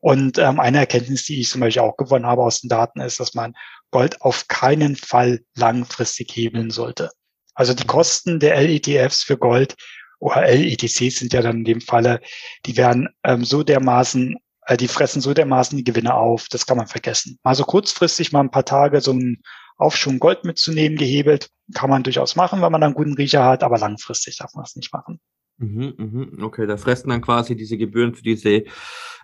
Und 0.00 0.36
ähm, 0.36 0.60
eine 0.60 0.78
Erkenntnis, 0.78 1.24
die 1.24 1.40
ich 1.40 1.48
zum 1.48 1.60
Beispiel 1.60 1.82
auch 1.82 1.96
gewonnen 1.96 2.26
habe 2.26 2.42
aus 2.42 2.60
den 2.60 2.68
Daten, 2.68 3.00
ist, 3.00 3.20
dass 3.20 3.34
man 3.34 3.54
Gold 3.90 4.20
auf 4.20 4.48
keinen 4.48 4.96
Fall 4.96 5.40
langfristig 5.54 6.34
hebeln 6.34 6.70
sollte. 6.70 7.10
Also 7.54 7.72
die 7.72 7.86
Kosten 7.86 8.40
der 8.40 8.60
LETFs 8.60 9.22
für 9.22 9.38
Gold 9.38 9.76
oder 10.18 10.42
LETCs 10.42 11.18
sind 11.18 11.32
ja 11.32 11.40
dann 11.40 11.58
in 11.58 11.64
dem 11.64 11.80
Falle, 11.80 12.20
die 12.66 12.76
werden 12.76 13.08
ähm, 13.24 13.44
so 13.44 13.62
dermaßen 13.62 14.36
die 14.78 14.88
fressen 14.88 15.20
so 15.20 15.34
dermaßen 15.34 15.76
die 15.76 15.84
Gewinne 15.84 16.14
auf, 16.14 16.46
das 16.48 16.66
kann 16.66 16.76
man 16.76 16.86
vergessen. 16.86 17.38
Also 17.42 17.64
kurzfristig 17.64 18.32
mal 18.32 18.40
ein 18.40 18.50
paar 18.50 18.64
Tage 18.64 19.00
so 19.00 19.10
einen 19.10 19.42
Aufschwung 19.76 20.18
Gold 20.18 20.44
mitzunehmen, 20.44 20.96
gehebelt, 20.96 21.48
kann 21.74 21.90
man 21.90 22.02
durchaus 22.02 22.36
machen, 22.36 22.62
wenn 22.62 22.72
man 22.72 22.80
dann 22.80 22.90
einen 22.90 22.94
guten 22.94 23.14
Riecher 23.14 23.44
hat, 23.44 23.62
aber 23.62 23.78
langfristig 23.78 24.36
darf 24.38 24.54
man 24.54 24.64
das 24.64 24.76
nicht 24.76 24.92
machen. 24.92 25.20
Mhm, 25.58 25.94
mhm. 25.96 26.44
Okay, 26.44 26.66
da 26.66 26.76
fressen 26.76 27.10
dann 27.10 27.20
quasi 27.20 27.56
diese 27.56 27.76
Gebühren 27.76 28.14
für 28.14 28.22
diese 28.22 28.64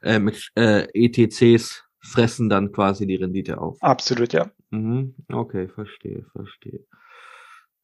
äh, 0.03 0.18
mit, 0.18 0.51
äh, 0.57 0.87
ETCs 0.92 1.85
fressen 2.01 2.48
dann 2.48 2.72
quasi 2.72 3.07
die 3.07 3.16
Rendite 3.16 3.61
auf. 3.61 3.77
Absolut, 3.81 4.33
ja. 4.33 4.51
Mhm. 4.70 5.14
Okay, 5.31 5.68
verstehe, 5.68 6.24
verstehe. 6.33 6.85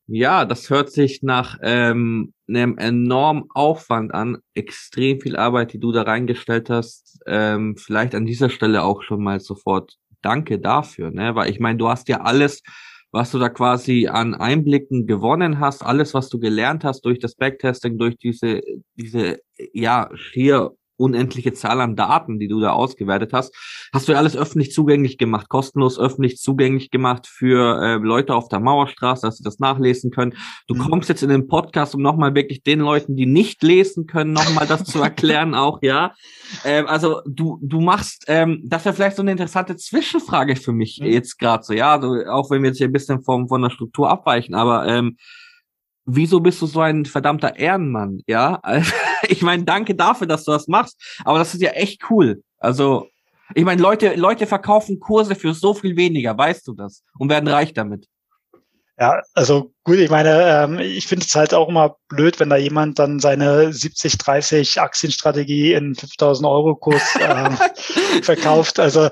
Ja, 0.07 0.45
das 0.45 0.69
hört 0.69 0.90
sich 0.93 1.23
nach 1.23 1.59
ähm, 1.62 2.35
einem 2.47 2.77
enormen 2.77 3.45
Aufwand 3.55 4.12
an, 4.12 4.37
extrem 4.53 5.19
viel 5.21 5.35
Arbeit, 5.37 5.73
die 5.73 5.81
du 5.81 5.93
da 5.93 6.03
reingestellt 6.03 6.69
hast. 6.69 7.19
Ähm, 7.27 7.77
vielleicht 7.79 8.14
an 8.14 8.27
dieser 8.27 8.51
Stelle 8.51 8.83
auch 8.83 9.03
schon 9.03 9.23
mal 9.23 9.40
sofort 9.40 9.97
Danke 10.21 10.59
dafür, 10.59 11.11
ne? 11.11 11.35
Weil 11.35 11.51
ich 11.51 11.59
meine, 11.61 11.79
du 11.79 11.88
hast 11.88 12.09
ja 12.09 12.21
alles, 12.21 12.62
was 13.12 13.31
du 13.31 13.38
da 13.38 13.49
quasi 13.49 14.07
an 14.09 14.35
Einblicken 14.35 15.07
gewonnen 15.07 15.59
hast, 15.61 15.83
alles, 15.83 16.12
was 16.12 16.29
du 16.29 16.38
gelernt 16.38 16.85
hast 16.85 17.03
durch 17.07 17.19
das 17.19 17.35
Backtesting, 17.35 17.97
durch 17.99 18.17
diese, 18.19 18.61
diese, 18.97 19.38
ja, 19.73 20.11
schier 20.14 20.73
unendliche 20.97 21.53
Zahl 21.53 21.81
an 21.81 21.97
Daten, 21.97 22.39
die 22.39 22.49
du 22.49 22.61
da 22.61 22.73
ausgewertet 22.73 23.33
hast, 23.33 23.55
hast 23.93 24.09
du 24.09 24.13
ja 24.13 24.19
alles 24.19 24.37
öffentlich 24.37 24.73
zugänglich 24.73 25.19
gemacht, 25.19 25.49
kostenlos 25.49 25.99
öffentlich 25.99 26.39
zugänglich 26.39 26.91
gemacht 26.91 27.27
für 27.27 27.83
äh, 27.83 27.95
Leute 27.97 28.35
auf 28.35 28.49
der 28.49 28.61
Mauerstraße, 28.61 29.27
dass 29.27 29.39
sie 29.39 29.45
das 29.45 29.59
nachlesen 29.59 30.11
können. 30.11 30.35
Du 30.67 30.75
mhm. 30.75 30.91
kommst 30.91 31.09
jetzt 31.09 31.23
in 31.23 31.29
den 31.29 31.47
Podcast, 31.47 31.95
um 31.95 32.03
nochmal 32.03 32.35
wirklich 32.35 32.63
den 32.63 32.81
Leuten, 32.81 33.17
die 33.17 33.27
nicht 33.27 33.63
lesen 33.63 34.07
können, 34.07 34.33
nochmal 34.33 34.67
das 34.67 34.85
zu 34.85 35.01
erklären, 35.01 35.55
auch, 35.55 35.81
ja. 35.83 36.13
Ähm, 36.65 36.87
also 36.87 37.21
du, 37.27 37.59
du 37.63 37.81
machst, 37.81 38.25
ähm, 38.29 38.63
das 38.65 38.85
wäre 38.85 38.95
vielleicht 38.95 39.17
so 39.17 39.23
eine 39.23 39.33
interessante 39.33 39.77
Zwischenfrage 39.77 40.57
für 40.57 40.73
mich 40.73 41.01
mhm. 41.01 41.07
jetzt 41.07 41.39
gerade 41.39 41.65
so, 41.65 41.73
ja, 41.73 41.95
also, 41.95 42.15
auch 42.31 42.51
wenn 42.51 42.63
wir 42.63 42.71
jetzt 42.71 42.79
hier 42.79 42.89
ein 42.89 42.93
bisschen 42.93 43.23
vom, 43.23 43.49
von 43.49 43.63
der 43.63 43.71
Struktur 43.71 44.11
abweichen, 44.11 44.55
aber 44.55 44.87
ähm, 44.87 45.17
wieso 46.07 46.40
bist 46.40 46.61
du 46.62 46.67
so 46.67 46.81
ein 46.81 47.05
verdammter 47.05 47.57
Ehrenmann? 47.57 48.21
Ja, 48.27 48.61
ich 49.29 49.43
meine, 49.43 49.64
danke 49.64 49.95
dafür, 49.95 50.27
dass 50.27 50.45
du 50.45 50.53
das 50.53 50.69
machst, 50.69 51.01
aber 51.25 51.38
das 51.38 51.55
ist 51.55 51.62
ja 51.62 51.71
echt 51.71 52.11
cool. 52.11 52.43
Also, 52.59 53.09
ich 53.55 53.64
meine, 53.64 53.83
Leute, 53.83 54.14
Leute 54.14 54.47
verkaufen 54.47 55.01
Kurse 55.01 55.35
für 55.35 55.55
so 55.55 55.75
viel 55.75 55.97
weniger, 55.97 56.37
weißt 56.37 56.67
du 56.67 56.75
das, 56.75 57.03
und 57.19 57.29
werden 57.29 57.49
reich 57.49 57.75
damit. 57.75 58.07
Ja, 58.97 59.21
also 59.35 59.73
gut, 59.83 59.97
ich 59.97 60.09
meine, 60.09 60.64
ähm, 60.64 60.79
ich 60.79 61.09
finde 61.09 61.27
es 61.27 61.35
halt 61.35 61.53
auch 61.53 61.69
immer 61.69 61.97
blöd, 62.09 62.38
wenn 62.38 62.49
da 62.49 62.57
jemand 62.57 63.01
dann 63.01 63.19
seine 63.19 63.71
70-30 63.71 64.79
Aktienstrategie 64.79 65.73
in 65.73 65.97
5000 65.97 66.47
Euro 66.47 66.77
Kurs 66.77 67.03
ähm, 67.21 67.59
verkauft. 68.23 68.79
Also 68.79 69.09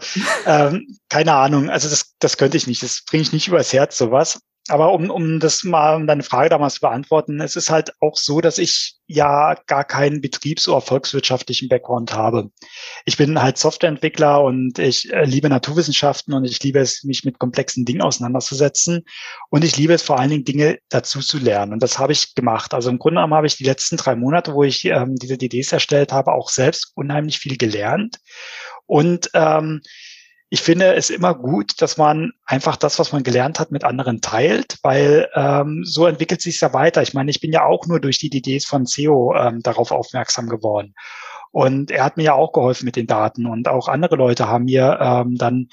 ähm, 0.46 0.86
keine 1.08 1.34
Ahnung, 1.34 1.68
also 1.68 1.88
das, 1.90 2.14
das 2.20 2.36
könnte 2.36 2.58
ich 2.58 2.68
nicht, 2.68 2.84
das 2.84 3.02
bringe 3.04 3.22
ich 3.22 3.32
nicht 3.32 3.48
übers 3.48 3.72
Herz, 3.72 3.98
sowas 3.98 4.40
aber 4.68 4.92
um, 4.92 5.10
um 5.10 5.40
das 5.40 5.64
mal, 5.64 5.96
um 5.96 6.06
deine 6.06 6.22
Frage 6.22 6.50
damals 6.50 6.74
zu 6.74 6.80
beantworten, 6.82 7.40
es 7.40 7.56
ist 7.56 7.68
halt 7.68 7.92
auch 8.00 8.16
so, 8.16 8.40
dass 8.40 8.58
ich 8.58 8.94
ja 9.06 9.56
gar 9.66 9.82
keinen 9.82 10.20
betriebs- 10.20 10.68
oder 10.68 10.80
volkswirtschaftlichen 10.80 11.68
Background 11.68 12.14
habe. 12.14 12.50
Ich 13.04 13.16
bin 13.16 13.42
halt 13.42 13.58
Softwareentwickler 13.58 14.42
und 14.42 14.78
ich 14.78 15.12
äh, 15.12 15.24
liebe 15.24 15.48
Naturwissenschaften 15.48 16.32
und 16.32 16.44
ich 16.44 16.62
liebe 16.62 16.78
es, 16.78 17.02
mich 17.02 17.24
mit 17.24 17.40
komplexen 17.40 17.84
Dingen 17.84 18.02
auseinanderzusetzen. 18.02 19.04
Und 19.50 19.64
ich 19.64 19.76
liebe 19.76 19.94
es 19.94 20.02
vor 20.02 20.20
allen 20.20 20.30
Dingen, 20.30 20.44
Dinge 20.44 20.78
dazu 20.88 21.20
zu 21.20 21.38
lernen. 21.38 21.72
Und 21.72 21.82
das 21.82 21.98
habe 21.98 22.12
ich 22.12 22.34
gemacht. 22.36 22.72
Also 22.72 22.88
im 22.88 22.98
Grunde 22.98 23.16
genommen 23.16 23.34
habe 23.34 23.48
ich 23.48 23.56
die 23.56 23.64
letzten 23.64 23.96
drei 23.96 24.14
Monate, 24.14 24.54
wo 24.54 24.62
ich 24.62 24.84
ähm, 24.84 25.16
diese 25.16 25.36
DDs 25.38 25.72
erstellt 25.72 26.12
habe, 26.12 26.32
auch 26.32 26.48
selbst 26.48 26.92
unheimlich 26.94 27.40
viel 27.40 27.56
gelernt. 27.56 28.18
Und 28.86 29.30
ähm, 29.34 29.80
ich 30.52 30.60
finde 30.60 30.92
es 30.92 31.08
immer 31.08 31.34
gut, 31.34 31.80
dass 31.80 31.96
man 31.96 32.34
einfach 32.44 32.76
das, 32.76 32.98
was 32.98 33.10
man 33.10 33.22
gelernt 33.22 33.58
hat, 33.58 33.70
mit 33.70 33.84
anderen 33.84 34.20
teilt, 34.20 34.76
weil 34.82 35.30
ähm, 35.34 35.80
so 35.82 36.06
entwickelt 36.06 36.42
sich 36.42 36.60
ja 36.60 36.74
weiter. 36.74 37.00
Ich 37.00 37.14
meine, 37.14 37.30
ich 37.30 37.40
bin 37.40 37.52
ja 37.52 37.64
auch 37.64 37.86
nur 37.86 38.00
durch 38.00 38.18
die 38.18 38.28
DDs 38.28 38.66
von 38.66 38.84
CEO 38.84 39.34
ähm, 39.34 39.62
darauf 39.62 39.92
aufmerksam 39.92 40.50
geworden. 40.50 40.94
Und 41.52 41.90
er 41.90 42.04
hat 42.04 42.18
mir 42.18 42.24
ja 42.24 42.34
auch 42.34 42.52
geholfen 42.52 42.84
mit 42.84 42.96
den 42.96 43.06
Daten 43.06 43.46
und 43.46 43.66
auch 43.66 43.88
andere 43.88 44.16
Leute 44.16 44.46
haben 44.46 44.66
mir 44.66 44.98
ähm, 45.00 45.38
dann 45.38 45.68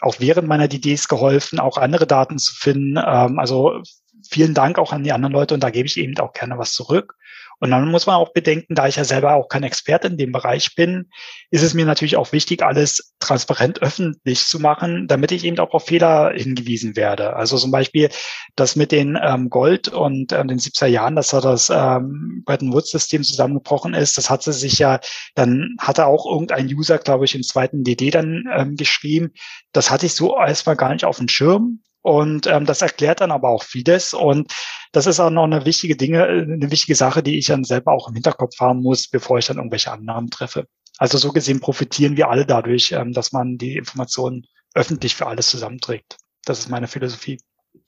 auch 0.00 0.20
während 0.20 0.46
meiner 0.46 0.68
DDs 0.68 1.08
geholfen, 1.08 1.58
auch 1.58 1.76
andere 1.76 2.06
Daten 2.06 2.38
zu 2.38 2.54
finden. 2.54 3.02
Ähm, 3.04 3.40
also 3.40 3.82
vielen 4.30 4.54
Dank 4.54 4.78
auch 4.78 4.92
an 4.92 5.02
die 5.02 5.10
anderen 5.10 5.32
Leute 5.32 5.54
und 5.54 5.64
da 5.64 5.70
gebe 5.70 5.88
ich 5.88 5.96
eben 5.96 6.16
auch 6.20 6.32
gerne 6.32 6.58
was 6.58 6.74
zurück. 6.74 7.16
Und 7.62 7.70
dann 7.70 7.88
muss 7.88 8.06
man 8.06 8.16
auch 8.16 8.32
bedenken, 8.32 8.74
da 8.74 8.88
ich 8.88 8.96
ja 8.96 9.04
selber 9.04 9.36
auch 9.36 9.46
kein 9.46 9.62
Experte 9.62 10.08
in 10.08 10.16
dem 10.16 10.32
Bereich 10.32 10.74
bin, 10.74 11.08
ist 11.50 11.62
es 11.62 11.74
mir 11.74 11.86
natürlich 11.86 12.16
auch 12.16 12.32
wichtig, 12.32 12.60
alles 12.60 13.14
transparent 13.20 13.80
öffentlich 13.80 14.44
zu 14.46 14.58
machen, 14.58 15.06
damit 15.06 15.30
ich 15.30 15.44
eben 15.44 15.56
auch 15.60 15.70
auf 15.70 15.86
Fehler 15.86 16.32
hingewiesen 16.34 16.96
werde. 16.96 17.36
Also 17.36 17.56
zum 17.56 17.70
Beispiel 17.70 18.08
das 18.56 18.74
mit 18.74 18.90
den 18.90 19.16
ähm, 19.22 19.48
Gold 19.48 19.86
und 19.86 20.32
ähm, 20.32 20.48
den 20.48 20.58
70er 20.58 20.88
Jahren, 20.88 21.14
dass 21.14 21.28
da 21.28 21.40
das 21.40 21.70
ähm, 21.70 22.42
Bretton 22.44 22.72
Woods-System 22.72 23.22
zusammengebrochen 23.22 23.94
ist, 23.94 24.18
das 24.18 24.28
hatte 24.28 24.52
sich 24.52 24.80
ja, 24.80 24.98
dann 25.36 25.76
hatte 25.80 26.06
auch 26.06 26.26
irgendein 26.26 26.66
User, 26.66 26.98
glaube 26.98 27.26
ich, 27.26 27.36
im 27.36 27.44
zweiten 27.44 27.84
DD 27.84 28.10
dann 28.10 28.42
ähm, 28.52 28.74
geschrieben. 28.74 29.34
Das 29.70 29.88
hatte 29.88 30.06
ich 30.06 30.14
so 30.14 30.36
erstmal 30.36 30.74
gar 30.74 30.92
nicht 30.92 31.04
auf 31.04 31.18
dem 31.18 31.28
Schirm. 31.28 31.78
Und 32.02 32.46
ähm, 32.48 32.66
das 32.66 32.82
erklärt 32.82 33.20
dann 33.20 33.30
aber 33.30 33.48
auch 33.48 33.62
vieles. 33.62 34.12
Und 34.12 34.52
das 34.90 35.06
ist 35.06 35.20
auch 35.20 35.30
noch 35.30 35.44
eine 35.44 35.64
wichtige 35.64 35.96
Dinge, 35.96 36.24
eine 36.24 36.70
wichtige 36.70 36.96
Sache, 36.96 37.22
die 37.22 37.38
ich 37.38 37.46
dann 37.46 37.64
selber 37.64 37.92
auch 37.92 38.08
im 38.08 38.14
Hinterkopf 38.14 38.58
haben 38.60 38.82
muss, 38.82 39.08
bevor 39.08 39.38
ich 39.38 39.46
dann 39.46 39.56
irgendwelche 39.56 39.92
Annahmen 39.92 40.28
treffe. 40.28 40.66
Also 40.98 41.16
so 41.18 41.32
gesehen 41.32 41.60
profitieren 41.60 42.16
wir 42.16 42.28
alle 42.28 42.44
dadurch, 42.44 42.92
ähm, 42.92 43.12
dass 43.12 43.32
man 43.32 43.56
die 43.56 43.76
Informationen 43.76 44.46
öffentlich 44.74 45.14
für 45.14 45.26
alles 45.26 45.48
zusammenträgt. 45.48 46.16
Das 46.44 46.58
ist 46.58 46.68
meine 46.68 46.88
Philosophie. 46.88 47.38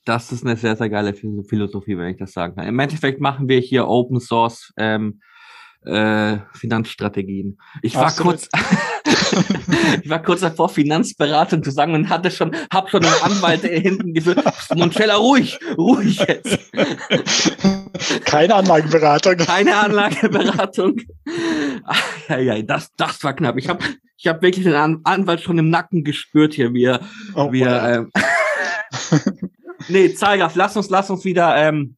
Das 0.05 0.33
ist 0.33 0.44
eine 0.44 0.57
sehr, 0.57 0.77
sehr 0.77 0.90
geile 0.90 1.14
Philosophie, 1.14 1.96
wenn 1.98 2.09
ich 2.09 2.18
das 2.18 2.33
sagen 2.33 2.57
kann. 2.57 2.66
Im 2.66 2.79
Endeffekt 2.79 3.20
machen 3.20 3.48
wir 3.48 3.59
hier 3.59 3.88
Open 3.88 4.20
Source 4.20 4.72
ähm, 4.77 5.20
äh, 5.84 6.38
Finanzstrategien. 6.52 7.58
Ich 7.82 7.94
war 7.94 8.10
kurz, 8.12 8.48
ich 10.02 10.08
war 10.08 10.22
kurz 10.22 10.40
davor, 10.40 10.68
Finanzberatung 10.68 11.62
zu 11.62 11.70
sagen 11.70 11.94
und 11.94 12.08
hatte 12.08 12.30
schon, 12.30 12.54
hab 12.72 12.90
schon 12.90 13.04
einen 13.04 13.22
Anwalt 13.22 13.62
hinten 13.62 14.14
geführt. 14.14 14.42
Moncella, 14.74 15.16
ruhig, 15.16 15.58
ruhig 15.76 16.18
jetzt. 16.26 16.58
Keine 18.24 18.54
Anlagenberatung. 18.54 19.36
Keine 19.36 19.76
Anlageberatung. 19.76 21.00
ja, 22.28 22.38
ja, 22.38 22.62
das, 22.62 22.92
das 22.96 23.22
war 23.22 23.34
knapp. 23.34 23.56
Ich 23.58 23.68
habe 23.68 23.84
ich 24.16 24.26
hab 24.26 24.42
wirklich 24.42 24.64
den 24.64 24.74
An 24.74 25.00
Anwalt 25.04 25.40
schon 25.42 25.58
im 25.58 25.70
Nacken 25.70 26.02
gespürt 26.02 26.54
hier, 26.54 26.72
wie 26.72 26.84
er, 26.84 27.00
oh, 27.34 27.52
wie 27.52 27.62
er, 27.62 27.94
ähm, 27.94 28.12
nee, 29.88 30.14
Zeiger, 30.14 30.50
lass 30.54 30.76
uns, 30.76 30.88
lass 30.88 31.10
uns 31.10 31.24
wieder, 31.24 31.56
ähm, 31.56 31.96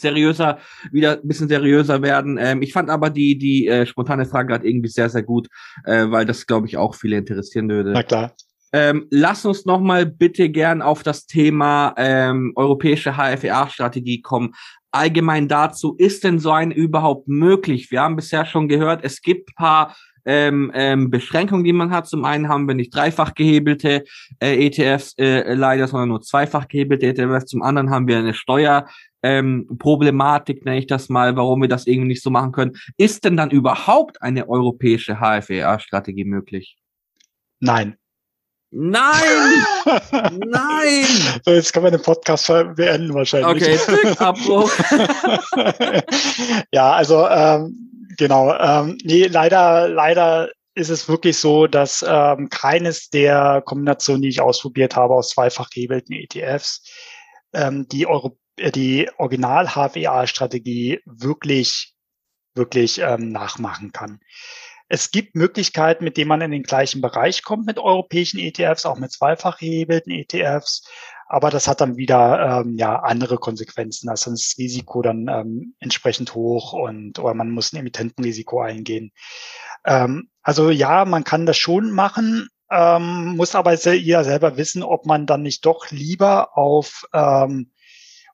seriöser, 0.00 0.58
wieder 0.92 1.12
ein 1.12 1.28
bisschen 1.28 1.48
seriöser 1.48 2.02
werden. 2.02 2.38
Ähm, 2.40 2.62
ich 2.62 2.72
fand 2.72 2.90
aber 2.90 3.10
die, 3.10 3.38
die 3.38 3.66
äh, 3.66 3.86
spontane 3.86 4.26
Frage 4.26 4.48
gerade 4.48 4.68
irgendwie 4.68 4.88
sehr, 4.88 5.08
sehr 5.08 5.22
gut, 5.22 5.48
äh, 5.84 6.10
weil 6.10 6.26
das, 6.26 6.46
glaube 6.46 6.66
ich, 6.66 6.76
auch 6.76 6.94
viele 6.94 7.16
interessieren 7.18 7.68
würde. 7.68 7.92
Na 7.92 8.02
klar. 8.02 8.32
Ähm, 8.72 9.06
lass 9.10 9.46
uns 9.46 9.64
noch 9.64 9.80
mal 9.80 10.04
bitte 10.04 10.50
gern 10.50 10.82
auf 10.82 11.02
das 11.02 11.26
Thema 11.26 11.94
ähm, 11.96 12.52
europäische 12.54 13.16
HFEA-Strategie 13.16 14.20
kommen. 14.20 14.54
Allgemein 14.90 15.48
dazu, 15.48 15.94
ist 15.96 16.24
denn 16.24 16.38
so 16.38 16.50
ein 16.50 16.70
überhaupt 16.70 17.28
möglich? 17.28 17.90
Wir 17.90 18.02
haben 18.02 18.16
bisher 18.16 18.44
schon 18.44 18.68
gehört, 18.68 19.04
es 19.04 19.22
gibt 19.22 19.54
paar 19.54 19.96
ähm, 20.28 20.70
ähm, 20.74 21.10
Beschränkungen, 21.10 21.64
die 21.64 21.72
man 21.72 21.90
hat. 21.90 22.06
Zum 22.06 22.24
einen 22.26 22.48
haben 22.48 22.68
wir 22.68 22.74
nicht 22.74 22.94
dreifach 22.94 23.34
gehebelte 23.34 24.04
äh, 24.40 24.66
ETFs 24.66 25.14
äh, 25.18 25.54
leider, 25.54 25.88
sondern 25.88 26.10
nur 26.10 26.20
zweifach 26.20 26.68
gehebelte 26.68 27.06
ETFs. 27.06 27.46
Zum 27.46 27.62
anderen 27.62 27.88
haben 27.90 28.06
wir 28.06 28.18
eine 28.18 28.34
Steuer, 28.34 28.86
ähm, 29.22 29.66
Problematik, 29.78 30.64
nenne 30.64 30.78
ich 30.78 30.86
das 30.86 31.08
mal, 31.08 31.34
warum 31.36 31.62
wir 31.62 31.68
das 31.68 31.86
irgendwie 31.86 32.08
nicht 32.08 32.22
so 32.22 32.30
machen 32.30 32.52
können. 32.52 32.76
Ist 32.98 33.24
denn 33.24 33.36
dann 33.36 33.50
überhaupt 33.50 34.20
eine 34.22 34.48
europäische 34.48 35.18
HFEA-Strategie 35.18 36.24
möglich? 36.24 36.76
Nein. 37.60 37.96
Nein! 38.70 39.64
Nein! 40.46 41.06
So, 41.42 41.52
jetzt 41.52 41.72
können 41.72 41.86
wir 41.86 41.90
den 41.90 42.02
Podcast 42.02 42.48
beenden 42.48 43.14
wahrscheinlich. 43.14 43.78
Okay, 43.80 44.14
Abbruch. 44.18 44.70
ja, 46.72 46.92
also 46.92 47.26
ähm, 47.28 47.88
genau. 48.18 48.54
Ähm, 48.54 48.98
nee, 49.02 49.26
leider, 49.26 49.88
leider 49.88 50.50
ist 50.74 50.90
es 50.90 51.08
wirklich 51.08 51.38
so, 51.38 51.66
dass 51.66 52.04
ähm, 52.06 52.50
keines 52.50 53.08
der 53.08 53.62
Kombinationen, 53.64 54.22
die 54.22 54.28
ich 54.28 54.40
ausprobiert 54.40 54.94
habe, 54.94 55.14
aus 55.14 55.30
zweifach 55.30 55.70
gehebelten 55.70 56.12
ETFs, 56.12 56.82
ähm, 57.54 57.88
die 57.88 58.06
Euro 58.06 58.38
äh, 58.58 58.70
die 58.70 59.08
Original-HWA-Strategie 59.16 61.00
wirklich, 61.06 61.94
wirklich 62.54 62.98
ähm, 62.98 63.30
nachmachen 63.30 63.92
kann. 63.92 64.20
Es 64.88 65.10
gibt 65.10 65.34
Möglichkeiten, 65.34 66.04
mit 66.04 66.16
denen 66.16 66.28
man 66.28 66.40
in 66.40 66.50
den 66.50 66.62
gleichen 66.62 67.00
Bereich 67.00 67.42
kommt 67.42 67.66
mit 67.66 67.78
europäischen 67.78 68.38
ETFs, 68.38 68.86
auch 68.86 68.98
mit 68.98 69.12
zweifach 69.12 69.58
gehebelten 69.58 70.10
ETFs. 70.10 70.82
Aber 71.28 71.50
das 71.50 71.68
hat 71.68 71.80
dann 71.80 71.96
wieder 71.96 72.62
ähm, 72.64 72.76
ja 72.78 72.96
andere 72.96 73.36
Konsequenzen. 73.38 74.08
Also 74.08 74.30
das 74.30 74.54
Risiko 74.58 75.02
dann 75.02 75.28
ähm, 75.28 75.74
entsprechend 75.78 76.34
hoch 76.34 76.72
und 76.72 77.18
oder 77.18 77.34
man 77.34 77.50
muss 77.50 77.72
ein 77.72 77.76
Emittentenrisiko 77.78 78.60
eingehen. 78.60 79.12
Ähm, 79.84 80.30
also 80.42 80.70
ja, 80.70 81.04
man 81.04 81.24
kann 81.24 81.44
das 81.46 81.58
schon 81.58 81.90
machen, 81.90 82.48
ähm, 82.70 83.36
muss 83.36 83.54
aber 83.54 83.74
jeder 83.74 84.24
selber 84.24 84.56
wissen, 84.56 84.82
ob 84.82 85.06
man 85.06 85.26
dann 85.26 85.42
nicht 85.42 85.64
doch 85.66 85.90
lieber 85.90 86.56
auf 86.56 87.04
ähm, 87.12 87.72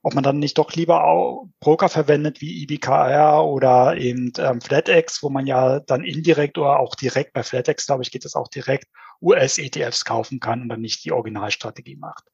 ob 0.05 0.15
man 0.15 0.23
dann 0.23 0.39
nicht 0.39 0.59
doch 0.59 0.73
lieber 0.75 1.05
auch 1.05 1.49
Broker 1.61 1.89
verwendet 1.89 2.43
wie 2.43 2.63
IBKR 2.63 3.43
oder 3.43 3.97
eben 3.97 4.33
ähm, 4.37 4.61
FlatEx, 4.61 5.23
wo 5.23 5.31
man 5.31 5.47
ja 5.47 5.81
dann 5.81 6.05
indirekt 6.05 6.59
oder 6.59 6.79
auch 6.79 6.95
direkt 6.95 7.33
bei 7.33 7.43
FlatEx, 7.43 7.87
glaube 7.87 8.03
ich, 8.03 8.11
geht 8.11 8.27
es 8.27 8.35
auch 8.35 8.49
direkt 8.49 8.87
US-ETFs 9.23 10.05
kaufen 10.05 10.41
kann 10.41 10.61
und 10.61 10.69
dann 10.69 10.83
nicht 10.83 11.05
die 11.07 11.13
Originalstrategie 11.13 11.97
macht. 11.97 12.25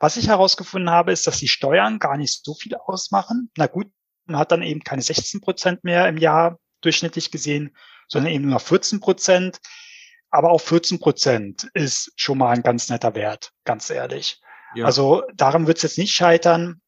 Was 0.00 0.16
ich 0.16 0.28
herausgefunden 0.28 0.90
habe, 0.90 1.12
ist, 1.12 1.26
dass 1.26 1.38
die 1.38 1.48
Steuern 1.48 1.98
gar 1.98 2.16
nicht 2.16 2.44
so 2.44 2.54
viel 2.54 2.74
ausmachen. 2.74 3.50
Na 3.56 3.66
gut, 3.66 3.90
man 4.26 4.38
hat 4.38 4.52
dann 4.52 4.62
eben 4.62 4.80
keine 4.80 5.02
16 5.02 5.40
Prozent 5.40 5.84
mehr 5.84 6.08
im 6.08 6.16
Jahr 6.16 6.58
durchschnittlich 6.80 7.30
gesehen, 7.30 7.76
sondern 8.08 8.32
eben 8.32 8.48
nur 8.48 8.60
14 8.60 9.00
Prozent. 9.00 9.58
Aber 10.30 10.50
auch 10.50 10.60
14 10.60 11.00
Prozent 11.00 11.68
ist 11.74 12.12
schon 12.16 12.38
mal 12.38 12.50
ein 12.50 12.62
ganz 12.62 12.88
netter 12.88 13.14
Wert, 13.14 13.52
ganz 13.64 13.88
ehrlich. 13.90 14.40
Ja. 14.74 14.84
Also 14.84 15.22
daran 15.34 15.66
wird 15.66 15.78
es 15.78 15.82
jetzt 15.82 15.98
nicht 15.98 16.12
scheitern. 16.12 16.80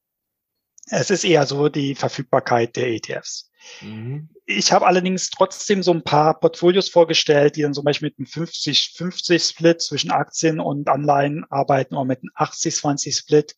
Es 0.86 1.10
ist 1.10 1.24
eher 1.24 1.46
so 1.46 1.68
die 1.68 1.94
Verfügbarkeit 1.94 2.76
der 2.76 2.88
ETFs. 2.88 3.49
Mhm. 3.80 4.28
Ich 4.46 4.72
habe 4.72 4.86
allerdings 4.86 5.30
trotzdem 5.30 5.82
so 5.82 5.92
ein 5.92 6.02
paar 6.02 6.38
Portfolios 6.38 6.88
vorgestellt, 6.88 7.56
die 7.56 7.62
dann 7.62 7.74
zum 7.74 7.84
Beispiel 7.84 8.08
mit 8.08 8.18
einem 8.18 8.26
50-50-Split 8.26 9.80
zwischen 9.80 10.10
Aktien 10.10 10.60
und 10.60 10.88
Anleihen 10.88 11.44
arbeiten 11.50 11.94
oder 11.94 12.04
mit 12.04 12.20
einem 12.20 12.32
80-20-Split, 12.36 13.56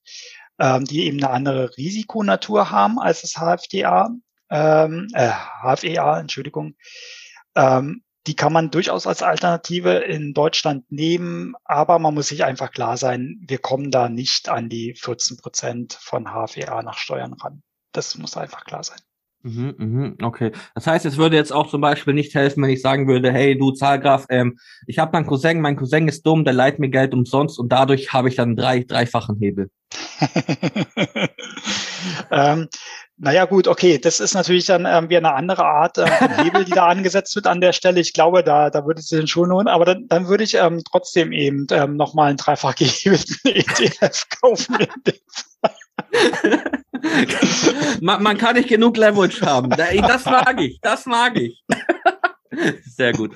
ähm, 0.58 0.84
die 0.84 1.06
eben 1.06 1.22
eine 1.22 1.32
andere 1.32 1.76
Risikonatur 1.76 2.70
haben 2.70 2.98
als 2.98 3.22
das 3.22 3.34
HFDA, 3.34 4.10
ähm, 4.50 5.08
äh, 5.14 5.30
HFEA, 5.62 6.20
Entschuldigung. 6.20 6.74
Ähm, 7.54 8.02
die 8.28 8.36
kann 8.36 8.52
man 8.52 8.70
durchaus 8.70 9.06
als 9.08 9.22
Alternative 9.22 9.94
in 9.94 10.32
Deutschland 10.32 10.90
nehmen, 10.92 11.54
aber 11.64 11.98
man 11.98 12.14
muss 12.14 12.28
sich 12.28 12.44
einfach 12.44 12.70
klar 12.70 12.96
sein, 12.96 13.40
wir 13.48 13.58
kommen 13.58 13.90
da 13.90 14.08
nicht 14.08 14.48
an 14.48 14.68
die 14.68 14.94
14 14.94 15.38
Prozent 15.38 15.94
von 16.00 16.26
HFEA 16.26 16.82
nach 16.82 16.98
Steuern 16.98 17.32
ran. 17.32 17.62
Das 17.90 18.16
muss 18.16 18.36
einfach 18.36 18.64
klar 18.64 18.84
sein. 18.84 19.00
Mhm, 19.42 19.74
mhm, 19.76 20.16
okay. 20.22 20.52
Das 20.74 20.86
heißt, 20.86 21.04
es 21.04 21.16
würde 21.16 21.36
jetzt 21.36 21.52
auch 21.52 21.68
zum 21.68 21.80
Beispiel 21.80 22.14
nicht 22.14 22.34
helfen, 22.34 22.62
wenn 22.62 22.70
ich 22.70 22.80
sagen 22.80 23.08
würde, 23.08 23.32
hey, 23.32 23.58
du 23.58 23.72
Zahlgraf, 23.72 24.26
ähm, 24.28 24.58
ich 24.86 24.98
habe 24.98 25.12
meinen 25.12 25.26
Cousin, 25.26 25.60
mein 25.60 25.76
Cousin 25.76 26.06
ist 26.08 26.24
dumm, 26.24 26.44
der 26.44 26.54
leiht 26.54 26.78
mir 26.78 26.90
Geld 26.90 27.12
umsonst 27.12 27.58
und 27.58 27.70
dadurch 27.72 28.12
habe 28.12 28.28
ich 28.28 28.36
dann 28.36 28.54
drei, 28.54 28.84
dreifachen 28.84 29.38
Hebel. 29.38 29.68
ähm, 32.30 32.68
naja, 33.18 33.44
gut, 33.44 33.68
okay, 33.68 33.98
das 33.98 34.20
ist 34.20 34.34
natürlich 34.34 34.66
dann 34.66 34.86
ähm, 34.86 35.10
wie 35.10 35.16
eine 35.16 35.34
andere 35.34 35.64
Art 35.64 35.98
äh, 35.98 36.06
Hebel, 36.42 36.64
die 36.64 36.72
da 36.72 36.86
angesetzt 36.86 37.34
wird 37.34 37.46
an 37.46 37.60
der 37.60 37.72
Stelle. 37.72 38.00
Ich 38.00 38.12
glaube, 38.12 38.44
da, 38.44 38.70
da 38.70 38.86
würde 38.86 39.00
es 39.00 39.08
sich 39.08 39.30
schon 39.30 39.48
lohnen, 39.48 39.68
aber 39.68 39.84
dann, 39.84 40.06
dann 40.08 40.28
würde 40.28 40.44
ich 40.44 40.54
ähm, 40.54 40.82
trotzdem 40.88 41.32
eben 41.32 41.66
ähm, 41.70 41.96
nochmal 41.96 42.28
einen 42.28 42.36
dreifach 42.36 42.74
gehebelten 42.74 43.36
ETF 43.44 44.26
kaufen. 44.40 44.76
Man, 48.00 48.22
man, 48.22 48.38
kann 48.38 48.56
nicht 48.56 48.68
genug 48.68 48.96
Leverage 48.96 49.44
haben. 49.44 49.70
Das 49.70 50.24
mag 50.24 50.60
ich, 50.60 50.78
das 50.80 51.06
mag 51.06 51.36
ich. 51.36 51.62
Sehr 52.84 53.12
gut. 53.12 53.34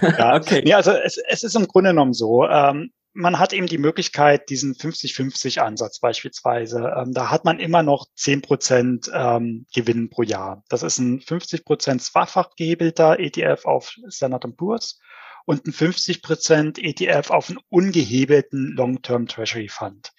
Ja, 0.00 0.36
okay. 0.36 0.62
Nee, 0.64 0.74
also 0.74 0.92
es, 0.92 1.18
es 1.28 1.42
ist 1.42 1.56
im 1.56 1.66
Grunde 1.66 1.90
genommen 1.90 2.14
so. 2.14 2.46
Ähm, 2.46 2.92
man 3.12 3.38
hat 3.38 3.52
eben 3.52 3.66
die 3.66 3.78
Möglichkeit, 3.78 4.50
diesen 4.50 4.74
50-50-Ansatz 4.74 6.00
beispielsweise. 6.00 6.92
Ähm, 6.96 7.12
da 7.12 7.30
hat 7.30 7.44
man 7.44 7.58
immer 7.58 7.82
noch 7.82 8.06
10 8.14 8.42
Prozent 8.42 9.10
ähm, 9.12 9.66
Gewinn 9.74 10.10
pro 10.10 10.22
Jahr. 10.22 10.62
Das 10.68 10.82
ist 10.82 10.98
ein 10.98 11.20
50 11.20 11.64
Prozent 11.64 12.02
zweifach 12.02 12.50
gehebelter 12.56 13.18
ETF 13.18 13.64
auf 13.64 13.94
Standard 14.08 14.44
Poor's 14.56 15.00
und 15.46 15.66
ein 15.66 15.72
50 15.72 16.22
Prozent 16.22 16.78
ETF 16.78 17.30
auf 17.30 17.48
einen 17.48 17.58
ungehebelten 17.70 18.74
Long-Term 18.76 19.26
Treasury 19.26 19.68
Fund. 19.68 20.12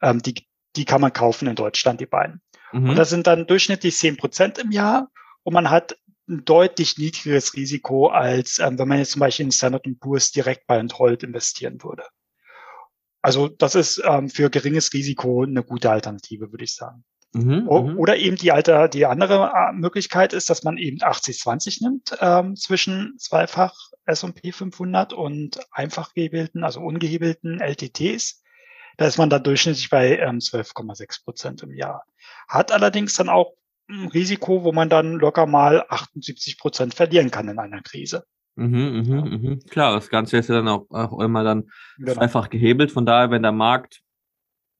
Ähm, 0.00 0.22
die, 0.22 0.46
die 0.76 0.84
kann 0.84 1.00
man 1.00 1.12
kaufen 1.12 1.48
in 1.48 1.56
Deutschland, 1.56 2.00
die 2.00 2.06
beiden. 2.06 2.40
Mhm. 2.72 2.90
Und 2.90 2.96
das 2.96 3.10
sind 3.10 3.26
dann 3.26 3.46
durchschnittlich 3.46 3.96
10 3.96 4.16
Prozent 4.16 4.58
im 4.58 4.70
Jahr 4.70 5.10
und 5.42 5.54
man 5.54 5.70
hat 5.70 5.96
ein 6.28 6.44
deutlich 6.44 6.96
niedrigeres 6.96 7.54
Risiko, 7.54 8.08
als 8.08 8.58
ähm, 8.58 8.78
wenn 8.78 8.88
man 8.88 8.98
jetzt 8.98 9.12
zum 9.12 9.20
Beispiel 9.20 9.46
in 9.46 9.52
Standard 9.52 9.86
Poor's 9.98 10.30
direkt 10.30 10.66
bei 10.66 10.80
Hold 10.80 11.24
investieren 11.24 11.82
würde. 11.82 12.04
Also 13.22 13.48
das 13.48 13.74
ist 13.74 14.02
ähm, 14.04 14.30
für 14.30 14.48
geringes 14.48 14.92
Risiko 14.92 15.42
eine 15.42 15.62
gute 15.62 15.90
Alternative, 15.90 16.52
würde 16.52 16.64
ich 16.64 16.74
sagen. 16.74 17.04
Mhm, 17.32 17.64
mhm, 17.64 17.98
Oder 17.98 18.16
eben 18.16 18.36
die 18.36 18.50
alte, 18.50 18.88
die 18.88 19.06
andere 19.06 19.52
äh, 19.54 19.72
Möglichkeit 19.72 20.32
ist, 20.32 20.50
dass 20.50 20.64
man 20.64 20.78
eben 20.78 20.98
80-20 20.98 21.84
nimmt 21.84 22.16
ähm, 22.20 22.56
zwischen 22.56 23.14
zweifach 23.18 23.74
S&P 24.04 24.50
500 24.50 25.12
und 25.12 25.60
einfach 25.70 26.12
gehebelten, 26.14 26.64
also 26.64 26.80
ungehebelten 26.80 27.60
LTTs. 27.60 28.39
Da 29.00 29.06
ist 29.06 29.16
man 29.16 29.30
dann 29.30 29.42
durchschnittlich 29.42 29.88
bei 29.88 30.18
ähm, 30.18 30.40
12,6 30.40 31.24
Prozent 31.24 31.62
im 31.62 31.72
Jahr. 31.72 32.04
Hat 32.46 32.70
allerdings 32.70 33.14
dann 33.14 33.30
auch 33.30 33.54
ein 33.88 34.08
Risiko, 34.08 34.62
wo 34.62 34.72
man 34.72 34.90
dann 34.90 35.14
locker 35.14 35.46
mal 35.46 35.86
78 35.88 36.58
Prozent 36.58 36.94
verlieren 36.94 37.30
kann 37.30 37.48
in 37.48 37.58
einer 37.58 37.80
Krise. 37.80 38.26
Mhm, 38.56 38.68
mhm, 38.68 39.40
mhm. 39.40 39.60
Klar, 39.70 39.94
das 39.94 40.10
Ganze 40.10 40.36
ist 40.36 40.50
ja 40.50 40.56
dann 40.56 40.68
auch, 40.68 40.84
auch 40.90 41.18
immer 41.18 41.44
dann 41.44 41.70
genau. 41.96 42.20
einfach 42.20 42.50
gehebelt. 42.50 42.92
Von 42.92 43.06
daher, 43.06 43.30
wenn 43.30 43.40
der 43.40 43.52
Markt, 43.52 44.02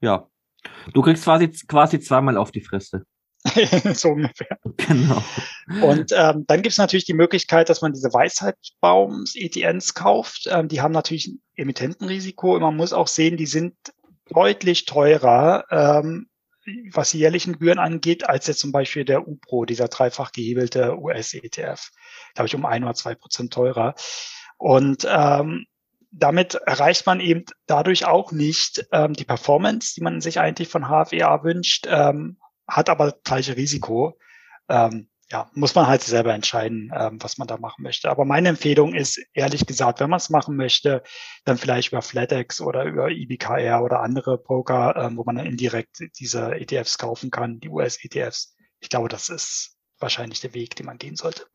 ja, 0.03 0.29
du 0.93 1.01
kriegst 1.01 1.25
quasi, 1.25 1.51
quasi 1.67 1.99
zweimal 1.99 2.37
auf 2.37 2.51
die 2.51 2.61
Fresse. 2.61 3.07
so 3.95 4.11
ungefähr. 4.11 4.59
Genau. 4.77 5.25
Und 5.81 6.13
ähm, 6.15 6.45
dann 6.47 6.61
gibt 6.61 6.73
es 6.73 6.79
natürlich 6.79 7.07
die 7.07 7.15
Möglichkeit, 7.15 7.71
dass 7.71 7.81
man 7.81 7.95
diese 7.95 8.13
Weisheitsbaums-ETNs 8.13 9.95
kauft. 9.95 10.47
Ähm, 10.51 10.69
die 10.69 10.83
haben 10.83 10.93
natürlich 10.93 11.29
ein 11.29 11.41
Emittentenrisiko. 11.55 12.61
Man 12.61 12.77
muss 12.77 12.93
auch 12.93 13.09
sehen, 13.09 13.39
die 13.39 13.47
sind 13.47 13.75
deutlich 14.31 14.87
teurer 14.87 15.65
ähm, 15.71 16.31
was 16.93 17.11
die 17.11 17.19
jährlichen 17.19 17.55
Gebühren 17.55 17.79
angeht, 17.79 18.29
als 18.29 18.47
jetzt 18.47 18.61
zum 18.61 18.73
Beispiel 18.73 19.05
der 19.05 19.27
UPRO, 19.27 19.65
dieser 19.65 19.89
dreifach 19.89 20.33
gehebelte 20.33 20.99
US-ETF. 20.99 21.91
Habe 22.37 22.47
ich 22.47 22.55
um 22.55 22.67
ein 22.67 22.85
oder 22.85 22.95
zwei 22.95 23.15
Prozent 23.15 23.53
teurer. 23.53 23.95
Und 24.59 25.07
ähm, 25.09 25.67
damit 26.11 26.55
erreicht 26.55 27.07
man 27.07 27.21
eben 27.21 27.45
dadurch 27.67 28.05
auch 28.05 28.33
nicht 28.33 28.87
ähm, 28.93 29.15
die 29.15 29.25
Performance, 29.25 29.95
die 29.95 30.03
man 30.03 30.21
sich 30.21 30.41
eigentlich 30.41 30.69
von 30.69 30.87
HFEA 30.87 31.45
wünscht, 31.45 31.87
ähm, 31.89 32.39
hat 32.67 32.89
aber 32.89 33.15
gleiche 33.25 33.57
Risiko. 33.57 34.19
Ähm, 34.69 35.09
ja, 35.33 35.49
muss 35.55 35.75
man 35.75 35.87
halt 35.87 36.03
selber 36.03 36.35
entscheiden, 36.35 36.93
ähm, 36.95 37.19
was 37.23 37.39
man 37.39 37.47
da 37.47 37.57
machen 37.57 37.83
möchte. 37.83 38.11
Aber 38.11 38.25
meine 38.25 38.49
Empfehlung 38.49 38.95
ist, 38.95 39.21
ehrlich 39.33 39.65
gesagt, 39.65 40.01
wenn 40.01 40.11
man 40.11 40.17
es 40.17 40.29
machen 40.29 40.57
möchte, 40.57 41.03
dann 41.45 41.57
vielleicht 41.57 41.93
über 41.93 42.03
FlatEx 42.03 42.61
oder 42.61 42.85
über 42.85 43.11
EBKR 43.11 43.83
oder 43.83 44.01
andere 44.01 44.39
Broker, 44.39 44.97
ähm, 44.97 45.17
wo 45.17 45.25
man 45.25 45.37
dann 45.37 45.47
indirekt 45.47 45.99
diese 46.19 46.55
ETFs 46.57 46.99
kaufen 46.99 47.31
kann, 47.31 47.61
die 47.61 47.69
US-ETFs. 47.69 48.57
Ich 48.81 48.89
glaube, 48.89 49.09
das 49.09 49.29
ist 49.29 49.77
wahrscheinlich 50.01 50.41
der 50.41 50.55
Weg, 50.55 50.75
den 50.75 50.87
man 50.87 50.99
gehen 50.99 51.15
sollte. 51.15 51.47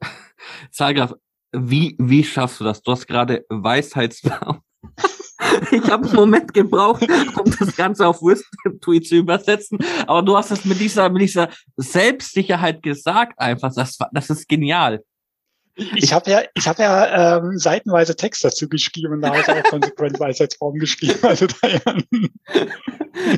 Zahlgraf, 0.71 1.13
wie, 1.51 1.95
wie 1.99 2.23
schaffst 2.23 2.61
du 2.61 2.63
das? 2.63 2.81
Du 2.81 2.91
hast 2.91 3.07
gerade 3.07 3.45
Weisheitsbaum 3.49 4.61
ich 5.71 5.83
habe 5.89 6.05
einen 6.05 6.15
Moment 6.15 6.53
gebraucht, 6.53 7.07
um 7.37 7.51
das 7.59 7.75
Ganze 7.75 8.07
auf 8.07 8.21
Wisdom 8.21 8.79
Tweet 8.79 9.07
zu 9.07 9.15
übersetzen. 9.15 9.79
Aber 10.07 10.21
du 10.21 10.37
hast 10.37 10.51
es 10.51 10.65
mit 10.65 10.79
dieser, 10.79 11.09
mit 11.09 11.21
dieser 11.21 11.49
Selbstsicherheit 11.77 12.81
gesagt 12.81 13.39
einfach. 13.39 13.73
Das, 13.73 13.97
das 14.11 14.29
ist 14.29 14.47
genial. 14.47 15.03
Ich 15.75 16.13
habe 16.13 16.31
ja, 16.31 16.41
ich 16.53 16.67
habe 16.67 16.83
ja 16.83 17.37
ähm, 17.37 17.57
seitenweise 17.57 18.15
Text 18.15 18.43
dazu 18.45 18.69
geschrieben, 18.69 19.19
da 19.21 19.29
habe 19.29 19.41
ich 19.41 19.49
auch 19.49 19.63
konsequent 19.69 20.19
Weisheitsform 20.19 20.75
geschrieben. 20.79 21.19
Also, 21.25 21.47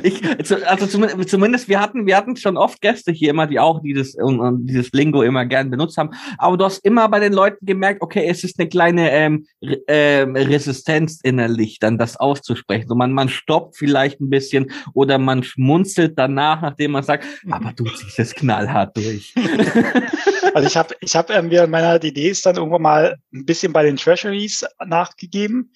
ich, 0.02 0.22
also 0.68 0.86
zumindest, 0.86 1.30
zumindest, 1.30 1.68
wir 1.68 1.80
hatten, 1.80 2.06
wir 2.06 2.16
hatten 2.16 2.36
schon 2.36 2.56
oft 2.56 2.80
Gäste 2.80 3.12
hier 3.12 3.30
immer, 3.30 3.46
die 3.46 3.58
auch 3.58 3.80
dieses, 3.80 4.14
um, 4.14 4.40
um, 4.40 4.66
dieses 4.66 4.90
Lingo 4.92 5.22
immer 5.22 5.46
gern 5.46 5.70
benutzt 5.70 5.96
haben. 5.96 6.10
Aber 6.36 6.56
du 6.56 6.64
hast 6.64 6.84
immer 6.84 7.08
bei 7.08 7.20
den 7.20 7.32
Leuten 7.32 7.64
gemerkt, 7.64 8.02
okay, 8.02 8.26
es 8.28 8.44
ist 8.44 8.58
eine 8.58 8.68
kleine 8.68 9.10
ähm, 9.10 9.46
ähm, 9.86 10.36
Resistenz 10.36 11.20
innerlich, 11.22 11.78
dann 11.78 11.98
das 11.98 12.16
auszusprechen. 12.16 12.88
So 12.88 12.94
man, 12.94 13.12
man 13.12 13.28
stoppt 13.28 13.76
vielleicht 13.76 14.20
ein 14.20 14.30
bisschen 14.30 14.70
oder 14.94 15.18
man 15.18 15.42
schmunzelt 15.42 16.18
danach, 16.18 16.60
nachdem 16.60 16.92
man 16.92 17.02
sagt, 17.02 17.24
aber 17.50 17.72
du 17.72 17.84
ziehst 17.84 18.18
es 18.18 18.34
knallhart 18.34 18.96
durch. 18.96 19.34
also 20.58 20.66
ich 20.66 20.76
habe, 20.76 20.96
ich 21.00 21.14
habe 21.14 21.32
ähm, 21.34 21.52
während 21.52 21.70
meiner 21.70 22.02
Idee 22.02 22.30
ist 22.30 22.44
dann 22.44 22.56
irgendwann 22.56 22.82
mal 22.82 23.18
ein 23.32 23.44
bisschen 23.46 23.72
bei 23.72 23.84
den 23.84 23.96
Treasuries 23.96 24.66
nachgegeben. 24.84 25.72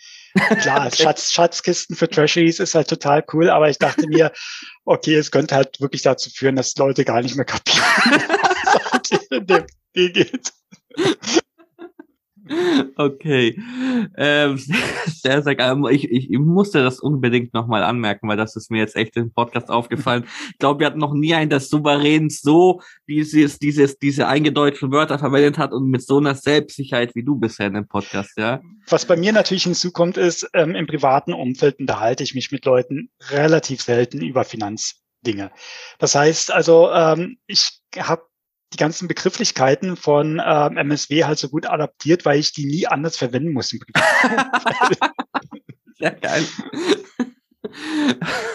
Klar, 0.60 0.86
okay. 0.88 1.04
Schatz, 1.04 1.30
Schatzkisten 1.30 1.94
für 1.94 2.08
Treasuries 2.08 2.58
ist 2.58 2.74
halt 2.74 2.88
total 2.88 3.24
cool, 3.32 3.48
aber 3.48 3.70
ich 3.70 3.78
dachte 3.78 4.08
mir, 4.08 4.32
okay, 4.84 5.14
es 5.14 5.30
könnte 5.30 5.54
halt 5.54 5.80
wirklich 5.80 6.02
dazu 6.02 6.30
führen, 6.30 6.56
dass 6.56 6.74
Leute 6.74 7.04
gar 7.04 7.22
nicht 7.22 7.36
mehr 7.36 7.44
kapieren, 7.44 7.84
was 8.90 9.20
in 9.30 9.46
dem 9.46 9.66
geht. 9.94 10.52
Okay. 12.96 13.60
Ähm, 14.16 14.58
sehr, 15.06 15.42
sehr 15.42 15.54
geil. 15.54 15.76
Ich, 15.90 16.10
ich, 16.10 16.30
ich 16.30 16.38
musste 16.38 16.82
das 16.82 17.00
unbedingt 17.00 17.54
nochmal 17.54 17.82
anmerken, 17.82 18.28
weil 18.28 18.36
das 18.36 18.56
ist 18.56 18.70
mir 18.70 18.78
jetzt 18.78 18.96
echt 18.96 19.16
im 19.16 19.32
Podcast 19.32 19.70
aufgefallen. 19.70 20.24
Ich 20.50 20.58
glaube, 20.58 20.80
wir 20.80 20.86
hatten 20.86 20.98
noch 20.98 21.14
nie 21.14 21.34
einen, 21.34 21.50
der 21.50 21.60
souverän 21.60 22.30
so 22.30 22.80
dieses, 23.08 23.58
dieses, 23.58 23.98
diese 23.98 24.28
eingedeutschten 24.28 24.92
Wörter 24.92 25.18
verwendet 25.18 25.58
hat 25.58 25.72
und 25.72 25.88
mit 25.88 26.02
so 26.02 26.18
einer 26.18 26.34
Selbstsicherheit 26.34 27.14
wie 27.14 27.24
du 27.24 27.36
bisher 27.36 27.66
in 27.66 27.74
dem 27.74 27.88
Podcast, 27.88 28.36
ja. 28.36 28.60
Was 28.88 29.06
bei 29.06 29.16
mir 29.16 29.32
natürlich 29.32 29.64
hinzukommt, 29.64 30.16
ist, 30.16 30.48
ähm, 30.54 30.74
im 30.74 30.86
privaten 30.86 31.32
Umfeld 31.32 31.78
unterhalte 31.80 32.24
ich 32.24 32.34
mich 32.34 32.50
mit 32.50 32.64
Leuten 32.64 33.10
relativ 33.30 33.82
selten 33.82 34.20
über 34.20 34.44
Finanzdinge. 34.44 35.50
Das 35.98 36.14
heißt 36.14 36.52
also, 36.52 36.90
ähm, 36.90 37.38
ich 37.46 37.80
habe 37.96 38.22
die 38.72 38.78
ganzen 38.78 39.08
Begrifflichkeiten 39.08 39.96
von 39.96 40.40
ähm, 40.44 40.76
MSW 40.76 41.24
halt 41.24 41.38
so 41.38 41.48
gut 41.48 41.66
adaptiert, 41.66 42.24
weil 42.24 42.38
ich 42.38 42.52
die 42.52 42.66
nie 42.66 42.86
anders 42.86 43.16
verwenden 43.16 43.52
muss. 43.52 43.68
Sehr 45.98 46.10
geil. 46.20 46.44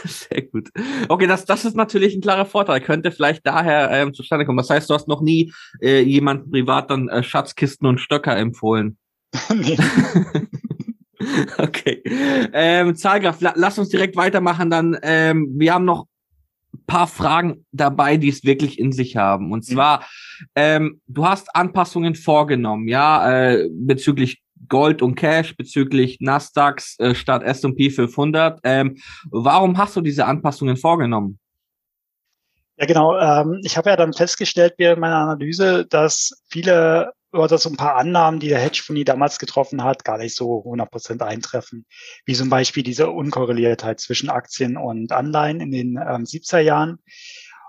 Sehr 0.06 0.42
gut. 0.44 0.70
Okay, 1.08 1.28
das, 1.28 1.46
das 1.46 1.66
ist 1.66 1.76
natürlich 1.76 2.16
ein 2.16 2.22
klarer 2.22 2.46
Vorteil. 2.46 2.82
Könnte 2.82 3.12
vielleicht 3.12 3.46
daher 3.46 3.90
ähm, 3.92 4.14
zustande 4.14 4.46
kommen. 4.46 4.58
Das 4.58 4.70
heißt, 4.70 4.90
du 4.90 4.94
hast 4.94 5.08
noch 5.08 5.22
nie 5.22 5.54
äh, 5.82 6.02
jemanden 6.02 6.52
privat 6.52 6.92
dann 6.92 7.08
äh, 7.10 7.24
Schatzkisten 7.24 7.88
und 7.88 8.00
Stöcker 8.00 8.36
empfohlen. 8.36 8.98
nee. 9.54 9.78
okay. 11.58 12.02
Ähm, 12.54 12.96
Zahlgraf, 12.96 13.42
la 13.42 13.54
lass 13.56 13.80
uns 13.80 13.90
direkt 13.90 14.16
weitermachen. 14.16 14.70
Dann, 14.70 14.98
ähm, 15.02 15.54
wir 15.56 15.74
haben 15.74 15.86
noch 15.86 16.08
paar 16.86 17.08
Fragen 17.08 17.66
dabei, 17.72 18.18
die 18.18 18.30
es 18.30 18.44
wirklich 18.44 18.80
in 18.80 18.92
sich 18.92 19.18
haben. 19.18 19.52
Und 19.52 19.68
mhm. 19.68 19.74
zwar, 19.74 20.06
ähm, 20.56 21.02
du 21.08 21.26
hast 21.26 21.56
Anpassungen 21.56 22.16
vorgenommen, 22.16 22.88
ja, 22.88 23.30
äh, 23.30 23.70
bezüglich 23.72 24.42
Gold 24.70 25.02
und 25.02 25.16
Cash, 25.16 25.56
bezüglich 25.56 26.18
Nasdaqs 26.20 27.00
äh, 27.00 27.16
statt 27.16 27.44
S&P 27.44 27.90
500. 27.90 28.60
Ähm, 28.64 28.98
warum 29.30 29.78
hast 29.78 29.96
du 29.96 30.02
diese 30.02 30.26
Anpassungen 30.26 30.78
vorgenommen? 30.78 31.40
Ja, 32.78 32.86
genau. 32.86 33.18
Ähm, 33.18 33.62
ich 33.64 33.78
habe 33.78 33.90
ja 33.90 33.96
dann 33.96 34.14
festgestellt 34.14 34.76
während 34.78 35.00
meiner 35.00 35.18
Analyse, 35.18 35.86
dass 35.90 36.44
viele 36.50 37.12
oder 37.38 37.58
so 37.58 37.70
ein 37.70 37.78
paar 37.78 37.96
Annahmen, 37.96 38.40
die 38.40 38.50
der 38.50 38.60
Hedgefonds 38.60 39.06
damals 39.06 39.40
getroffen 39.40 39.84
hat, 39.84 40.04
gar 40.04 40.18
nicht 40.18 40.36
so 40.36 40.64
100% 40.64 41.22
eintreffen. 41.22 41.86
Wie 42.26 42.34
zum 42.34 42.50
Beispiel 42.50 42.84
diese 42.84 43.10
Unkorreliertheit 43.10 44.00
zwischen 44.00 44.30
Aktien 44.30 44.78
und 44.78 45.12
Anleihen 45.12 45.62
in 45.62 45.72
den 45.72 45.98
ähm, 45.98 46.24
70er 46.24 46.60
Jahren. 46.60 47.00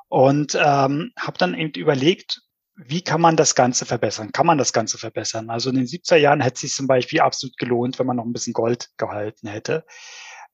Und 0.09 0.55
ähm, 0.55 1.13
habe 1.19 1.39
dann 1.39 1.55
eben 1.55 1.73
überlegt, 1.79 2.41
wie 2.77 3.03
kann 3.03 3.21
man 3.21 3.37
das 3.37 3.55
Ganze 3.55 3.85
verbessern? 3.85 4.33
Kann 4.33 4.47
man 4.47 4.57
das 4.57 4.73
Ganze 4.73 4.99
verbessern? 4.99 5.51
Also 5.51 5.71
in 5.71 5.77
den 5.77 5.87
70er 5.87 6.17
Jahren 6.17 6.41
hätte 6.41 6.55
es 6.55 6.61
sich 6.61 6.75
zum 6.75 6.87
Beispiel 6.87 7.21
absolut 7.21 7.57
gelohnt, 7.59 7.99
wenn 7.99 8.07
man 8.07 8.17
noch 8.17 8.25
ein 8.25 8.33
bisschen 8.33 8.53
Gold 8.53 8.89
gehalten 8.97 9.49
hätte. 9.49 9.85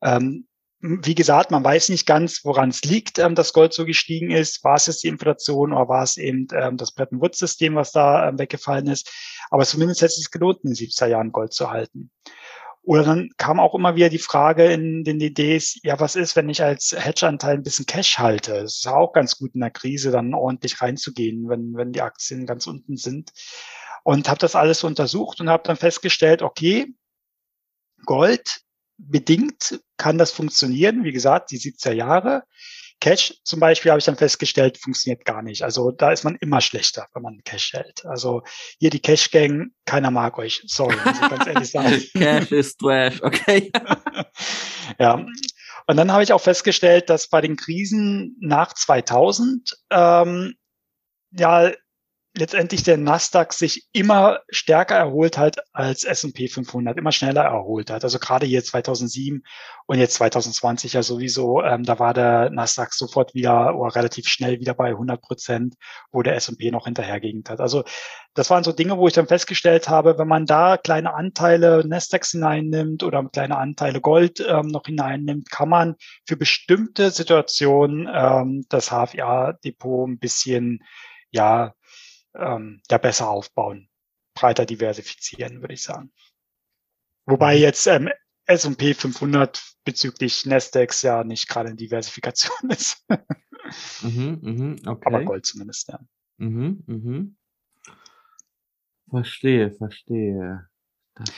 Ähm, 0.02 0.48
wie 0.86 1.14
gesagt, 1.14 1.50
man 1.50 1.64
weiß 1.64 1.88
nicht 1.88 2.04
ganz, 2.04 2.44
woran 2.44 2.68
es 2.68 2.82
liegt, 2.82 3.18
ähm, 3.18 3.34
dass 3.34 3.54
Gold 3.54 3.72
so 3.72 3.86
gestiegen 3.86 4.30
ist. 4.30 4.62
War 4.64 4.74
es 4.74 4.86
jetzt 4.86 5.02
die 5.02 5.08
Inflation 5.08 5.72
oder 5.72 5.88
war 5.88 6.02
es 6.02 6.18
eben 6.18 6.46
ähm, 6.52 6.76
das 6.76 6.92
Bretton 6.92 7.22
Woods-System, 7.22 7.74
was 7.74 7.92
da 7.92 8.28
ähm, 8.28 8.38
weggefallen 8.38 8.88
ist? 8.88 9.10
Aber 9.48 9.64
zumindest 9.64 10.02
hätte 10.02 10.10
es 10.10 10.16
sich 10.16 10.30
gelohnt, 10.30 10.58
in 10.62 10.74
den 10.74 10.76
70er 10.76 11.06
Jahren 11.06 11.32
Gold 11.32 11.54
zu 11.54 11.70
halten. 11.70 12.10
Oder 12.82 13.02
dann 13.02 13.30
kam 13.38 13.60
auch 13.60 13.74
immer 13.74 13.96
wieder 13.96 14.10
die 14.10 14.18
Frage 14.18 14.70
in 14.70 15.04
den 15.04 15.18
Ideen, 15.20 15.62
ja, 15.84 15.98
was 16.00 16.16
ist, 16.16 16.36
wenn 16.36 16.50
ich 16.50 16.62
als 16.62 16.94
Hedge-Anteil 16.94 17.54
ein 17.54 17.62
bisschen 17.62 17.86
Cash 17.86 18.18
halte? 18.18 18.56
Es 18.56 18.80
ist 18.80 18.88
auch 18.88 19.14
ganz 19.14 19.38
gut 19.38 19.54
in 19.54 19.60
der 19.60 19.70
Krise, 19.70 20.10
dann 20.10 20.34
ordentlich 20.34 20.82
reinzugehen, 20.82 21.48
wenn, 21.48 21.74
wenn 21.74 21.92
die 21.92 22.02
Aktien 22.02 22.44
ganz 22.44 22.66
unten 22.66 22.98
sind. 22.98 23.32
Und 24.02 24.28
habe 24.28 24.38
das 24.38 24.54
alles 24.54 24.84
untersucht 24.84 25.40
und 25.40 25.48
habe 25.48 25.62
dann 25.66 25.76
festgestellt, 25.76 26.42
okay, 26.42 26.92
Gold 28.04 28.64
bedingt 28.98 29.80
kann 29.96 30.18
das 30.18 30.30
funktionieren. 30.30 31.04
Wie 31.04 31.12
gesagt, 31.12 31.50
die 31.50 31.58
70er 31.58 31.92
Jahre. 31.92 32.44
Cash 33.00 33.34
zum 33.44 33.60
Beispiel 33.60 33.90
habe 33.90 33.98
ich 33.98 34.04
dann 34.04 34.16
festgestellt, 34.16 34.78
funktioniert 34.78 35.24
gar 35.24 35.42
nicht. 35.42 35.62
Also 35.62 35.90
da 35.90 36.12
ist 36.12 36.24
man 36.24 36.36
immer 36.36 36.60
schlechter, 36.60 37.06
wenn 37.12 37.22
man 37.22 37.42
Cash 37.44 37.74
hält. 37.74 38.06
Also 38.06 38.42
hier 38.78 38.90
die 38.90 39.00
Cash-Gang, 39.00 39.72
keiner 39.84 40.10
mag 40.10 40.38
euch. 40.38 40.62
Sorry, 40.66 40.96
muss 41.04 41.20
ich 41.20 41.28
ganz 41.28 41.46
ehrlich 41.46 41.70
sagen. 41.70 42.02
Cash 42.16 42.52
ist 42.52 42.78
Trash, 42.78 43.22
okay. 43.22 43.70
ja. 44.98 45.26
Und 45.86 45.96
dann 45.96 46.12
habe 46.12 46.22
ich 46.22 46.32
auch 46.32 46.40
festgestellt, 46.40 47.10
dass 47.10 47.28
bei 47.28 47.40
den 47.40 47.56
Krisen 47.56 48.36
nach 48.40 48.72
2000 48.72 49.76
ähm, 49.90 50.54
ja 51.32 51.72
letztendlich 52.36 52.82
der 52.82 52.96
Nasdaq 52.96 53.52
sich 53.52 53.86
immer 53.92 54.40
stärker 54.48 54.96
erholt 54.96 55.38
hat 55.38 55.58
als 55.72 56.02
S&P 56.02 56.48
500, 56.48 56.98
immer 56.98 57.12
schneller 57.12 57.42
erholt 57.42 57.90
hat. 57.90 58.02
Also 58.02 58.18
gerade 58.18 58.44
hier 58.44 58.64
2007 58.64 59.44
und 59.86 59.98
jetzt 59.98 60.14
2020 60.14 60.94
ja 60.94 61.02
sowieso, 61.04 61.62
ähm, 61.62 61.84
da 61.84 62.00
war 62.00 62.12
der 62.12 62.50
Nasdaq 62.50 62.92
sofort 62.92 63.34
wieder 63.34 63.76
oder 63.76 63.94
relativ 63.94 64.26
schnell 64.26 64.58
wieder 64.58 64.74
bei 64.74 64.88
100 64.88 65.22
Prozent, 65.22 65.74
wo 66.10 66.22
der 66.22 66.34
S&P 66.34 66.72
noch 66.72 66.86
hinterhergegend 66.86 67.50
hat. 67.50 67.60
Also 67.60 67.84
das 68.34 68.50
waren 68.50 68.64
so 68.64 68.72
Dinge, 68.72 68.98
wo 68.98 69.06
ich 69.06 69.14
dann 69.14 69.28
festgestellt 69.28 69.88
habe, 69.88 70.18
wenn 70.18 70.26
man 70.26 70.44
da 70.44 70.76
kleine 70.76 71.14
Anteile 71.14 71.86
Nasdaqs 71.86 72.32
hineinnimmt 72.32 73.04
oder 73.04 73.22
kleine 73.32 73.58
Anteile 73.58 74.00
Gold 74.00 74.44
ähm, 74.46 74.66
noch 74.66 74.86
hineinnimmt, 74.86 75.52
kann 75.52 75.68
man 75.68 75.94
für 76.26 76.36
bestimmte 76.36 77.12
Situationen 77.12 78.08
ähm, 78.12 78.66
das 78.68 78.90
HFA-Depot 78.90 80.08
ein 80.08 80.18
bisschen 80.18 80.82
ja 81.30 81.74
ähm, 82.34 82.80
ja 82.90 82.98
besser 82.98 83.28
aufbauen, 83.28 83.88
breiter 84.34 84.66
diversifizieren, 84.66 85.60
würde 85.60 85.74
ich 85.74 85.82
sagen. 85.82 86.12
Wobei 87.26 87.56
mhm. 87.56 87.60
jetzt 87.62 87.86
ähm, 87.86 88.10
S&P 88.46 88.94
500 88.94 89.62
bezüglich 89.84 90.44
Nasdaqs 90.46 91.02
ja 91.02 91.24
nicht 91.24 91.48
gerade 91.48 91.68
eine 91.68 91.76
Diversifikation 91.76 92.56
ist. 92.70 93.06
mhm, 94.02 94.38
mhm, 94.42 94.76
okay. 94.86 95.06
Aber 95.06 95.24
Gold 95.24 95.46
zumindest, 95.46 95.88
ja. 95.88 96.00
Mhm, 96.36 96.82
mhm. 96.86 97.36
Verstehe, 99.08 99.70
verstehe. 99.72 100.68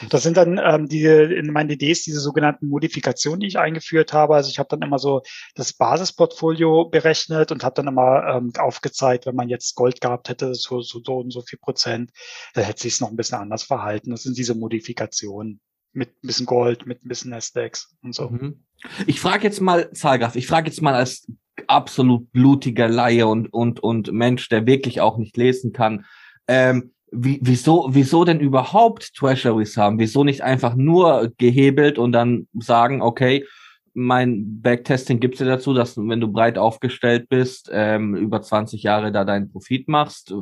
Das, 0.09 0.23
sind 0.23 0.39
dann 0.39 0.59
ähm, 0.63 0.89
die 0.89 1.05
in 1.05 1.53
meinen 1.53 1.69
Ideen 1.69 1.97
diese 2.07 2.21
sogenannten 2.21 2.69
Modifikationen, 2.69 3.41
die 3.41 3.47
ich 3.47 3.59
eingeführt 3.59 4.15
habe. 4.15 4.35
Also 4.35 4.49
ich 4.49 4.59
habe 4.59 4.69
dann 4.71 4.81
immer 4.81 4.99
so 4.99 5.23
das 5.55 5.75
Basisportfolio 5.75 6.89
berechnet 6.89 7.53
und 7.53 7.63
habe 7.63 7.75
dann 7.75 7.89
immer 7.89 8.25
ähm, 8.27 8.53
aufgezeigt, 8.59 9.27
wenn 9.27 9.35
man 9.35 9.51
jetzt 9.51 9.75
Gold 9.75 10.01
gehabt 10.01 10.31
hätte, 10.31 10.55
so, 10.55 10.81
so, 10.81 11.01
so 11.05 11.19
und 11.19 11.31
so 11.31 11.43
viel 11.43 11.59
Prozent, 11.59 12.11
dann 12.55 12.65
hätte 12.65 12.83
sich 12.83 12.95
es 12.95 13.01
noch 13.01 13.11
ein 13.11 13.17
bisschen 13.17 13.39
anders 13.39 13.65
verhalten. 13.65 14.11
Das 14.11 14.23
sind 14.23 14.39
diese 14.39 14.55
Modifikationen 14.55 15.61
mit 15.93 16.11
ein 16.11 16.27
bisschen 16.27 16.47
Gold, 16.47 16.87
mit 16.87 17.05
ein 17.05 17.09
bisschen 17.09 17.31
Nasdaqs 17.31 17.95
und 18.03 18.15
so. 18.15 18.31
Mhm. 18.31 18.65
Ich 19.07 19.21
frage 19.21 19.45
jetzt 19.45 19.61
mal, 19.61 19.93
Zahlgraf, 19.93 20.37
ich 20.37 20.47
frage 20.47 20.69
jetzt 20.69 20.81
mal 20.81 20.95
als 20.95 21.27
absolut 21.67 22.33
blutiger 22.33 22.89
Laie 22.89 23.27
und, 23.27 23.53
und, 23.53 23.81
und 23.81 24.13
Mensch, 24.13 24.49
der 24.49 24.67
wirklich 24.67 25.01
auch 25.01 25.19
nicht 25.19 25.37
lesen 25.37 25.73
kann. 25.73 26.07
Ähm, 26.49 26.95
wie, 27.11 27.39
wieso, 27.43 27.89
wieso 27.91 28.25
denn 28.25 28.41
überhaupt 28.41 29.15
Treasuries 29.15 29.77
haben? 29.77 29.99
Wieso 29.99 30.25
nicht 30.25 30.43
einfach 30.43 30.75
nur 30.75 31.33
gehebelt 31.39 31.99
und 31.99 32.13
dann 32.13 32.49
sagen, 32.55 33.03
okay, 33.03 33.45
mein 33.99 34.61
Backtesting 34.61 35.21
gibt 35.21 35.35
es 35.37 35.41
ja 35.41 35.47
dazu, 35.47 35.73
dass 35.73 35.97
wenn 35.97 36.21
du 36.21 36.31
breit 36.31 36.59
aufgestellt 36.59 37.31
bist, 37.31 37.71
ähm, 37.73 38.15
über 38.15 38.43
20 38.43 38.83
Jahre 38.83 39.11
da 39.11 39.25
deinen 39.25 39.51
Profit 39.51 39.89
machst, 39.89 40.35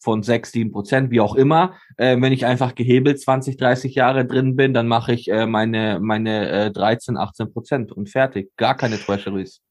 von 0.00 0.24
6, 0.24 0.50
7 0.50 0.72
Prozent, 0.72 1.12
wie 1.12 1.20
auch 1.20 1.36
immer. 1.36 1.74
Äh, 1.98 2.20
wenn 2.20 2.32
ich 2.32 2.46
einfach 2.46 2.74
gehebelt 2.74 3.20
20, 3.20 3.58
30 3.58 3.94
Jahre 3.94 4.26
drin 4.26 4.56
bin, 4.56 4.74
dann 4.74 4.88
mache 4.88 5.12
ich 5.12 5.30
äh, 5.30 5.46
meine, 5.46 6.00
meine 6.00 6.48
äh, 6.50 6.70
13, 6.72 7.16
18 7.16 7.52
Prozent 7.52 7.92
und 7.92 8.10
fertig. 8.10 8.50
Gar 8.56 8.76
keine 8.76 8.98
Treasuries. 8.98 9.62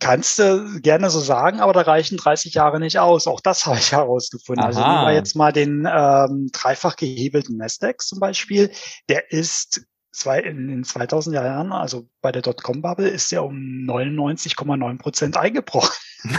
Kannst 0.00 0.38
du 0.38 0.80
gerne 0.80 1.08
so 1.08 1.20
sagen, 1.20 1.60
aber 1.60 1.72
da 1.72 1.82
reichen 1.82 2.16
30 2.16 2.54
Jahre 2.54 2.80
nicht 2.80 2.98
aus. 2.98 3.26
Auch 3.26 3.40
das 3.40 3.66
habe 3.66 3.78
ich 3.78 3.92
herausgefunden. 3.92 4.64
Also 4.64 4.80
Aha. 4.80 4.86
Also 4.86 4.98
nehmen 4.98 5.12
wir 5.12 5.18
jetzt 5.18 5.36
mal 5.36 5.52
den 5.52 5.88
ähm, 5.90 6.50
dreifach 6.52 6.96
gehebelten 6.96 7.56
Nasdaq 7.56 8.02
zum 8.02 8.20
Beispiel. 8.20 8.70
Der 9.08 9.30
ist 9.30 9.86
zwei, 10.14 10.40
in 10.40 10.68
den 10.68 10.84
2000er 10.84 11.44
Jahren, 11.44 11.72
also 11.72 12.08
bei 12.22 12.32
der 12.32 12.42
Dotcom-Bubble, 12.42 13.08
ist 13.08 13.32
der 13.32 13.44
um 13.44 13.56
99,9 13.56 14.98
Prozent 14.98 15.36
eingebrochen. 15.36 15.94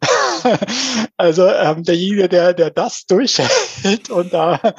also 0.00 0.07
ähm, 1.18 1.82
derjenige, 1.82 2.28
der, 2.28 2.54
der 2.54 2.70
das 2.70 3.06
durchhält 3.06 4.10
und 4.10 4.32
da, 4.32 4.74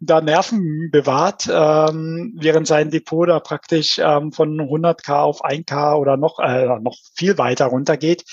da 0.00 0.20
Nerven 0.20 0.90
bewahrt, 0.90 1.48
ähm, 1.50 2.34
während 2.36 2.66
sein 2.66 2.90
Depot 2.90 3.28
da 3.28 3.40
praktisch 3.40 3.98
ähm, 3.98 4.32
von 4.32 4.60
100k 4.60 5.12
auf 5.14 5.44
1k 5.44 5.96
oder 5.96 6.16
noch, 6.16 6.38
äh, 6.38 6.78
noch 6.80 6.96
viel 7.14 7.38
weiter 7.38 7.66
runtergeht, 7.66 8.24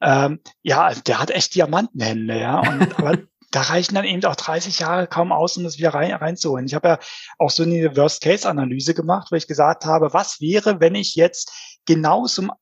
ähm, 0.00 0.40
ja, 0.62 0.92
der 0.94 1.18
hat 1.18 1.30
echt 1.30 1.54
Diamantenhände, 1.54 2.38
ja. 2.38 2.60
Und, 2.60 2.98
aber 2.98 3.18
da 3.50 3.62
reichen 3.62 3.94
dann 3.94 4.04
eben 4.04 4.24
auch 4.24 4.36
30 4.36 4.80
Jahre 4.80 5.06
kaum 5.06 5.32
aus, 5.32 5.56
um 5.56 5.64
das 5.64 5.78
wieder 5.78 5.94
rein, 5.94 6.12
reinzuholen. 6.12 6.66
Ich 6.66 6.74
habe 6.74 6.88
ja 6.88 6.98
auch 7.38 7.50
so 7.50 7.62
eine 7.62 7.96
Worst-Case-Analyse 7.96 8.94
gemacht, 8.94 9.28
wo 9.30 9.36
ich 9.36 9.46
gesagt 9.46 9.86
habe, 9.86 10.12
was 10.12 10.40
wäre, 10.40 10.80
wenn 10.80 10.94
ich 10.94 11.14
jetzt 11.14 11.78
genau 11.86 12.26
zum 12.26 12.52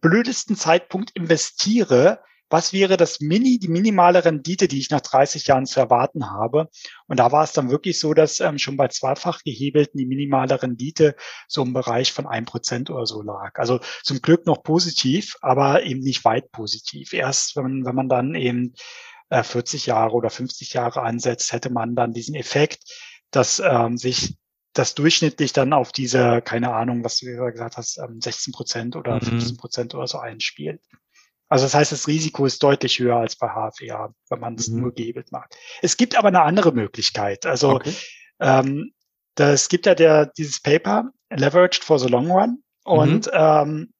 blödesten 0.00 0.56
Zeitpunkt 0.56 1.10
investiere, 1.12 2.20
was 2.50 2.72
wäre 2.72 2.96
das 2.96 3.20
Mini, 3.20 3.58
die 3.58 3.68
minimale 3.68 4.24
Rendite, 4.24 4.68
die 4.68 4.78
ich 4.78 4.90
nach 4.90 5.00
30 5.00 5.46
Jahren 5.46 5.66
zu 5.66 5.80
erwarten 5.80 6.30
habe? 6.30 6.68
Und 7.06 7.18
da 7.18 7.32
war 7.32 7.44
es 7.44 7.52
dann 7.52 7.70
wirklich 7.70 7.98
so, 7.98 8.14
dass 8.14 8.40
ähm, 8.40 8.58
schon 8.58 8.76
bei 8.76 8.88
zweifach 8.88 9.42
gehebelten 9.42 9.98
die 9.98 10.06
minimale 10.06 10.62
Rendite 10.62 11.16
so 11.48 11.62
im 11.62 11.72
Bereich 11.72 12.12
von 12.12 12.26
ein 12.26 12.44
Prozent 12.44 12.90
oder 12.90 13.06
so 13.06 13.22
lag. 13.22 13.58
Also 13.58 13.80
zum 14.02 14.20
Glück 14.20 14.46
noch 14.46 14.62
positiv, 14.62 15.36
aber 15.40 15.82
eben 15.84 16.00
nicht 16.00 16.24
weit 16.24 16.52
positiv. 16.52 17.12
Erst 17.12 17.56
wenn, 17.56 17.84
wenn 17.84 17.94
man 17.94 18.08
dann 18.08 18.34
eben 18.34 18.74
äh, 19.30 19.42
40 19.42 19.86
Jahre 19.86 20.12
oder 20.12 20.30
50 20.30 20.74
Jahre 20.74 21.02
ansetzt, 21.02 21.52
hätte 21.52 21.70
man 21.70 21.94
dann 21.94 22.12
diesen 22.12 22.34
Effekt, 22.34 22.84
dass 23.30 23.58
ähm, 23.58 23.96
sich 23.96 24.36
das 24.74 24.94
durchschnittlich 24.94 25.52
dann 25.52 25.72
auf 25.72 25.92
diese, 25.92 26.42
keine 26.42 26.74
Ahnung, 26.74 27.04
was 27.04 27.18
du 27.18 27.26
gesagt 27.26 27.76
hast, 27.76 27.94
16 27.94 28.50
ähm, 28.50 28.52
Prozent 28.52 28.96
oder 28.96 29.20
15 29.20 29.54
mhm. 29.54 29.56
Prozent 29.56 29.94
oder 29.94 30.06
so 30.06 30.18
einspielt. 30.18 30.80
Also 31.54 31.66
das 31.66 31.74
heißt, 31.74 31.92
das 31.92 32.08
Risiko 32.08 32.46
ist 32.46 32.60
deutlich 32.64 32.98
höher 32.98 33.14
als 33.14 33.36
bei 33.36 33.46
HFA, 33.46 34.12
wenn 34.28 34.40
man 34.40 34.56
es 34.56 34.66
mhm. 34.66 34.80
nur 34.80 34.92
gehebelt 34.92 35.30
macht. 35.30 35.54
Es 35.82 35.96
gibt 35.96 36.18
aber 36.18 36.26
eine 36.26 36.42
andere 36.42 36.72
Möglichkeit. 36.72 37.46
Also 37.46 37.76
okay. 37.76 37.94
ähm, 38.40 38.90
das 39.36 39.68
gibt 39.68 39.86
ja 39.86 39.94
der, 39.94 40.26
dieses 40.36 40.60
Paper, 40.60 41.10
Leveraged 41.30 41.84
for 41.84 42.00
the 42.00 42.08
Long 42.08 42.28
Run. 42.28 42.58
Und 42.82 43.26
mhm. 43.26 43.32
ähm, 43.32 43.92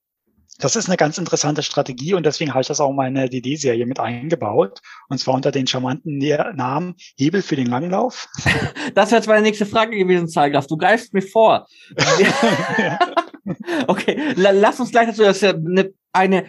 das 0.58 0.74
ist 0.74 0.88
eine 0.88 0.96
ganz 0.96 1.16
interessante 1.16 1.62
Strategie 1.62 2.14
und 2.14 2.26
deswegen 2.26 2.50
habe 2.50 2.62
ich 2.62 2.66
das 2.66 2.80
auch 2.80 2.90
in 2.90 2.96
meine 2.96 3.28
DD-Serie 3.28 3.86
mit 3.86 4.00
eingebaut. 4.00 4.80
Und 5.08 5.18
zwar 5.18 5.34
unter 5.34 5.52
den 5.52 5.68
charmanten 5.68 6.18
Namen 6.18 6.96
Hebel 7.16 7.40
für 7.40 7.54
den 7.54 7.68
Langlauf. 7.68 8.26
Das 8.96 9.12
wäre 9.12 9.20
jetzt 9.20 9.28
meine 9.28 9.42
nächste 9.42 9.66
Frage 9.66 9.96
gewesen, 9.96 10.26
Zahlgraf. 10.26 10.66
Du 10.66 10.76
greifst 10.76 11.14
mir 11.14 11.22
vor. 11.22 11.68
okay, 13.86 14.34
lass 14.34 14.80
uns 14.80 14.90
gleich 14.90 15.06
dazu, 15.06 15.22
das 15.22 15.36
ist 15.36 15.42
ja 15.42 15.50
eine, 15.50 15.92
eine 16.12 16.46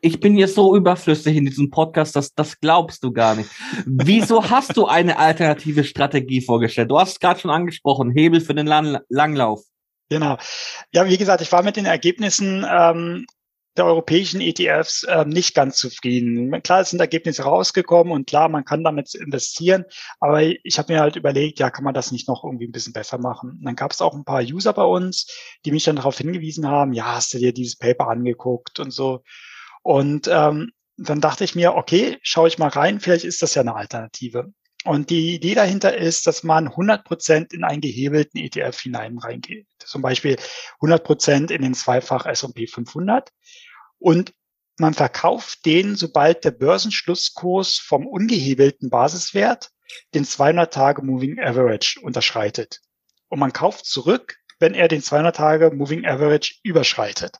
ich 0.00 0.20
bin 0.20 0.36
jetzt 0.36 0.54
so 0.54 0.76
überflüssig 0.76 1.36
in 1.36 1.46
diesem 1.46 1.70
Podcast, 1.70 2.16
dass 2.16 2.34
das 2.34 2.60
glaubst 2.60 3.02
du 3.02 3.12
gar 3.12 3.34
nicht. 3.34 3.50
Wieso 3.84 4.48
hast 4.50 4.76
du 4.76 4.86
eine 4.86 5.18
alternative 5.18 5.84
Strategie 5.84 6.40
vorgestellt? 6.40 6.90
Du 6.90 6.98
hast 6.98 7.12
es 7.12 7.20
gerade 7.20 7.40
schon 7.40 7.50
angesprochen, 7.50 8.12
Hebel 8.12 8.40
für 8.40 8.54
den 8.54 8.66
Lang 8.66 9.00
Langlauf. 9.08 9.62
Genau. 10.08 10.36
Ja, 10.92 11.08
wie 11.08 11.16
gesagt, 11.16 11.40
ich 11.40 11.50
war 11.50 11.62
mit 11.62 11.76
den 11.76 11.86
Ergebnissen 11.86 12.64
ähm, 12.68 13.26
der 13.76 13.86
europäischen 13.86 14.40
ETFs 14.40 15.02
äh, 15.04 15.24
nicht 15.24 15.54
ganz 15.54 15.76
zufrieden. 15.76 16.62
Klar, 16.62 16.80
es 16.80 16.90
sind 16.90 17.00
Ergebnisse 17.00 17.42
rausgekommen 17.42 18.12
und 18.12 18.26
klar, 18.26 18.48
man 18.48 18.64
kann 18.64 18.84
damit 18.84 19.14
investieren, 19.14 19.84
aber 20.20 20.42
ich 20.42 20.78
habe 20.78 20.92
mir 20.92 21.00
halt 21.00 21.16
überlegt, 21.16 21.58
ja, 21.58 21.70
kann 21.70 21.84
man 21.84 21.94
das 21.94 22.12
nicht 22.12 22.28
noch 22.28 22.44
irgendwie 22.44 22.66
ein 22.66 22.72
bisschen 22.72 22.92
besser 22.92 23.18
machen? 23.18 23.50
Und 23.50 23.64
dann 23.64 23.76
gab 23.76 23.92
es 23.92 24.00
auch 24.00 24.14
ein 24.14 24.24
paar 24.24 24.42
User 24.42 24.72
bei 24.72 24.84
uns, 24.84 25.26
die 25.64 25.72
mich 25.72 25.84
dann 25.84 25.96
darauf 25.96 26.18
hingewiesen 26.18 26.66
haben, 26.66 26.92
ja, 26.92 27.16
hast 27.16 27.34
du 27.34 27.38
dir 27.38 27.52
dieses 27.52 27.76
Paper 27.76 28.08
angeguckt 28.08 28.78
und 28.78 28.92
so. 28.92 29.22
Und 29.86 30.26
ähm, 30.26 30.72
dann 30.96 31.20
dachte 31.20 31.44
ich 31.44 31.54
mir, 31.54 31.76
okay, 31.76 32.18
schaue 32.20 32.48
ich 32.48 32.58
mal 32.58 32.70
rein, 32.70 32.98
vielleicht 32.98 33.24
ist 33.24 33.40
das 33.40 33.54
ja 33.54 33.62
eine 33.62 33.76
Alternative. 33.76 34.52
Und 34.84 35.10
die 35.10 35.36
Idee 35.36 35.54
dahinter 35.54 35.96
ist, 35.96 36.26
dass 36.26 36.42
man 36.42 36.66
100 36.66 37.04
Prozent 37.04 37.52
in 37.52 37.62
einen 37.62 37.80
gehebelten 37.80 38.36
ETF 38.38 38.80
hinein 38.80 39.16
reingeht. 39.16 39.68
Zum 39.78 40.02
Beispiel 40.02 40.38
100 40.80 41.04
Prozent 41.04 41.50
in 41.52 41.62
den 41.62 41.74
Zweifach 41.74 42.26
S&P 42.26 42.66
500 42.66 43.30
und 44.00 44.32
man 44.76 44.92
verkauft 44.92 45.64
den, 45.66 45.94
sobald 45.94 46.44
der 46.44 46.50
Börsenschlusskurs 46.50 47.78
vom 47.78 48.08
ungehebelten 48.08 48.90
Basiswert 48.90 49.70
den 50.14 50.24
200 50.24 50.74
Tage 50.74 51.02
Moving 51.02 51.38
Average 51.38 52.00
unterschreitet. 52.02 52.80
Und 53.28 53.38
man 53.38 53.52
kauft 53.52 53.86
zurück, 53.86 54.34
wenn 54.58 54.74
er 54.74 54.88
den 54.88 55.00
200 55.00 55.36
Tage 55.36 55.70
Moving 55.70 56.04
Average 56.04 56.56
überschreitet. 56.64 57.38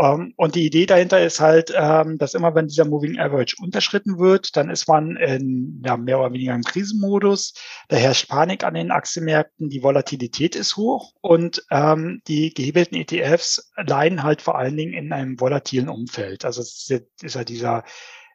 Um, 0.00 0.20
ähm, 0.22 0.34
und 0.36 0.54
die 0.54 0.64
Idee 0.64 0.86
dahinter 0.86 1.22
ist 1.22 1.40
halt, 1.40 1.72
ähm, 1.76 2.16
dass 2.16 2.32
immer 2.32 2.54
wenn 2.54 2.68
dieser 2.68 2.86
Moving 2.86 3.18
Average 3.18 3.56
unterschritten 3.60 4.18
wird, 4.18 4.56
dann 4.56 4.70
ist 4.70 4.88
man 4.88 5.16
in, 5.16 5.82
ja, 5.84 5.98
mehr 5.98 6.18
oder 6.18 6.32
weniger 6.32 6.54
im 6.54 6.62
Krisenmodus. 6.62 7.52
Da 7.88 7.96
herrscht 7.96 8.28
Panik 8.28 8.64
an 8.64 8.74
den 8.74 8.92
Aktienmärkten, 8.92 9.68
die 9.68 9.82
Volatilität 9.82 10.56
ist 10.56 10.78
hoch 10.78 11.12
und 11.20 11.62
ähm, 11.70 12.22
die 12.28 12.54
gehebelten 12.54 12.96
ETFs 12.96 13.70
leiden 13.76 14.22
halt 14.22 14.40
vor 14.40 14.56
allen 14.56 14.76
Dingen 14.76 14.94
in 14.94 15.12
einem 15.12 15.38
volatilen 15.38 15.90
Umfeld. 15.90 16.46
Also 16.46 16.62
es 16.62 16.88
ist, 16.88 17.04
ist 17.22 17.34
ja 17.34 17.44
dieser 17.44 17.84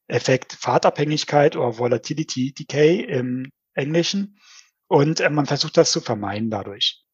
Effekt 0.08 0.54
Fahrtabhängigkeit 0.54 1.56
oder 1.56 1.80
Volatility 1.80 2.54
Decay 2.54 3.00
im 3.00 3.50
Englischen. 3.74 4.38
Und 4.88 5.20
äh, 5.20 5.32
man 5.32 5.48
versucht 5.48 5.78
das 5.78 5.92
zu 5.92 6.00
vermeiden 6.00 6.52
dadurch. 6.52 7.05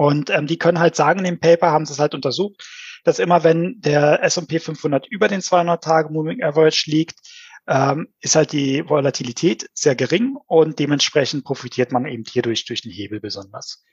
Und 0.00 0.30
ähm, 0.30 0.46
die 0.46 0.56
können 0.56 0.78
halt 0.80 0.96
sagen, 0.96 1.18
in 1.18 1.26
dem 1.26 1.40
Paper 1.40 1.72
haben 1.72 1.84
sie 1.84 1.92
es 1.92 1.98
halt 1.98 2.14
untersucht, 2.14 2.66
dass 3.04 3.18
immer 3.18 3.44
wenn 3.44 3.82
der 3.82 4.22
S&P 4.22 4.58
500 4.58 5.06
über 5.08 5.28
den 5.28 5.42
200 5.42 5.84
Tage 5.84 6.10
Moving 6.10 6.42
Average 6.42 6.90
liegt, 6.90 7.18
ähm, 7.68 8.08
ist 8.20 8.34
halt 8.34 8.52
die 8.52 8.82
Volatilität 8.88 9.68
sehr 9.74 9.94
gering 9.94 10.38
und 10.46 10.78
dementsprechend 10.78 11.44
profitiert 11.44 11.92
man 11.92 12.06
eben 12.06 12.24
hierdurch 12.24 12.64
durch 12.64 12.80
den 12.80 12.92
Hebel 12.92 13.20
besonders. 13.20 13.84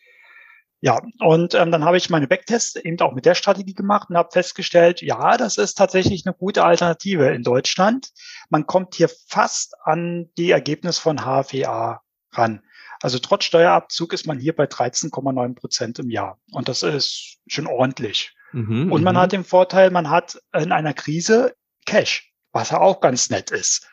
Ja, 0.80 1.02
und 1.20 1.54
ähm, 1.56 1.72
dann 1.74 1.84
habe 1.84 1.98
ich 1.98 2.10
meine 2.10 2.28
Backtests 2.28 2.78
eben 2.78 2.98
auch 3.02 3.14
mit 3.14 3.26
der 3.26 3.36
Strategie 3.36 3.74
gemacht 3.74 4.10
und 4.10 4.16
habe 4.16 4.30
festgestellt, 4.32 5.02
ja, 5.02 5.36
das 5.36 5.58
ist 5.58 5.74
tatsächlich 5.74 6.26
eine 6.26 6.34
gute 6.34 6.64
Alternative 6.64 7.32
in 7.32 7.44
Deutschland. 7.44 8.12
Man 8.50 8.66
kommt 8.66 8.96
hier 8.96 9.10
fast 9.28 9.76
an 9.84 10.30
die 10.38 10.52
Ergebnisse 10.52 11.02
von 11.02 11.18
HFEA 11.18 12.00
ran. 12.38 12.62
Also 13.02 13.20
trotz 13.20 13.44
Steuerabzug 13.44 14.14
ist 14.14 14.26
man 14.26 14.40
hier 14.40 14.56
bei 14.56 14.66
13,9 14.66 15.56
Prozent 15.56 16.00
im 16.00 16.10
Jahr. 16.10 16.40
Und 16.52 16.68
das 16.68 16.84
ist 16.84 17.38
schon 17.48 17.68
ordentlich. 17.68 18.34
Mhm, 18.54 18.92
und 18.92 19.04
man 19.04 19.16
mhm. 19.16 19.20
hat 19.20 19.32
den 19.32 19.44
Vorteil, 19.44 19.92
man 19.92 20.10
hat 20.10 20.42
in 20.54 20.72
einer 20.72 20.94
Krise 20.94 21.56
Cash, 21.86 22.34
was 22.52 22.72
ja 22.72 22.80
auch 22.80 23.02
ganz 23.02 23.30
nett 23.30 23.52
ist. 23.52 23.88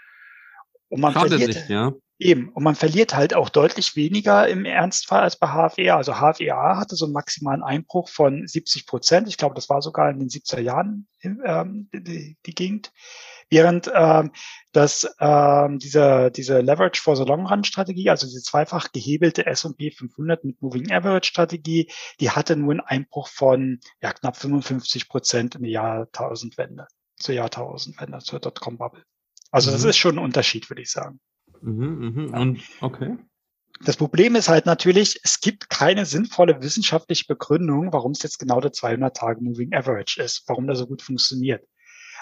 Und 0.89 1.01
man 1.01 1.13
Schadet 1.13 1.31
verliert, 1.31 1.55
nicht, 1.55 1.69
ja. 1.69 1.93
Eben. 2.19 2.49
Und 2.51 2.63
man 2.63 2.77
verliert 2.77 3.15
halt 3.15 3.35
auch 3.35 3.49
deutlich 3.49 3.97
weniger 3.97 4.49
im 4.49 4.65
Ernstfall 4.65 5.23
als 5.23 5.37
bei 5.37 5.49
HFEA. 5.49 5.97
Also 5.97 6.15
HFEA 6.15 6.77
hatte 6.77 6.95
so 6.95 7.07
einen 7.07 7.13
maximalen 7.13 7.65
Einbruch 7.65 8.09
von 8.09 8.47
70 8.47 8.87
Prozent. 8.87 9.29
Ich 9.29 9.37
glaube, 9.37 9.57
das 9.57 9.69
war 9.69 9.83
sogar 9.83 10.11
in 10.11 10.21
den 10.21 10.29
70er 10.29 10.61
Jahren 10.61 11.09
ähm, 11.23 11.89
die, 11.93 12.37
die 12.47 12.55
Gegend. 12.55 12.93
Während 13.55 13.89
ähm, 13.95 14.33
dass 14.73 15.09
ähm, 15.21 15.79
diese, 15.79 16.33
diese 16.33 16.61
Leverage 16.61 17.01
for 17.01 17.15
the 17.15 17.23
Long 17.23 17.47
Run 17.47 17.63
Strategie, 17.63 18.11
also 18.11 18.27
diese 18.27 18.43
zweifach 18.43 18.91
gehebelte 18.91 19.47
S&P 19.47 19.93
500 19.93 20.43
mit 20.43 20.61
Moving 20.61 20.91
Average 20.91 21.29
Strategie, 21.29 21.89
die 22.19 22.31
hatte 22.31 22.57
nur 22.57 22.73
einen 22.73 22.81
Einbruch 22.81 23.29
von 23.29 23.79
ja, 24.03 24.13
knapp 24.13 24.37
55 24.37 25.09
Prozent 25.09 25.55
in 25.55 25.63
der 25.63 25.71
Jahrtausendwende, 25.71 26.89
zur 27.17 27.37
Jahrtausendwende, 27.37 28.19
zur 28.19 28.41
Dotcom-Bubble. 28.41 29.05
Also 29.53 29.71
mhm. 29.71 29.75
das 29.75 29.85
ist 29.85 29.99
schon 29.99 30.19
ein 30.19 30.25
Unterschied, 30.25 30.69
würde 30.69 30.83
ich 30.83 30.91
sagen. 30.91 31.21
Mhm, 31.63 32.31
mh. 32.33 32.41
Und 32.41 32.61
okay. 32.81 33.17
Das 33.85 33.97
Problem 33.97 34.35
ist 34.35 34.49
halt 34.49 34.67
natürlich, 34.67 35.21
es 35.23 35.41
gibt 35.41 35.71
keine 35.71 36.05
sinnvolle 36.05 36.61
wissenschaftliche 36.63 37.27
Begründung, 37.29 37.93
warum 37.93 38.11
es 38.11 38.23
jetzt 38.25 38.39
genau 38.39 38.61
der 38.61 38.73
200 38.73 39.17
Tage 39.17 39.41
Moving 39.41 39.73
Average 39.73 40.21
ist, 40.21 40.43
warum 40.49 40.67
das 40.67 40.79
so 40.79 40.87
gut 40.89 41.03
funktioniert. 41.03 41.65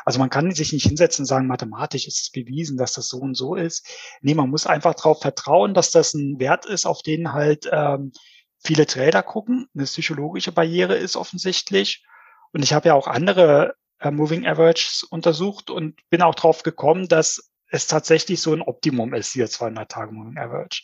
Also 0.05 0.18
man 0.18 0.30
kann 0.30 0.53
sich 0.53 0.72
nicht 0.72 0.86
hinsetzen 0.86 1.22
und 1.22 1.26
sagen, 1.26 1.46
mathematisch 1.46 2.07
ist 2.07 2.20
es 2.22 2.30
bewiesen, 2.30 2.76
dass 2.76 2.92
das 2.94 3.09
so 3.09 3.18
und 3.18 3.34
so 3.34 3.55
ist. 3.55 3.86
Nee, 4.20 4.34
man 4.34 4.50
muss 4.50 4.66
einfach 4.66 4.94
darauf 4.94 5.20
vertrauen, 5.20 5.74
dass 5.74 5.90
das 5.90 6.14
ein 6.14 6.38
Wert 6.38 6.66
ist, 6.66 6.86
auf 6.86 7.03
den 7.03 7.32
halt 7.32 7.68
ähm, 7.70 8.12
viele 8.59 8.86
Trader 8.86 9.22
gucken. 9.22 9.66
Eine 9.74 9.84
psychologische 9.84 10.53
Barriere 10.53 10.96
ist 10.96 11.16
offensichtlich. 11.16 12.05
Und 12.53 12.62
ich 12.62 12.72
habe 12.72 12.88
ja 12.88 12.94
auch 12.94 13.07
andere 13.07 13.74
äh, 13.98 14.11
Moving 14.11 14.46
Averages 14.46 15.05
untersucht 15.05 15.70
und 15.70 16.00
bin 16.11 16.22
auch 16.22 16.34
drauf 16.34 16.62
gekommen, 16.62 17.09
dass 17.09 17.53
es 17.68 17.86
tatsächlich 17.86 18.40
so 18.40 18.53
ein 18.53 18.61
Optimum 18.61 19.14
ist, 19.14 19.32
hier 19.32 19.48
200 19.48 19.90
Tage 19.90 20.12
Moving 20.12 20.36
Average. 20.36 20.82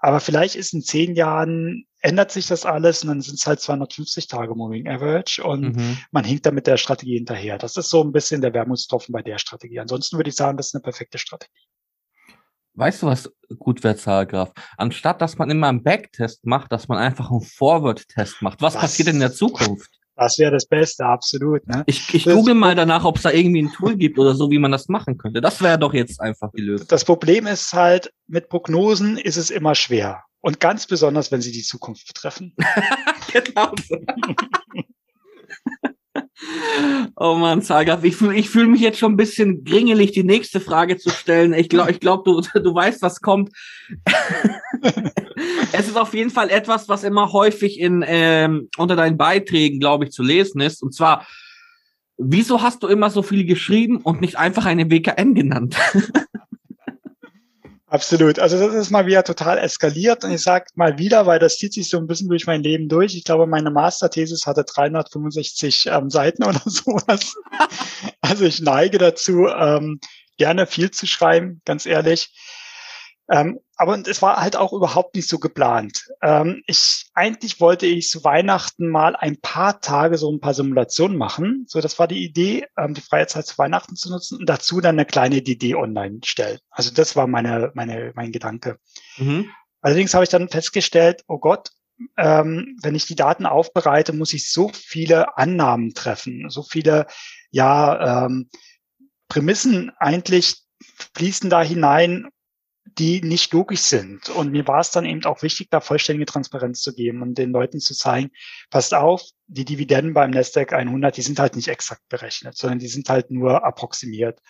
Aber 0.00 0.20
vielleicht 0.20 0.54
ist 0.54 0.72
in 0.72 0.82
zehn 0.82 1.14
Jahren 1.14 1.86
ändert 2.00 2.32
sich 2.32 2.46
das 2.46 2.64
alles 2.64 3.02
und 3.02 3.08
dann 3.08 3.20
sind 3.20 3.38
es 3.38 3.46
halt 3.46 3.60
250 3.60 4.26
Tage 4.28 4.54
Moving 4.54 4.88
Average 4.88 5.42
und 5.42 5.76
mhm. 5.76 5.98
man 6.10 6.24
hinkt 6.24 6.46
da 6.46 6.50
mit 6.50 6.66
der 6.66 6.76
Strategie 6.76 7.16
hinterher. 7.16 7.58
Das 7.58 7.76
ist 7.76 7.90
so 7.90 8.02
ein 8.02 8.12
bisschen 8.12 8.40
der 8.40 8.54
Wermutstropfen 8.54 9.12
bei 9.12 9.22
der 9.22 9.38
Strategie. 9.38 9.80
Ansonsten 9.80 10.16
würde 10.16 10.30
ich 10.30 10.36
sagen, 10.36 10.56
das 10.56 10.68
ist 10.68 10.74
eine 10.74 10.82
perfekte 10.82 11.18
Strategie. 11.18 11.66
Weißt 12.74 13.02
du, 13.02 13.06
was 13.06 13.30
gut 13.58 13.82
wäre, 13.84 13.96
Zahlgraf? 13.96 14.52
Anstatt, 14.78 15.20
dass 15.20 15.36
man 15.36 15.50
immer 15.50 15.68
einen 15.68 15.82
Backtest 15.82 16.46
macht, 16.46 16.72
dass 16.72 16.88
man 16.88 16.98
einfach 16.98 17.30
einen 17.30 17.42
Forward-Test 17.42 18.40
macht. 18.42 18.62
Was 18.62 18.74
das, 18.74 18.82
passiert 18.82 19.08
in 19.08 19.20
der 19.20 19.32
Zukunft? 19.32 19.99
Das 20.20 20.38
wäre 20.38 20.52
das 20.52 20.66
Beste, 20.66 21.06
absolut. 21.06 21.66
Ne? 21.66 21.82
Ich, 21.86 22.12
ich 22.12 22.24
google 22.26 22.54
mal 22.54 22.74
danach, 22.74 23.06
ob 23.06 23.16
es 23.16 23.22
da 23.22 23.30
irgendwie 23.30 23.62
ein 23.62 23.72
Tool 23.72 23.96
gibt 23.96 24.18
oder 24.18 24.34
so, 24.34 24.50
wie 24.50 24.58
man 24.58 24.70
das 24.70 24.88
machen 24.88 25.16
könnte. 25.16 25.40
Das 25.40 25.62
wäre 25.62 25.78
doch 25.78 25.94
jetzt 25.94 26.20
einfach 26.20 26.50
die 26.54 26.60
Lösung. 26.60 26.86
Das 26.88 27.06
Problem 27.06 27.46
ist 27.46 27.72
halt, 27.72 28.12
mit 28.26 28.50
Prognosen 28.50 29.16
ist 29.16 29.38
es 29.38 29.48
immer 29.48 29.74
schwer. 29.74 30.24
Und 30.42 30.60
ganz 30.60 30.86
besonders, 30.86 31.32
wenn 31.32 31.40
sie 31.40 31.52
die 31.52 31.62
Zukunft 31.62 32.06
betreffen. 32.06 32.54
genau 33.32 33.72
oh 37.16 37.34
man, 37.34 37.62
Zagraf, 37.62 38.04
ich 38.04 38.16
fühle 38.16 38.36
ich 38.36 38.50
fühl 38.50 38.66
mich 38.66 38.80
jetzt 38.80 38.98
schon 38.98 39.12
ein 39.12 39.16
bisschen 39.16 39.64
gringelig, 39.64 40.12
die 40.12 40.24
nächste 40.24 40.60
Frage 40.60 40.96
zu 40.96 41.10
stellen. 41.10 41.52
Ich 41.52 41.68
glaube, 41.68 41.90
ich 41.90 42.00
glaub, 42.00 42.24
du, 42.24 42.40
du 42.40 42.74
weißt, 42.74 43.02
was 43.02 43.20
kommt. 43.20 43.50
es 45.72 45.88
ist 45.88 45.96
auf 45.96 46.14
jeden 46.14 46.30
Fall 46.30 46.50
etwas, 46.50 46.88
was 46.88 47.04
immer 47.04 47.32
häufig 47.32 47.78
in, 47.78 48.04
ähm, 48.06 48.68
unter 48.76 48.96
deinen 48.96 49.16
Beiträgen, 49.16 49.80
glaube 49.80 50.04
ich, 50.04 50.10
zu 50.10 50.22
lesen 50.22 50.60
ist. 50.60 50.82
Und 50.82 50.94
zwar, 50.94 51.26
wieso 52.16 52.62
hast 52.62 52.82
du 52.82 52.88
immer 52.88 53.10
so 53.10 53.22
viel 53.22 53.44
geschrieben 53.44 53.98
und 53.98 54.20
nicht 54.20 54.38
einfach 54.38 54.66
eine 54.66 54.90
WKN 54.90 55.34
genannt? 55.34 55.76
Absolut. 57.90 58.38
Also 58.38 58.56
das 58.56 58.72
ist 58.72 58.90
mal 58.90 59.06
wieder 59.06 59.24
total 59.24 59.58
eskaliert 59.58 60.22
und 60.22 60.30
ich 60.30 60.42
sage 60.42 60.66
mal 60.76 60.96
wieder, 60.98 61.26
weil 61.26 61.40
das 61.40 61.58
zieht 61.58 61.72
sich 61.74 61.88
so 61.88 61.98
ein 61.98 62.06
bisschen 62.06 62.28
durch 62.28 62.46
mein 62.46 62.62
Leben 62.62 62.88
durch. 62.88 63.16
Ich 63.16 63.24
glaube, 63.24 63.48
meine 63.48 63.72
Masterthesis 63.72 64.46
hatte 64.46 64.62
365 64.62 65.86
ähm, 65.90 66.08
Seiten 66.08 66.44
oder 66.44 66.60
sowas. 66.66 67.34
also 68.20 68.44
ich 68.44 68.60
neige 68.60 68.98
dazu, 68.98 69.48
ähm, 69.48 69.98
gerne 70.38 70.68
viel 70.68 70.92
zu 70.92 71.08
schreiben, 71.08 71.62
ganz 71.64 71.84
ehrlich. 71.84 72.30
Ähm, 73.30 73.60
aber 73.76 73.96
es 74.06 74.22
war 74.22 74.42
halt 74.42 74.56
auch 74.56 74.72
überhaupt 74.72 75.14
nicht 75.14 75.28
so 75.28 75.38
geplant. 75.38 76.08
Ähm, 76.20 76.62
ich 76.66 77.06
eigentlich 77.14 77.60
wollte 77.60 77.86
ich 77.86 78.08
zu 78.08 78.24
Weihnachten 78.24 78.88
mal 78.88 79.14
ein 79.14 79.40
paar 79.40 79.80
Tage 79.80 80.18
so 80.18 80.30
ein 80.32 80.40
paar 80.40 80.52
Simulationen 80.52 81.16
machen. 81.16 81.64
So, 81.68 81.80
das 81.80 81.98
war 82.00 82.08
die 82.08 82.24
Idee, 82.24 82.66
ähm, 82.76 82.92
die 82.94 83.00
freie 83.00 83.28
Zeit 83.28 83.46
zu 83.46 83.56
Weihnachten 83.56 83.94
zu 83.94 84.10
nutzen 84.10 84.38
und 84.38 84.46
dazu 84.48 84.80
dann 84.80 84.96
eine 84.96 85.06
kleine 85.06 85.42
DD 85.42 85.76
online 85.76 86.18
stellen. 86.24 86.58
Also 86.70 86.92
das 86.92 87.14
war 87.14 87.28
meine, 87.28 87.70
meine, 87.74 88.12
mein 88.16 88.32
Gedanke. 88.32 88.78
Mhm. 89.16 89.48
Allerdings 89.80 90.12
habe 90.12 90.24
ich 90.24 90.30
dann 90.30 90.48
festgestellt, 90.48 91.22
oh 91.28 91.38
Gott, 91.38 91.70
ähm, 92.16 92.76
wenn 92.82 92.96
ich 92.96 93.06
die 93.06 93.14
Daten 93.14 93.46
aufbereite, 93.46 94.12
muss 94.12 94.32
ich 94.32 94.50
so 94.50 94.70
viele 94.74 95.38
Annahmen 95.38 95.94
treffen, 95.94 96.50
so 96.50 96.62
viele, 96.62 97.06
ja, 97.50 98.24
ähm, 98.26 98.50
Prämissen 99.28 99.92
eigentlich 99.98 100.64
fließen 101.14 101.50
da 101.50 101.62
hinein, 101.62 102.28
die 102.84 103.20
nicht 103.22 103.52
logisch 103.52 103.82
sind. 103.82 104.28
Und 104.30 104.52
mir 104.52 104.66
war 104.66 104.80
es 104.80 104.90
dann 104.90 105.04
eben 105.04 105.24
auch 105.24 105.42
wichtig, 105.42 105.68
da 105.70 105.80
vollständige 105.80 106.26
Transparenz 106.26 106.80
zu 106.80 106.94
geben 106.94 107.22
und 107.22 107.36
den 107.38 107.50
Leuten 107.50 107.80
zu 107.80 107.94
zeigen, 107.94 108.30
passt 108.70 108.94
auf, 108.94 109.22
die 109.46 109.64
Dividenden 109.64 110.14
beim 110.14 110.30
Nasdaq 110.30 110.72
100, 110.72 111.16
die 111.16 111.22
sind 111.22 111.38
halt 111.38 111.56
nicht 111.56 111.68
exakt 111.68 112.02
berechnet, 112.08 112.56
sondern 112.56 112.78
die 112.78 112.88
sind 112.88 113.08
halt 113.08 113.30
nur 113.30 113.64
approximiert. 113.64 114.40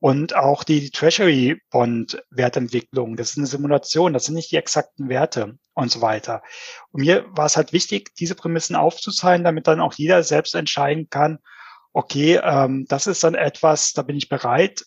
Und 0.00 0.36
auch 0.36 0.62
die 0.62 0.90
Treasury 0.90 1.60
Bond 1.70 2.22
Wertentwicklung, 2.30 3.16
das 3.16 3.30
ist 3.30 3.38
eine 3.38 3.46
Simulation, 3.46 4.12
das 4.12 4.26
sind 4.26 4.34
nicht 4.34 4.52
die 4.52 4.56
exakten 4.56 5.08
Werte 5.08 5.58
und 5.74 5.90
so 5.90 6.00
weiter. 6.00 6.42
Und 6.92 7.00
mir 7.00 7.24
war 7.30 7.46
es 7.46 7.56
halt 7.56 7.72
wichtig, 7.72 8.14
diese 8.14 8.36
Prämissen 8.36 8.76
aufzuzeigen, 8.76 9.44
damit 9.44 9.66
dann 9.66 9.80
auch 9.80 9.94
jeder 9.94 10.22
selbst 10.22 10.54
entscheiden 10.54 11.08
kann, 11.10 11.38
okay, 11.92 12.40
ähm, 12.42 12.86
das 12.88 13.08
ist 13.08 13.24
dann 13.24 13.34
etwas, 13.34 13.92
da 13.92 14.02
bin 14.02 14.16
ich 14.16 14.28
bereit, 14.28 14.84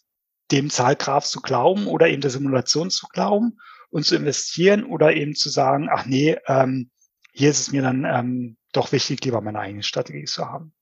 dem 0.52 0.70
Zahlgraph 0.70 1.26
zu 1.26 1.42
glauben 1.42 1.88
oder 1.88 2.08
eben 2.08 2.22
der 2.22 2.32
Simulation 2.32 2.90
zu 2.90 3.08
glauben 3.08 3.58
und 3.90 4.06
zu 4.06 4.16
investieren 4.16 4.84
oder 4.84 5.14
eben 5.16 5.36
zu 5.36 5.50
sagen, 5.50 5.90
ach 5.92 6.06
nee, 6.06 6.38
ähm, 6.48 6.90
hier 7.34 7.50
ist 7.50 7.60
es 7.60 7.72
mir 7.72 7.82
dann 7.82 8.06
ähm, 8.06 8.58
doch 8.74 8.92
wichtig, 8.92 9.24
lieber 9.24 9.42
meine 9.42 9.60
eigene 9.60 9.84
Strategie 9.84 10.26
zu 10.26 10.46
haben. 10.46 10.74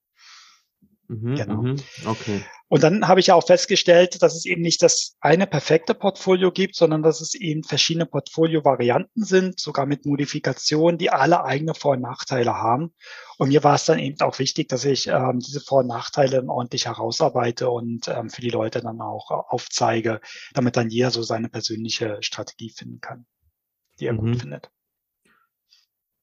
Mhm, 1.10 1.36
genau. 1.36 1.62
Mhm, 1.64 1.78
okay. 2.06 2.46
Und 2.68 2.84
dann 2.84 3.08
habe 3.08 3.20
ich 3.20 3.28
ja 3.28 3.36
auch 3.36 3.46
festgestellt, 3.46 4.22
dass 4.22 4.36
es 4.36 4.46
eben 4.46 4.62
nicht 4.62 4.84
das 4.84 5.18
eine 5.22 5.48
perfekte 5.48 5.96
Portfolio 5.96 6.52
gibt, 6.52 6.76
sondern 6.76 7.02
dass 7.02 7.20
es 7.20 7.34
eben 7.34 7.64
verschiedene 7.64 8.06
Portfolio-Varianten 8.06 9.24
sind, 9.24 9.60
sogar 9.60 9.88
mit 9.88 10.06
Modifikationen, 10.06 11.00
die 11.00 11.10
alle 11.10 11.44
eigene 11.44 11.74
Vor- 11.74 11.94
und 11.94 12.02
Nachteile 12.02 12.54
haben. 12.54 12.94
Und 13.40 13.50
mir 13.50 13.64
war 13.64 13.74
es 13.74 13.86
dann 13.86 13.98
eben 13.98 14.22
auch 14.22 14.38
wichtig, 14.38 14.70
dass 14.70 14.86
ich 14.86 15.08
ähm, 15.08 15.40
diese 15.40 15.62
Vor- 15.62 15.80
und 15.80 15.88
Nachteile 15.88 16.38
dann 16.38 16.50
ordentlich 16.50 16.86
herausarbeite 16.86 17.72
und 17.72 18.08
ähm, 18.08 18.30
für 18.30 18.42
die 18.42 18.52
Leute 18.52 18.82
dann 18.82 19.02
auch 19.02 19.32
aufzeige, 19.32 20.22
damit 20.54 20.78
dann 20.78 20.92
jeder 20.92 21.10
so 21.10 21.24
seine 21.24 21.50
persönliche 21.50 22.20
Strategie 22.22 22.70
finden 22.70 23.02
kann, 23.02 23.26
die 24.00 24.06
er 24.06 24.14
mhm. 24.14 24.18
gut 24.18 24.42
findet. 24.42 24.70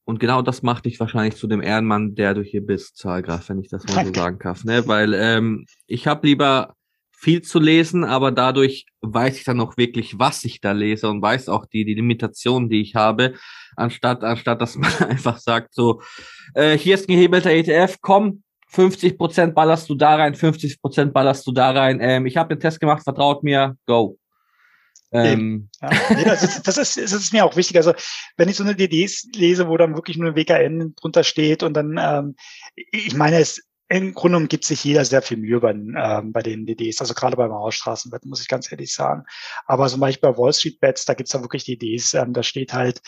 Und 0.07 0.21
genau 0.21 0.41
das 0.41 0.63
macht 0.63 0.85
dich 0.85 1.01
wahrscheinlich 1.01 1.35
zu 1.35 1.47
dem 1.47 1.61
Ehrenmann, 1.61 2.15
der 2.15 2.33
du 2.33 2.41
hier 2.41 2.65
bist, 2.65 2.95
Zahlgraf, 2.95 3.49
wenn 3.49 3.59
ich 3.59 3.67
das 3.67 3.85
mal 3.87 4.05
so 4.05 4.13
sagen 4.15 4.39
kann. 4.39 4.55
Ne? 4.63 4.87
Weil 4.87 5.13
ähm, 5.13 5.65
ich 5.85 6.07
habe 6.07 6.25
lieber 6.25 6.75
viel 7.11 7.41
zu 7.41 7.59
lesen, 7.59 8.05
aber 8.05 8.31
dadurch 8.31 8.85
weiß 9.01 9.37
ich 9.37 9.43
dann 9.43 9.59
auch 9.59 9.75
wirklich, 9.75 10.17
was 10.17 10.45
ich 10.45 10.61
da 10.61 10.71
lese 10.71 11.09
und 11.09 11.21
weiß 11.21 11.49
auch 11.49 11.65
die, 11.65 11.83
die 11.83 11.95
Limitationen, 11.95 12.69
die 12.69 12.79
ich 12.79 12.95
habe, 12.95 13.33
anstatt, 13.75 14.23
anstatt 14.23 14.61
dass 14.61 14.75
man 14.77 14.93
einfach 14.99 15.39
sagt, 15.39 15.73
so, 15.73 16.01
äh, 16.53 16.77
hier 16.77 16.95
ist 16.95 17.09
ein 17.09 17.13
gehebelter 17.13 17.51
ETF, 17.51 17.97
komm, 17.99 18.43
50 18.69 19.17
Prozent 19.17 19.55
ballerst 19.55 19.89
du 19.89 19.95
da 19.95 20.15
rein, 20.15 20.35
50 20.35 20.81
Prozent 20.81 21.13
ballerst 21.13 21.45
du 21.45 21.51
da 21.51 21.71
rein. 21.71 21.99
Ähm, 22.01 22.25
ich 22.25 22.37
habe 22.37 22.55
den 22.55 22.61
Test 22.61 22.79
gemacht, 22.79 23.03
vertraut 23.03 23.43
mir, 23.43 23.75
go. 23.85 24.17
Ähm. 25.11 25.69
Ja, 25.81 25.89
nee, 26.15 26.23
das, 26.25 26.43
ist, 26.43 26.67
das, 26.67 26.77
ist, 26.77 26.97
das 26.97 27.13
ist 27.13 27.33
mir 27.33 27.45
auch 27.45 27.55
wichtig. 27.55 27.77
Also 27.77 27.93
wenn 28.35 28.49
ich 28.49 28.55
so 28.55 28.63
eine 28.63 28.75
DDs 28.75 29.27
lese, 29.33 29.67
wo 29.67 29.77
dann 29.77 29.95
wirklich 29.95 30.17
nur 30.17 30.31
ein 30.31 30.35
WKN 30.35 30.95
drunter 30.95 31.23
steht 31.23 31.63
und 31.63 31.73
dann, 31.73 31.97
ähm, 31.99 32.35
ich 32.75 33.15
meine, 33.15 33.39
es 33.39 33.61
im 33.89 34.13
Grunde 34.13 34.33
genommen 34.33 34.49
gibt 34.49 34.65
sich 34.65 34.83
jeder 34.83 35.05
sehr 35.05 35.21
viel 35.21 35.37
Mühe 35.37 35.61
bei, 35.61 35.71
ähm, 35.71 36.33
bei 36.33 36.41
den 36.41 36.65
DDs, 36.65 36.99
also 36.99 37.13
gerade 37.13 37.37
beim 37.37 37.53
Hausstraßenwetten, 37.53 38.29
muss 38.29 38.41
ich 38.41 38.49
ganz 38.49 38.69
ehrlich 38.69 38.93
sagen. 38.93 39.23
Aber 39.65 39.87
zum 39.87 40.01
Beispiel 40.01 40.29
bei 40.29 40.37
Wall 40.37 40.51
Street 40.51 40.79
Bets, 40.81 41.05
da 41.05 41.13
gibt's 41.13 41.31
dann 41.31 41.41
wirklich 41.41 41.63
DDs, 41.63 42.13
ähm, 42.13 42.33
da 42.33 42.43
steht 42.43 42.73
halt 42.73 43.01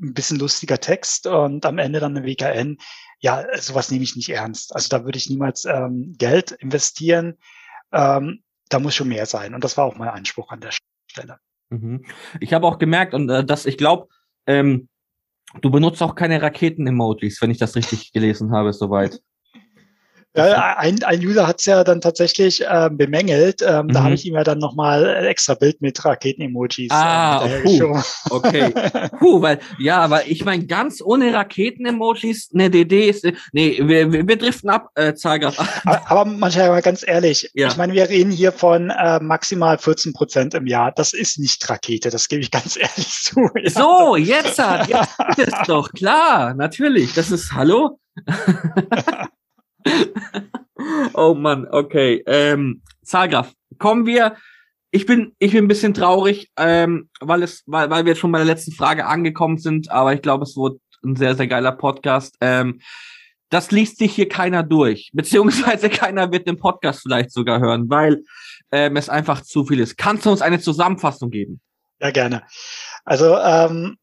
ein 0.00 0.12
bisschen 0.12 0.38
lustiger 0.38 0.78
Text 0.78 1.26
und 1.26 1.64
am 1.64 1.78
Ende 1.78 2.00
dann 2.00 2.16
eine 2.16 2.26
WKN. 2.26 2.76
Ja, 3.20 3.46
sowas 3.58 3.90
nehme 3.90 4.04
ich 4.04 4.14
nicht 4.14 4.28
ernst. 4.28 4.74
Also 4.74 4.88
da 4.90 5.04
würde 5.06 5.16
ich 5.16 5.30
niemals 5.30 5.64
ähm, 5.64 6.14
Geld 6.18 6.50
investieren. 6.50 7.38
Ähm, 7.92 8.42
da 8.68 8.78
muss 8.78 8.94
schon 8.94 9.08
mehr 9.08 9.24
sein. 9.24 9.54
Und 9.54 9.64
das 9.64 9.78
war 9.78 9.86
auch 9.86 9.96
mein 9.96 10.08
Anspruch 10.08 10.50
an 10.50 10.60
der 10.60 10.72
Stelle. 11.10 11.38
Mhm. 11.70 12.04
Ich 12.40 12.52
habe 12.52 12.66
auch 12.66 12.78
gemerkt, 12.78 13.14
und 13.14 13.28
äh, 13.28 13.44
dass 13.44 13.66
ich 13.66 13.78
glaube, 13.78 14.08
ähm, 14.46 14.88
du 15.60 15.70
benutzt 15.70 16.02
auch 16.02 16.14
keine 16.14 16.40
Raketen-Emojis, 16.42 17.40
wenn 17.42 17.50
ich 17.50 17.58
das 17.58 17.76
richtig 17.76 18.12
gelesen 18.12 18.52
habe, 18.52 18.72
soweit. 18.72 19.20
Ja, 20.36 20.76
ein, 20.76 21.02
ein 21.02 21.20
User 21.20 21.46
hat 21.46 21.60
es 21.60 21.66
ja 21.66 21.84
dann 21.84 22.00
tatsächlich 22.00 22.62
äh, 22.62 22.90
bemängelt. 22.92 23.62
Ähm, 23.66 23.86
mhm. 23.86 23.92
Da 23.92 24.02
habe 24.04 24.14
ich 24.14 24.26
ihm 24.26 24.34
ja 24.34 24.44
dann 24.44 24.58
nochmal 24.58 25.06
ein 25.16 25.24
extra 25.24 25.54
Bild 25.54 25.80
mit 25.80 26.04
Raketen-Emojis 26.04 26.90
ah, 26.90 27.46
äh, 27.46 27.62
puh, 27.62 28.00
Okay. 28.30 28.72
Puh, 29.18 29.42
weil, 29.42 29.60
ja, 29.78 29.98
aber 29.98 30.26
ich 30.26 30.44
meine, 30.44 30.66
ganz 30.66 31.00
ohne 31.02 31.32
Raketen-Emojis, 31.32 32.50
ne, 32.52 32.70
DD 32.70 33.08
ist, 33.08 33.26
nee, 33.52 33.80
wir, 33.82 34.12
wir, 34.12 34.36
driften 34.36 34.70
ab, 34.70 34.90
äh, 34.94 35.14
Zager. 35.14 35.52
Aber, 35.84 36.10
aber 36.10 36.24
manchmal 36.24 36.82
ganz 36.82 37.04
ehrlich, 37.06 37.50
ja. 37.54 37.68
ich 37.68 37.76
meine, 37.76 37.92
wir 37.92 38.08
reden 38.08 38.30
hier 38.30 38.52
von 38.52 38.90
äh, 38.90 39.20
maximal 39.20 39.78
14 39.78 40.12
Prozent 40.12 40.54
im 40.54 40.66
Jahr. 40.66 40.92
Das 40.92 41.12
ist 41.12 41.38
nicht 41.38 41.68
Rakete, 41.68 42.10
das 42.10 42.28
gebe 42.28 42.42
ich 42.42 42.50
ganz 42.50 42.76
ehrlich 42.76 43.10
zu. 43.10 43.48
Ja. 43.54 43.70
So, 43.70 44.16
jetzt 44.16 44.58
hat, 44.58 44.88
jetzt 44.88 45.38
ist 45.38 45.68
doch 45.68 45.92
klar, 45.92 46.54
natürlich. 46.54 47.14
Das 47.14 47.30
ist, 47.30 47.52
hallo? 47.52 47.98
oh 51.14 51.34
Mann, 51.34 51.66
okay. 51.70 52.22
Ähm, 52.26 52.82
Zahlgraf, 53.02 53.52
kommen 53.78 54.06
wir. 54.06 54.36
Ich 54.90 55.06
bin, 55.06 55.34
ich 55.38 55.52
bin 55.52 55.64
ein 55.64 55.68
bisschen 55.68 55.94
traurig, 55.94 56.50
ähm, 56.56 57.10
weil 57.20 57.42
es, 57.42 57.62
weil, 57.66 57.90
weil 57.90 58.04
wir 58.04 58.12
jetzt 58.12 58.20
schon 58.20 58.32
bei 58.32 58.38
der 58.38 58.46
letzten 58.46 58.72
Frage 58.72 59.06
angekommen 59.06 59.58
sind, 59.58 59.90
aber 59.90 60.14
ich 60.14 60.22
glaube, 60.22 60.44
es 60.44 60.56
wird 60.56 60.80
ein 61.04 61.16
sehr, 61.16 61.34
sehr 61.34 61.46
geiler 61.46 61.72
Podcast. 61.72 62.36
Ähm, 62.40 62.80
das 63.50 63.70
liest 63.70 63.98
sich 63.98 64.14
hier 64.14 64.28
keiner 64.28 64.62
durch, 64.62 65.10
beziehungsweise 65.14 65.90
keiner 65.90 66.32
wird 66.32 66.46
den 66.46 66.56
Podcast 66.56 67.02
vielleicht 67.02 67.32
sogar 67.32 67.60
hören, 67.60 67.88
weil 67.88 68.22
ähm, 68.72 68.96
es 68.96 69.08
einfach 69.08 69.42
zu 69.42 69.64
viel 69.64 69.80
ist. 69.80 69.96
Kannst 69.96 70.26
du 70.26 70.30
uns 70.30 70.42
eine 70.42 70.60
Zusammenfassung 70.60 71.30
geben? 71.30 71.60
Ja, 72.00 72.10
gerne. 72.10 72.42
Also 73.04 73.36
ähm, 73.38 73.96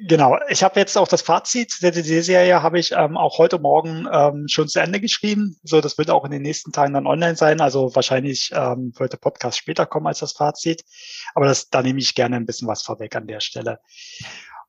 Genau, 0.00 0.38
ich 0.48 0.62
habe 0.62 0.78
jetzt 0.78 0.96
auch 0.96 1.08
das 1.08 1.22
Fazit 1.22 1.82
der 1.82 1.90
DD-Serie 1.90 2.62
habe 2.62 2.78
ich 2.78 2.92
ähm, 2.92 3.16
auch 3.16 3.38
heute 3.38 3.58
Morgen 3.58 4.06
ähm, 4.12 4.46
schon 4.46 4.68
zu 4.68 4.78
Ende 4.78 5.00
geschrieben. 5.00 5.58
So, 5.64 5.80
das 5.80 5.98
wird 5.98 6.08
auch 6.10 6.24
in 6.24 6.30
den 6.30 6.42
nächsten 6.42 6.70
Tagen 6.70 6.94
dann 6.94 7.08
online 7.08 7.34
sein. 7.34 7.60
Also 7.60 7.92
wahrscheinlich 7.96 8.52
ähm, 8.54 8.92
wird 8.96 9.12
der 9.12 9.18
Podcast 9.18 9.58
später 9.58 9.86
kommen 9.86 10.06
als 10.06 10.20
das 10.20 10.34
Fazit. 10.34 10.84
Aber 11.34 11.46
das, 11.46 11.68
da 11.68 11.82
nehme 11.82 11.98
ich 11.98 12.14
gerne 12.14 12.36
ein 12.36 12.46
bisschen 12.46 12.68
was 12.68 12.82
vorweg 12.82 13.16
an 13.16 13.26
der 13.26 13.40
Stelle. 13.40 13.80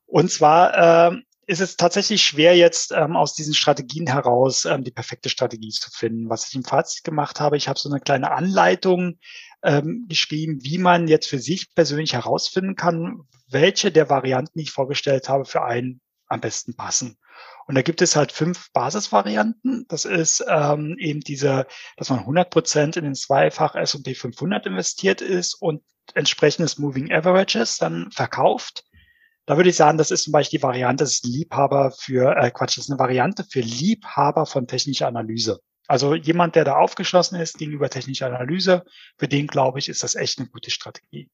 Und 0.06 0.32
zwar 0.32 1.12
ähm, 1.12 1.22
ist 1.46 1.60
es 1.60 1.76
tatsächlich 1.76 2.24
schwer, 2.24 2.56
jetzt 2.56 2.90
ähm, 2.90 3.14
aus 3.14 3.34
diesen 3.34 3.54
Strategien 3.54 4.08
heraus 4.08 4.64
ähm, 4.64 4.82
die 4.82 4.90
perfekte 4.90 5.28
Strategie 5.28 5.70
zu 5.70 5.90
finden. 5.92 6.28
Was 6.28 6.48
ich 6.48 6.56
im 6.56 6.64
Fazit 6.64 7.04
gemacht 7.04 7.38
habe, 7.38 7.56
ich 7.56 7.68
habe 7.68 7.78
so 7.78 7.88
eine 7.88 8.00
kleine 8.00 8.32
Anleitung 8.32 9.18
ähm, 9.62 10.06
geschrieben, 10.08 10.58
wie 10.62 10.78
man 10.78 11.08
jetzt 11.08 11.28
für 11.28 11.38
sich 11.38 11.74
persönlich 11.74 12.14
herausfinden 12.14 12.76
kann, 12.76 13.22
welche 13.48 13.90
der 13.90 14.08
Varianten, 14.08 14.58
die 14.58 14.64
ich 14.64 14.72
vorgestellt 14.72 15.28
habe, 15.28 15.44
für 15.44 15.62
einen 15.62 16.00
am 16.26 16.40
besten 16.40 16.74
passen. 16.74 17.18
Und 17.66 17.74
da 17.74 17.82
gibt 17.82 18.02
es 18.02 18.16
halt 18.16 18.32
fünf 18.32 18.72
Basisvarianten. 18.72 19.86
Das 19.88 20.04
ist 20.04 20.44
ähm, 20.48 20.96
eben 20.98 21.20
diese, 21.20 21.66
dass 21.96 22.10
man 22.10 22.20
100 22.20 22.50
Prozent 22.50 22.96
in 22.96 23.04
den 23.04 23.14
Zweifach 23.14 23.74
S&P 23.74 24.14
500 24.14 24.66
investiert 24.66 25.20
ist 25.20 25.54
und 25.54 25.82
entsprechendes 26.14 26.78
Moving 26.78 27.12
Averages 27.12 27.76
dann 27.76 28.10
verkauft. 28.10 28.84
Da 29.46 29.56
würde 29.56 29.70
ich 29.70 29.76
sagen, 29.76 29.98
das 29.98 30.10
ist 30.10 30.24
zum 30.24 30.32
Beispiel 30.32 30.58
die 30.58 30.62
Variante, 30.62 31.04
das 31.04 31.14
ist 31.14 31.24
Liebhaber 31.24 31.90
für, 31.90 32.36
äh, 32.36 32.50
Quatsch, 32.50 32.76
das 32.76 32.84
ist 32.84 32.90
eine 32.90 32.98
Variante 32.98 33.44
für 33.44 33.60
Liebhaber 33.60 34.46
von 34.46 34.66
technischer 34.66 35.08
Analyse. 35.08 35.60
Also 35.90 36.14
jemand, 36.14 36.54
der 36.54 36.62
da 36.62 36.76
aufgeschlossen 36.76 37.40
ist 37.40 37.58
gegenüber 37.58 37.90
technischer 37.90 38.28
Analyse, 38.28 38.84
für 39.18 39.26
den 39.26 39.48
glaube 39.48 39.80
ich, 39.80 39.88
ist 39.88 40.04
das 40.04 40.14
echt 40.14 40.38
eine 40.38 40.46
gute 40.46 40.70
Strategie. 40.70 41.28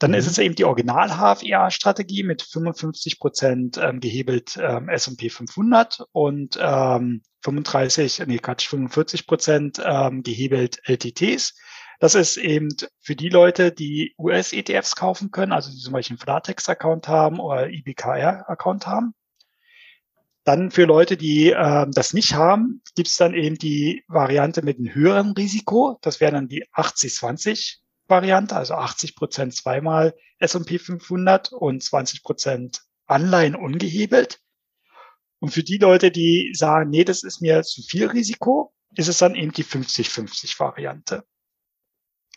Dann 0.00 0.10
mhm. 0.10 0.16
ist 0.16 0.26
es 0.26 0.38
eben 0.38 0.56
die 0.56 0.64
Original-HFIA-Strategie 0.64 2.24
mit 2.24 2.42
55 2.42 3.20
Prozent 3.20 3.78
ähm, 3.80 4.00
gehebelt 4.00 4.58
ähm, 4.60 4.88
S&P 4.88 5.30
500 5.30 6.04
und 6.10 6.58
ähm, 6.60 7.22
35, 7.44 8.24
nee, 8.26 8.38
Quatsch, 8.38 8.66
45 8.66 9.28
Prozent 9.28 9.80
ähm, 9.84 10.24
gehebelt 10.24 10.80
LTTs. 10.88 11.56
Das 12.00 12.16
ist 12.16 12.38
eben 12.38 12.70
für 12.98 13.14
die 13.14 13.28
Leute, 13.28 13.70
die 13.70 14.16
US-ETFs 14.18 14.96
kaufen 14.96 15.30
können, 15.30 15.52
also 15.52 15.70
die 15.70 15.78
zum 15.78 15.92
Beispiel 15.92 16.14
einen 16.14 16.24
Flatex-Account 16.24 17.06
haben 17.06 17.38
oder 17.38 17.70
IBKR-Account 17.70 18.88
haben. 18.88 19.14
Dann 20.44 20.70
für 20.70 20.84
Leute, 20.84 21.16
die 21.16 21.50
äh, 21.50 21.86
das 21.90 22.14
nicht 22.14 22.34
haben, 22.34 22.82
gibt 22.96 23.08
es 23.08 23.16
dann 23.16 23.34
eben 23.34 23.58
die 23.58 24.04
Variante 24.08 24.62
mit 24.62 24.78
einem 24.78 24.92
höheren 24.94 25.32
Risiko. 25.32 25.98
Das 26.02 26.20
wäre 26.20 26.32
dann 26.32 26.48
die 26.48 26.66
80-20 26.74 27.76
Variante, 28.08 28.56
also 28.56 28.74
80 28.74 29.14
Prozent 29.14 29.54
zweimal 29.54 30.14
S&P 30.38 30.78
500 30.78 31.52
und 31.52 31.82
20 31.82 32.22
Prozent 32.22 32.82
Anleihen 33.06 33.54
ungehebelt. 33.54 34.40
Und 35.38 35.50
für 35.50 35.62
die 35.62 35.78
Leute, 35.78 36.10
die 36.10 36.52
sagen, 36.54 36.90
nee, 36.90 37.04
das 37.04 37.22
ist 37.22 37.40
mir 37.40 37.62
zu 37.62 37.82
viel 37.82 38.06
Risiko, 38.06 38.72
ist 38.94 39.08
es 39.08 39.18
dann 39.18 39.34
eben 39.34 39.52
die 39.52 39.64
50-50 39.64 40.58
Variante. 40.58 41.24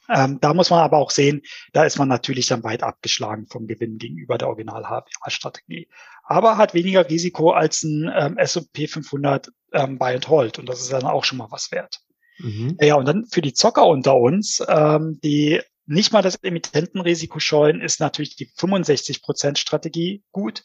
Ähm, 0.10 0.40
da 0.42 0.54
muss 0.54 0.70
man 0.70 0.80
aber 0.80 0.98
auch 0.98 1.12
sehen, 1.12 1.42
da 1.74 1.84
ist 1.84 1.98
man 1.98 2.08
natürlich 2.08 2.48
dann 2.48 2.64
weit 2.64 2.84
abgeschlagen 2.84 3.48
vom 3.48 3.68
Gewinn 3.68 3.98
gegenüber 3.98 4.38
der 4.38 4.50
Original-HWA-Strategie. 4.50 5.88
Aber 6.24 6.58
hat 6.58 6.74
weniger 6.74 7.10
Risiko 7.10 7.52
als 7.52 7.84
ein 7.84 8.12
ähm, 8.16 8.38
S&P 8.38 8.88
500 8.88 9.52
ähm, 9.74 9.98
Buy 9.98 10.16
and 10.16 10.28
Hold. 10.28 10.60
Und 10.60 10.70
das 10.70 10.82
ist 10.82 10.92
dann 10.92 11.04
auch 11.04 11.24
schon 11.24 11.38
mal 11.38 11.52
was 11.52 11.72
wert. 11.72 12.02
Mhm. 12.40 12.78
Ja, 12.82 12.96
und 12.96 13.08
dann 13.08 13.26
für 13.26 13.42
die 13.42 13.54
Zocker 13.54 13.88
unter 13.88 14.16
uns, 14.16 14.64
ähm, 14.68 15.20
die 15.24 15.62
nicht 15.88 16.12
mal 16.12 16.22
das 16.22 16.36
Emittentenrisiko 16.42 17.40
scheuen, 17.40 17.82
ist 17.82 18.00
natürlich 18.00 18.36
die 18.36 18.48
65% 18.48 19.58
Strategie 19.58 20.24
gut, 20.32 20.64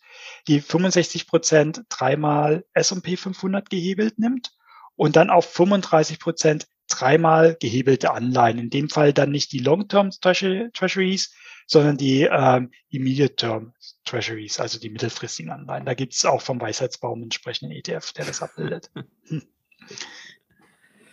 die 0.49 0.63
65% 0.63 1.83
dreimal 1.89 2.65
S&P 2.73 3.17
500 3.17 3.69
gehebelt 3.69 4.19
nimmt 4.19 4.53
und 4.97 5.17
dann 5.17 5.31
auf 5.31 5.55
35% 5.55 6.67
dreimal 6.91 7.57
gehebelte 7.61 8.13
Anleihen. 8.13 8.59
In 8.59 8.71
dem 8.71 8.89
Fall 8.89 9.13
dann 9.13 9.31
nicht 9.31 9.53
die 9.53 9.59
Long-Term 9.59 10.11
Treasuries, 10.21 11.35
sondern 11.67 11.97
die 11.97 12.23
ähm, 12.23 12.71
Immediate-Term 12.91 13.73
Treasuries, 14.05 14.61
also 14.61 14.79
die 14.79 14.91
mittelfristigen 14.91 15.53
Anleihen. 15.53 15.87
Da 15.87 15.95
gibt 15.95 16.15
es 16.15 16.25
auch 16.25 16.43
vom 16.43 16.61
Weisheitsbaum 16.61 17.23
entsprechenden 17.23 17.73
ETF, 17.73 18.13
der 18.13 18.25
das 18.25 18.43
abbildet. 18.43 18.91
Hm. 19.27 19.43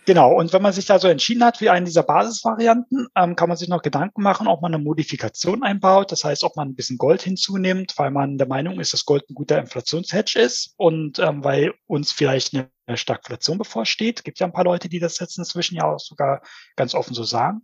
Genau, 0.07 0.31
und 0.31 0.53
wenn 0.53 0.61
man 0.61 0.71
sich 0.71 0.85
da 0.85 0.99
so 0.99 1.09
entschieden 1.09 1.43
hat 1.43 1.57
für 1.57 1.69
einen 1.69 1.85
dieser 1.85 2.01
Basisvarianten, 2.01 3.09
ähm, 3.13 3.35
kann 3.35 3.49
man 3.49 3.57
sich 3.57 3.67
noch 3.67 3.81
Gedanken 3.81 4.21
machen, 4.21 4.47
ob 4.47 4.61
man 4.61 4.73
eine 4.73 4.81
Modifikation 4.81 5.63
einbaut. 5.63 6.13
Das 6.13 6.23
heißt, 6.23 6.45
ob 6.45 6.55
man 6.55 6.69
ein 6.69 6.75
bisschen 6.75 6.97
Gold 6.97 7.21
hinzunimmt, 7.23 7.93
weil 7.97 8.09
man 8.11 8.37
der 8.37 8.47
Meinung 8.47 8.79
ist, 8.79 8.93
dass 8.93 9.03
Gold 9.03 9.29
ein 9.29 9.33
guter 9.33 9.59
Inflationshedge 9.59 10.39
ist 10.39 10.73
und 10.77 11.19
ähm, 11.19 11.43
weil 11.43 11.73
uns 11.87 12.13
vielleicht 12.13 12.53
eine 12.55 12.97
Stagflation 12.97 13.57
bevorsteht. 13.57 14.23
Gibt 14.23 14.39
ja 14.39 14.47
ein 14.47 14.53
paar 14.53 14.63
Leute, 14.63 14.87
die 14.87 14.99
das 14.99 15.19
jetzt 15.19 15.37
inzwischen 15.37 15.75
ja 15.75 15.83
auch 15.83 15.99
sogar 15.99 16.41
ganz 16.77 16.95
offen 16.95 17.13
so 17.13 17.23
sagen. 17.23 17.63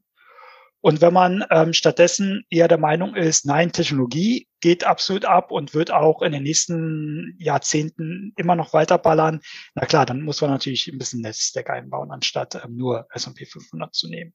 Und 0.86 0.99
wenn 0.99 1.13
man 1.13 1.45
ähm, 1.49 1.71
stattdessen 1.71 2.43
eher 2.49 2.67
der 2.67 2.77
Meinung 2.77 3.15
ist, 3.15 3.45
nein, 3.45 3.71
Technologie 3.71 4.49
geht 4.59 4.84
absolut 4.84 5.23
ab 5.23 5.49
und 5.49 5.73
wird 5.73 5.91
auch 5.91 6.21
in 6.21 6.34
den 6.34 6.43
nächsten 6.43 7.38
Jahrzehnten 7.39 8.34
immer 8.36 8.57
noch 8.57 8.73
weiter 8.73 8.97
ballern, 8.97 9.39
na 9.75 9.86
klar, 9.86 10.05
dann 10.05 10.23
muss 10.23 10.41
man 10.41 10.49
natürlich 10.49 10.89
ein 10.89 10.97
bisschen 10.97 11.21
Netzstack 11.21 11.69
einbauen, 11.69 12.11
anstatt 12.11 12.55
ähm, 12.55 12.75
nur 12.75 13.07
S&P 13.13 13.45
500 13.45 13.95
zu 13.95 14.09
nehmen. 14.09 14.34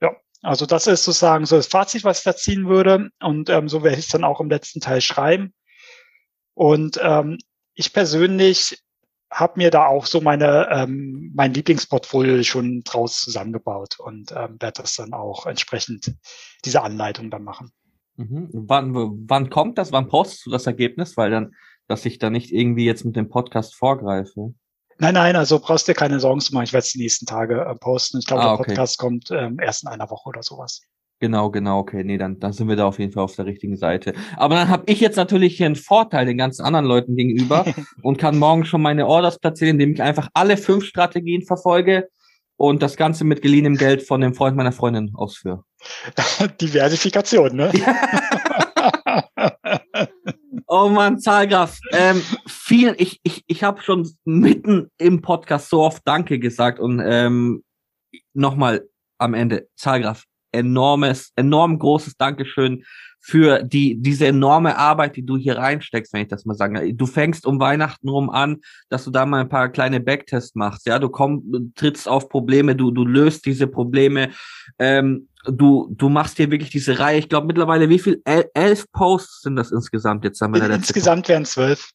Ja, 0.00 0.16
also 0.40 0.64
das 0.64 0.86
ist 0.86 1.04
sozusagen 1.04 1.44
so 1.44 1.56
das 1.56 1.66
Fazit, 1.66 2.02
was 2.02 2.20
ich 2.20 2.24
da 2.24 2.34
ziehen 2.34 2.66
würde. 2.66 3.10
Und 3.20 3.50
ähm, 3.50 3.68
so 3.68 3.82
werde 3.82 3.98
ich 3.98 4.06
es 4.06 4.10
dann 4.10 4.24
auch 4.24 4.40
im 4.40 4.48
letzten 4.48 4.80
Teil 4.80 5.02
schreiben. 5.02 5.52
Und 6.54 6.98
ähm, 7.02 7.36
ich 7.74 7.92
persönlich 7.92 8.78
habe 9.32 9.54
mir 9.56 9.70
da 9.70 9.86
auch 9.86 10.06
so 10.06 10.20
meine 10.20 10.68
ähm, 10.70 11.32
mein 11.34 11.54
Lieblingsportfolio 11.54 12.42
schon 12.42 12.82
draus 12.84 13.20
zusammengebaut 13.20 13.98
und 13.98 14.32
ähm, 14.32 14.56
werde 14.60 14.82
das 14.82 14.96
dann 14.96 15.12
auch 15.12 15.46
entsprechend 15.46 16.14
diese 16.64 16.82
Anleitung 16.82 17.30
dann 17.30 17.42
machen. 17.42 17.72
Mhm. 18.16 18.50
Wann, 18.52 18.94
wann 19.28 19.50
kommt 19.50 19.78
das? 19.78 19.92
Wann 19.92 20.08
postest 20.08 20.46
du 20.46 20.50
das 20.50 20.66
Ergebnis? 20.66 21.16
Weil 21.16 21.30
dann, 21.30 21.54
dass 21.88 22.04
ich 22.04 22.18
da 22.18 22.30
nicht 22.30 22.52
irgendwie 22.52 22.84
jetzt 22.84 23.04
mit 23.04 23.16
dem 23.16 23.28
Podcast 23.28 23.74
vorgreife. 23.74 24.54
Nein, 24.98 25.14
nein, 25.14 25.36
also 25.36 25.58
brauchst 25.58 25.88
dir 25.88 25.94
keine 25.94 26.20
Sorgen 26.20 26.40
zu 26.40 26.52
machen. 26.54 26.64
Ich 26.64 26.72
werde 26.72 26.84
es 26.84 26.92
die 26.92 27.00
nächsten 27.00 27.26
Tage 27.26 27.62
äh, 27.62 27.74
posten. 27.74 28.18
Ich 28.18 28.26
glaube, 28.26 28.42
ah, 28.42 28.52
okay. 28.52 28.64
der 28.64 28.74
Podcast 28.74 28.98
kommt 28.98 29.30
ähm, 29.30 29.58
erst 29.58 29.82
in 29.82 29.88
einer 29.88 30.10
Woche 30.10 30.28
oder 30.28 30.42
sowas. 30.42 30.82
Genau, 31.22 31.52
genau, 31.52 31.78
okay. 31.78 32.02
Nee, 32.02 32.18
dann, 32.18 32.40
dann 32.40 32.52
sind 32.52 32.68
wir 32.68 32.74
da 32.74 32.84
auf 32.84 32.98
jeden 32.98 33.12
Fall 33.12 33.22
auf 33.22 33.36
der 33.36 33.46
richtigen 33.46 33.76
Seite. 33.76 34.12
Aber 34.36 34.56
dann 34.56 34.68
habe 34.68 34.82
ich 34.86 34.98
jetzt 34.98 35.14
natürlich 35.14 35.56
hier 35.56 35.66
einen 35.66 35.76
Vorteil 35.76 36.26
den 36.26 36.36
ganzen 36.36 36.64
anderen 36.64 36.84
Leuten 36.84 37.14
gegenüber 37.14 37.64
und 38.02 38.18
kann 38.18 38.40
morgen 38.40 38.64
schon 38.64 38.82
meine 38.82 39.06
Orders 39.06 39.38
platzieren, 39.38 39.76
indem 39.76 39.92
ich 39.92 40.02
einfach 40.02 40.30
alle 40.34 40.56
fünf 40.56 40.84
Strategien 40.84 41.42
verfolge 41.42 42.08
und 42.56 42.82
das 42.82 42.96
Ganze 42.96 43.22
mit 43.22 43.40
geliehenem 43.40 43.76
Geld 43.76 44.02
von 44.02 44.20
dem 44.20 44.34
Freund 44.34 44.56
meiner 44.56 44.72
Freundin 44.72 45.12
ausführe. 45.14 45.62
Diversifikation, 46.60 47.54
ne? 47.54 47.70
oh 50.66 50.88
man, 50.88 51.20
Zahlgraf. 51.20 51.78
Ähm, 51.92 52.20
vielen, 52.48 52.96
ich, 52.98 53.20
ich, 53.22 53.44
ich 53.46 53.62
habe 53.62 53.80
schon 53.80 54.10
mitten 54.24 54.90
im 54.98 55.22
Podcast 55.22 55.68
so 55.70 55.82
oft 55.82 56.02
Danke 56.04 56.40
gesagt 56.40 56.80
und 56.80 57.00
ähm, 57.00 57.62
nochmal 58.34 58.88
am 59.18 59.34
Ende, 59.34 59.68
Zahlgraf, 59.76 60.24
enormes, 60.52 61.32
enorm 61.36 61.78
großes 61.78 62.16
Dankeschön 62.16 62.84
für 63.24 63.62
die, 63.62 63.96
diese 64.00 64.26
enorme 64.26 64.76
Arbeit, 64.76 65.14
die 65.14 65.24
du 65.24 65.36
hier 65.36 65.56
reinsteckst, 65.56 66.12
wenn 66.12 66.22
ich 66.22 66.28
das 66.28 66.44
mal 66.44 66.56
sagen. 66.56 66.96
Du 66.96 67.06
fängst 67.06 67.46
um 67.46 67.60
Weihnachten 67.60 68.08
rum 68.08 68.28
an, 68.30 68.58
dass 68.88 69.04
du 69.04 69.12
da 69.12 69.24
mal 69.24 69.42
ein 69.42 69.48
paar 69.48 69.68
kleine 69.68 70.00
Backtests 70.00 70.56
machst, 70.56 70.86
ja, 70.86 70.98
du 70.98 71.08
kommst, 71.08 71.46
trittst 71.76 72.08
auf 72.08 72.28
Probleme, 72.28 72.74
du, 72.74 72.90
du 72.90 73.04
löst 73.04 73.46
diese 73.46 73.68
Probleme, 73.68 74.30
ähm, 74.80 75.28
du, 75.44 75.88
du 75.96 76.08
machst 76.08 76.36
hier 76.36 76.50
wirklich 76.50 76.70
diese 76.70 76.98
Reihe, 76.98 77.18
ich 77.18 77.28
glaube 77.28 77.46
mittlerweile, 77.46 77.88
wie 77.88 78.00
viel? 78.00 78.20
El 78.24 78.50
elf 78.54 78.90
Posts 78.90 79.42
sind 79.42 79.54
das 79.54 79.70
insgesamt 79.70 80.24
jetzt? 80.24 80.40
Haben 80.40 80.54
wir 80.54 80.68
Insgesamt 80.68 81.28
wären 81.28 81.44
zwölf 81.44 81.92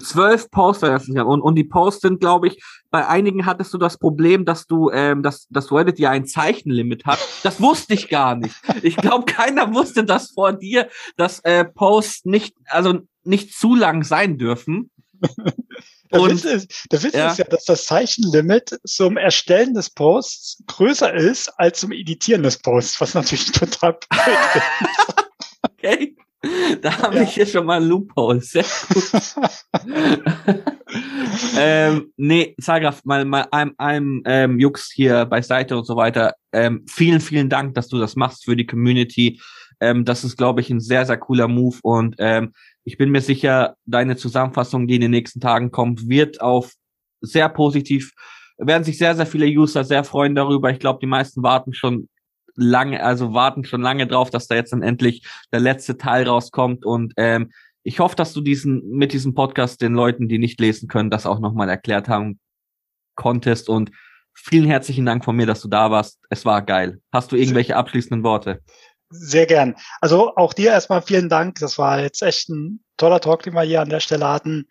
zwölf 0.00 0.50
Posts 0.50 1.08
und, 1.08 1.40
und 1.40 1.54
die 1.54 1.64
Posts 1.64 2.02
sind, 2.02 2.20
glaube 2.20 2.48
ich, 2.48 2.62
bei 2.90 3.06
einigen 3.06 3.46
hattest 3.46 3.74
du 3.74 3.78
das 3.78 3.98
Problem, 3.98 4.44
dass 4.44 4.66
du, 4.66 4.90
ähm, 4.90 5.22
dass, 5.22 5.46
dass 5.50 5.72
Reddit 5.72 5.98
ja 5.98 6.10
ein 6.10 6.26
Zeichenlimit 6.26 7.04
hat. 7.04 7.18
Das 7.42 7.60
wusste 7.60 7.94
ich 7.94 8.08
gar 8.08 8.36
nicht. 8.36 8.54
Ich 8.82 8.96
glaube, 8.96 9.24
keiner 9.32 9.74
wusste 9.74 10.04
das 10.04 10.30
vor 10.30 10.52
dir, 10.52 10.88
dass 11.16 11.40
äh, 11.40 11.64
Posts 11.64 12.24
nicht, 12.26 12.56
also 12.66 13.00
nicht 13.24 13.54
zu 13.54 13.74
lang 13.74 14.04
sein 14.04 14.38
dürfen. 14.38 14.90
Der 16.12 16.20
und, 16.20 16.30
Witz, 16.30 16.44
ist, 16.44 16.92
der 16.92 17.02
Witz 17.02 17.14
ja. 17.14 17.30
ist 17.30 17.38
ja, 17.38 17.44
dass 17.46 17.64
das 17.64 17.84
Zeichenlimit 17.86 18.78
zum 18.84 19.16
Erstellen 19.16 19.74
des 19.74 19.90
Posts 19.90 20.62
größer 20.68 21.12
ist 21.12 21.48
als 21.58 21.80
zum 21.80 21.90
Editieren 21.90 22.44
des 22.44 22.58
Posts, 22.58 23.00
was 23.00 23.14
natürlich 23.14 23.46
total 23.52 23.98
blöd 24.08 24.38
ist. 24.54 25.26
okay. 25.64 26.16
Da 26.82 26.98
habe 26.98 27.16
ja. 27.16 27.22
ich 27.22 27.30
hier 27.30 27.46
schon 27.46 27.66
mal 27.66 27.80
ein 27.80 27.88
Loophole. 27.88 28.40
Sehr 28.40 28.64
gut. 28.88 29.34
ähm, 31.58 32.12
nee, 32.16 32.54
Zagraf, 32.60 33.04
mal, 33.04 33.24
mal 33.24 33.46
einem, 33.50 33.74
einem 33.78 34.22
ähm, 34.26 34.58
Jux 34.58 34.90
hier 34.92 35.24
beiseite 35.24 35.76
und 35.76 35.84
so 35.84 35.96
weiter. 35.96 36.34
Ähm, 36.52 36.84
vielen, 36.88 37.20
vielen 37.20 37.48
Dank, 37.48 37.74
dass 37.74 37.88
du 37.88 37.98
das 37.98 38.16
machst 38.16 38.44
für 38.44 38.56
die 38.56 38.66
Community. 38.66 39.40
Ähm, 39.80 40.04
das 40.04 40.24
ist, 40.24 40.36
glaube 40.36 40.60
ich, 40.60 40.70
ein 40.70 40.80
sehr, 40.80 41.04
sehr 41.06 41.18
cooler 41.18 41.48
Move 41.48 41.78
und 41.82 42.16
ähm, 42.18 42.52
ich 42.84 42.96
bin 42.96 43.10
mir 43.10 43.20
sicher, 43.20 43.76
deine 43.84 44.16
Zusammenfassung, 44.16 44.86
die 44.86 44.94
in 44.94 45.00
den 45.00 45.10
nächsten 45.10 45.40
Tagen 45.40 45.70
kommt, 45.70 46.08
wird 46.08 46.40
auf 46.40 46.72
sehr 47.20 47.48
positiv, 47.48 48.12
werden 48.58 48.84
sich 48.84 48.96
sehr, 48.96 49.14
sehr 49.16 49.26
viele 49.26 49.46
User 49.46 49.84
sehr 49.84 50.04
freuen 50.04 50.34
darüber. 50.34 50.70
Ich 50.70 50.78
glaube, 50.78 51.00
die 51.00 51.06
meisten 51.06 51.42
warten 51.42 51.74
schon 51.74 52.08
lange, 52.56 53.02
also 53.02 53.32
warten 53.32 53.64
schon 53.64 53.82
lange 53.82 54.06
drauf, 54.06 54.30
dass 54.30 54.48
da 54.48 54.54
jetzt 54.54 54.72
dann 54.72 54.82
endlich 54.82 55.26
der 55.52 55.60
letzte 55.60 55.96
Teil 55.96 56.28
rauskommt. 56.28 56.84
Und 56.84 57.12
ähm, 57.16 57.52
ich 57.82 58.00
hoffe, 58.00 58.16
dass 58.16 58.32
du 58.32 58.40
diesen 58.40 58.90
mit 58.90 59.12
diesem 59.12 59.34
Podcast 59.34 59.80
den 59.80 59.94
Leuten, 59.94 60.28
die 60.28 60.38
nicht 60.38 60.60
lesen 60.60 60.88
können, 60.88 61.10
das 61.10 61.26
auch 61.26 61.38
nochmal 61.38 61.68
erklärt 61.68 62.08
haben 62.08 62.40
konntest. 63.14 63.68
Und 63.68 63.90
vielen 64.34 64.66
herzlichen 64.66 65.06
Dank 65.06 65.24
von 65.24 65.36
mir, 65.36 65.46
dass 65.46 65.60
du 65.60 65.68
da 65.68 65.90
warst. 65.90 66.18
Es 66.30 66.44
war 66.44 66.62
geil. 66.62 67.00
Hast 67.12 67.30
du 67.30 67.36
irgendwelche 67.36 67.76
abschließenden 67.76 68.24
Worte? 68.24 68.60
Sehr 69.10 69.46
gern. 69.46 69.76
Also 70.00 70.34
auch 70.34 70.52
dir 70.52 70.70
erstmal 70.70 71.00
vielen 71.00 71.28
Dank. 71.28 71.60
Das 71.60 71.78
war 71.78 72.00
jetzt 72.00 72.22
echt 72.22 72.48
ein 72.48 72.80
toller 72.96 73.20
Talk, 73.20 73.42
den 73.44 73.54
wir 73.54 73.62
hier 73.62 73.82
an 73.82 73.88
der 73.88 74.00
Stelle 74.00 74.26
hatten 74.26 74.66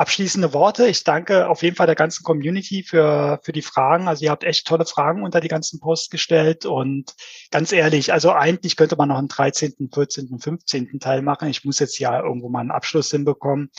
abschließende 0.00 0.54
Worte. 0.54 0.86
Ich 0.86 1.04
danke 1.04 1.46
auf 1.46 1.62
jeden 1.62 1.76
Fall 1.76 1.86
der 1.86 1.94
ganzen 1.94 2.22
Community 2.22 2.82
für, 2.82 3.38
für 3.42 3.52
die 3.52 3.60
Fragen. 3.60 4.08
Also 4.08 4.24
ihr 4.24 4.30
habt 4.30 4.44
echt 4.44 4.66
tolle 4.66 4.86
Fragen 4.86 5.22
unter 5.22 5.42
die 5.42 5.48
ganzen 5.48 5.78
Posts 5.78 6.08
gestellt 6.08 6.64
und 6.64 7.14
ganz 7.50 7.70
ehrlich, 7.70 8.10
also 8.10 8.32
eigentlich 8.32 8.76
könnte 8.76 8.96
man 8.96 9.10
noch 9.10 9.18
einen 9.18 9.28
13., 9.28 9.90
14., 9.92 10.38
15. 10.38 11.00
Teil 11.00 11.20
machen. 11.20 11.50
Ich 11.50 11.66
muss 11.66 11.80
jetzt 11.80 11.98
ja 11.98 12.18
irgendwo 12.18 12.48
mal 12.48 12.60
einen 12.60 12.70
Abschluss 12.70 13.10
hinbekommen. 13.10 13.70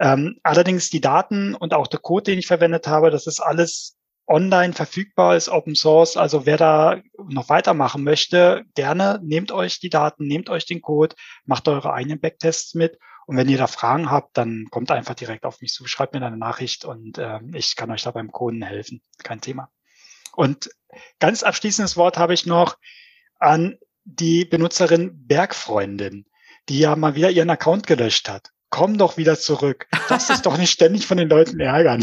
Ähm, 0.00 0.38
allerdings 0.42 0.88
die 0.88 1.02
Daten 1.02 1.54
und 1.54 1.74
auch 1.74 1.86
der 1.86 2.00
Code, 2.00 2.30
den 2.30 2.38
ich 2.38 2.46
verwendet 2.46 2.86
habe, 2.86 3.10
das 3.10 3.26
ist 3.26 3.40
alles 3.40 3.98
online 4.26 4.72
verfügbar, 4.72 5.36
ist 5.36 5.50
Open 5.50 5.74
Source. 5.74 6.16
Also 6.16 6.46
wer 6.46 6.56
da 6.56 7.02
noch 7.28 7.50
weitermachen 7.50 8.04
möchte, 8.04 8.62
gerne 8.74 9.20
nehmt 9.22 9.52
euch 9.52 9.80
die 9.80 9.90
Daten, 9.90 10.26
nehmt 10.26 10.48
euch 10.48 10.64
den 10.64 10.80
Code, 10.80 11.14
macht 11.44 11.68
eure 11.68 11.92
eigenen 11.92 12.20
Backtests 12.20 12.74
mit 12.74 12.98
und 13.32 13.38
wenn 13.38 13.48
ihr 13.48 13.56
da 13.56 13.66
Fragen 13.66 14.10
habt, 14.10 14.36
dann 14.36 14.66
kommt 14.70 14.90
einfach 14.90 15.14
direkt 15.14 15.46
auf 15.46 15.62
mich 15.62 15.72
zu, 15.72 15.86
schreibt 15.86 16.12
mir 16.12 16.22
eine 16.22 16.36
Nachricht 16.36 16.84
und 16.84 17.16
äh, 17.16 17.40
ich 17.54 17.76
kann 17.76 17.90
euch 17.90 18.02
da 18.02 18.10
beim 18.10 18.30
Coden 18.30 18.60
helfen. 18.60 19.00
Kein 19.22 19.40
Thema. 19.40 19.70
Und 20.34 20.68
ganz 21.18 21.42
abschließendes 21.42 21.96
Wort 21.96 22.18
habe 22.18 22.34
ich 22.34 22.44
noch 22.44 22.76
an 23.38 23.78
die 24.04 24.44
Benutzerin 24.44 25.26
Bergfreundin, 25.26 26.26
die 26.68 26.80
ja 26.80 26.94
mal 26.94 27.14
wieder 27.14 27.30
ihren 27.30 27.48
Account 27.48 27.86
gelöscht 27.86 28.28
hat. 28.28 28.51
Komm 28.72 28.96
doch 28.96 29.18
wieder 29.18 29.38
zurück. 29.38 29.86
Lass 30.08 30.28
dich 30.28 30.38
doch 30.38 30.56
nicht 30.56 30.70
ständig 30.70 31.06
von 31.06 31.18
den 31.18 31.28
Leuten 31.28 31.60
ärgern. 31.60 32.02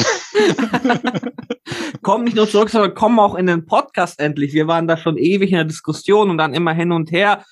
komm 2.03 2.25
nicht 2.25 2.35
nur 2.35 2.47
zurück, 2.47 2.69
sondern 2.69 2.93
komm 2.93 3.19
auch 3.19 3.33
in 3.33 3.47
den 3.47 3.65
Podcast 3.65 4.19
endlich. 4.19 4.53
Wir 4.53 4.67
waren 4.67 4.87
da 4.87 4.95
schon 4.95 5.17
ewig 5.17 5.49
in 5.49 5.55
der 5.55 5.65
Diskussion 5.65 6.29
und 6.29 6.37
dann 6.37 6.53
immer 6.53 6.71
hin 6.71 6.91
und 6.91 7.11
her. 7.11 7.43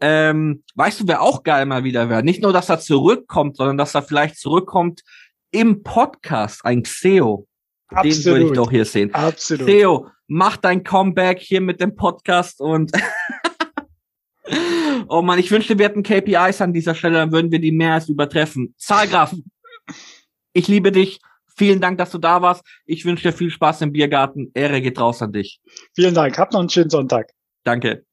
Ähm, 0.00 0.62
weißt 0.76 1.00
du, 1.00 1.08
wer 1.08 1.20
auch 1.20 1.42
geil 1.42 1.66
mal 1.66 1.82
wieder 1.82 2.08
wäre? 2.08 2.22
Nicht 2.22 2.42
nur, 2.44 2.52
dass 2.52 2.68
er 2.68 2.78
zurückkommt, 2.78 3.56
sondern 3.56 3.76
dass 3.76 3.96
er 3.96 4.02
vielleicht 4.02 4.38
zurückkommt 4.38 5.00
im 5.50 5.82
Podcast, 5.82 6.64
ein 6.64 6.84
Xeo. 6.84 7.48
Absolut. 7.88 8.24
Den 8.24 8.24
würde 8.24 8.44
ich 8.44 8.52
doch 8.52 8.70
hier 8.70 8.84
sehen. 8.84 9.12
Absolut. 9.12 9.66
Xeo, 9.66 10.06
mach 10.28 10.56
dein 10.56 10.84
Comeback 10.84 11.40
hier 11.40 11.60
mit 11.60 11.80
dem 11.80 11.96
Podcast 11.96 12.60
und 12.60 12.92
Oh 15.08 15.22
man, 15.22 15.38
ich 15.38 15.50
wünschte, 15.50 15.78
wir 15.78 15.86
hätten 15.86 16.02
KPIs 16.02 16.60
an 16.60 16.72
dieser 16.72 16.94
Stelle, 16.94 17.14
dann 17.14 17.32
würden 17.32 17.50
wir 17.50 17.60
die 17.60 17.72
mehr 17.72 17.94
als 17.94 18.08
übertreffen. 18.08 18.74
Zahlgraf, 18.78 19.34
ich 20.52 20.68
liebe 20.68 20.92
dich. 20.92 21.20
Vielen 21.56 21.80
Dank, 21.80 21.98
dass 21.98 22.10
du 22.10 22.18
da 22.18 22.40
warst. 22.40 22.64
Ich 22.86 23.04
wünsche 23.04 23.28
dir 23.28 23.36
viel 23.36 23.50
Spaß 23.50 23.82
im 23.82 23.92
Biergarten. 23.92 24.50
Ehre 24.54 24.80
geht 24.80 24.98
raus 24.98 25.20
an 25.20 25.32
dich. 25.32 25.60
Vielen 25.94 26.14
Dank. 26.14 26.38
Habt 26.38 26.54
noch 26.54 26.60
einen 26.60 26.70
schönen 26.70 26.90
Sonntag. 26.90 27.32
Danke. 27.64 28.04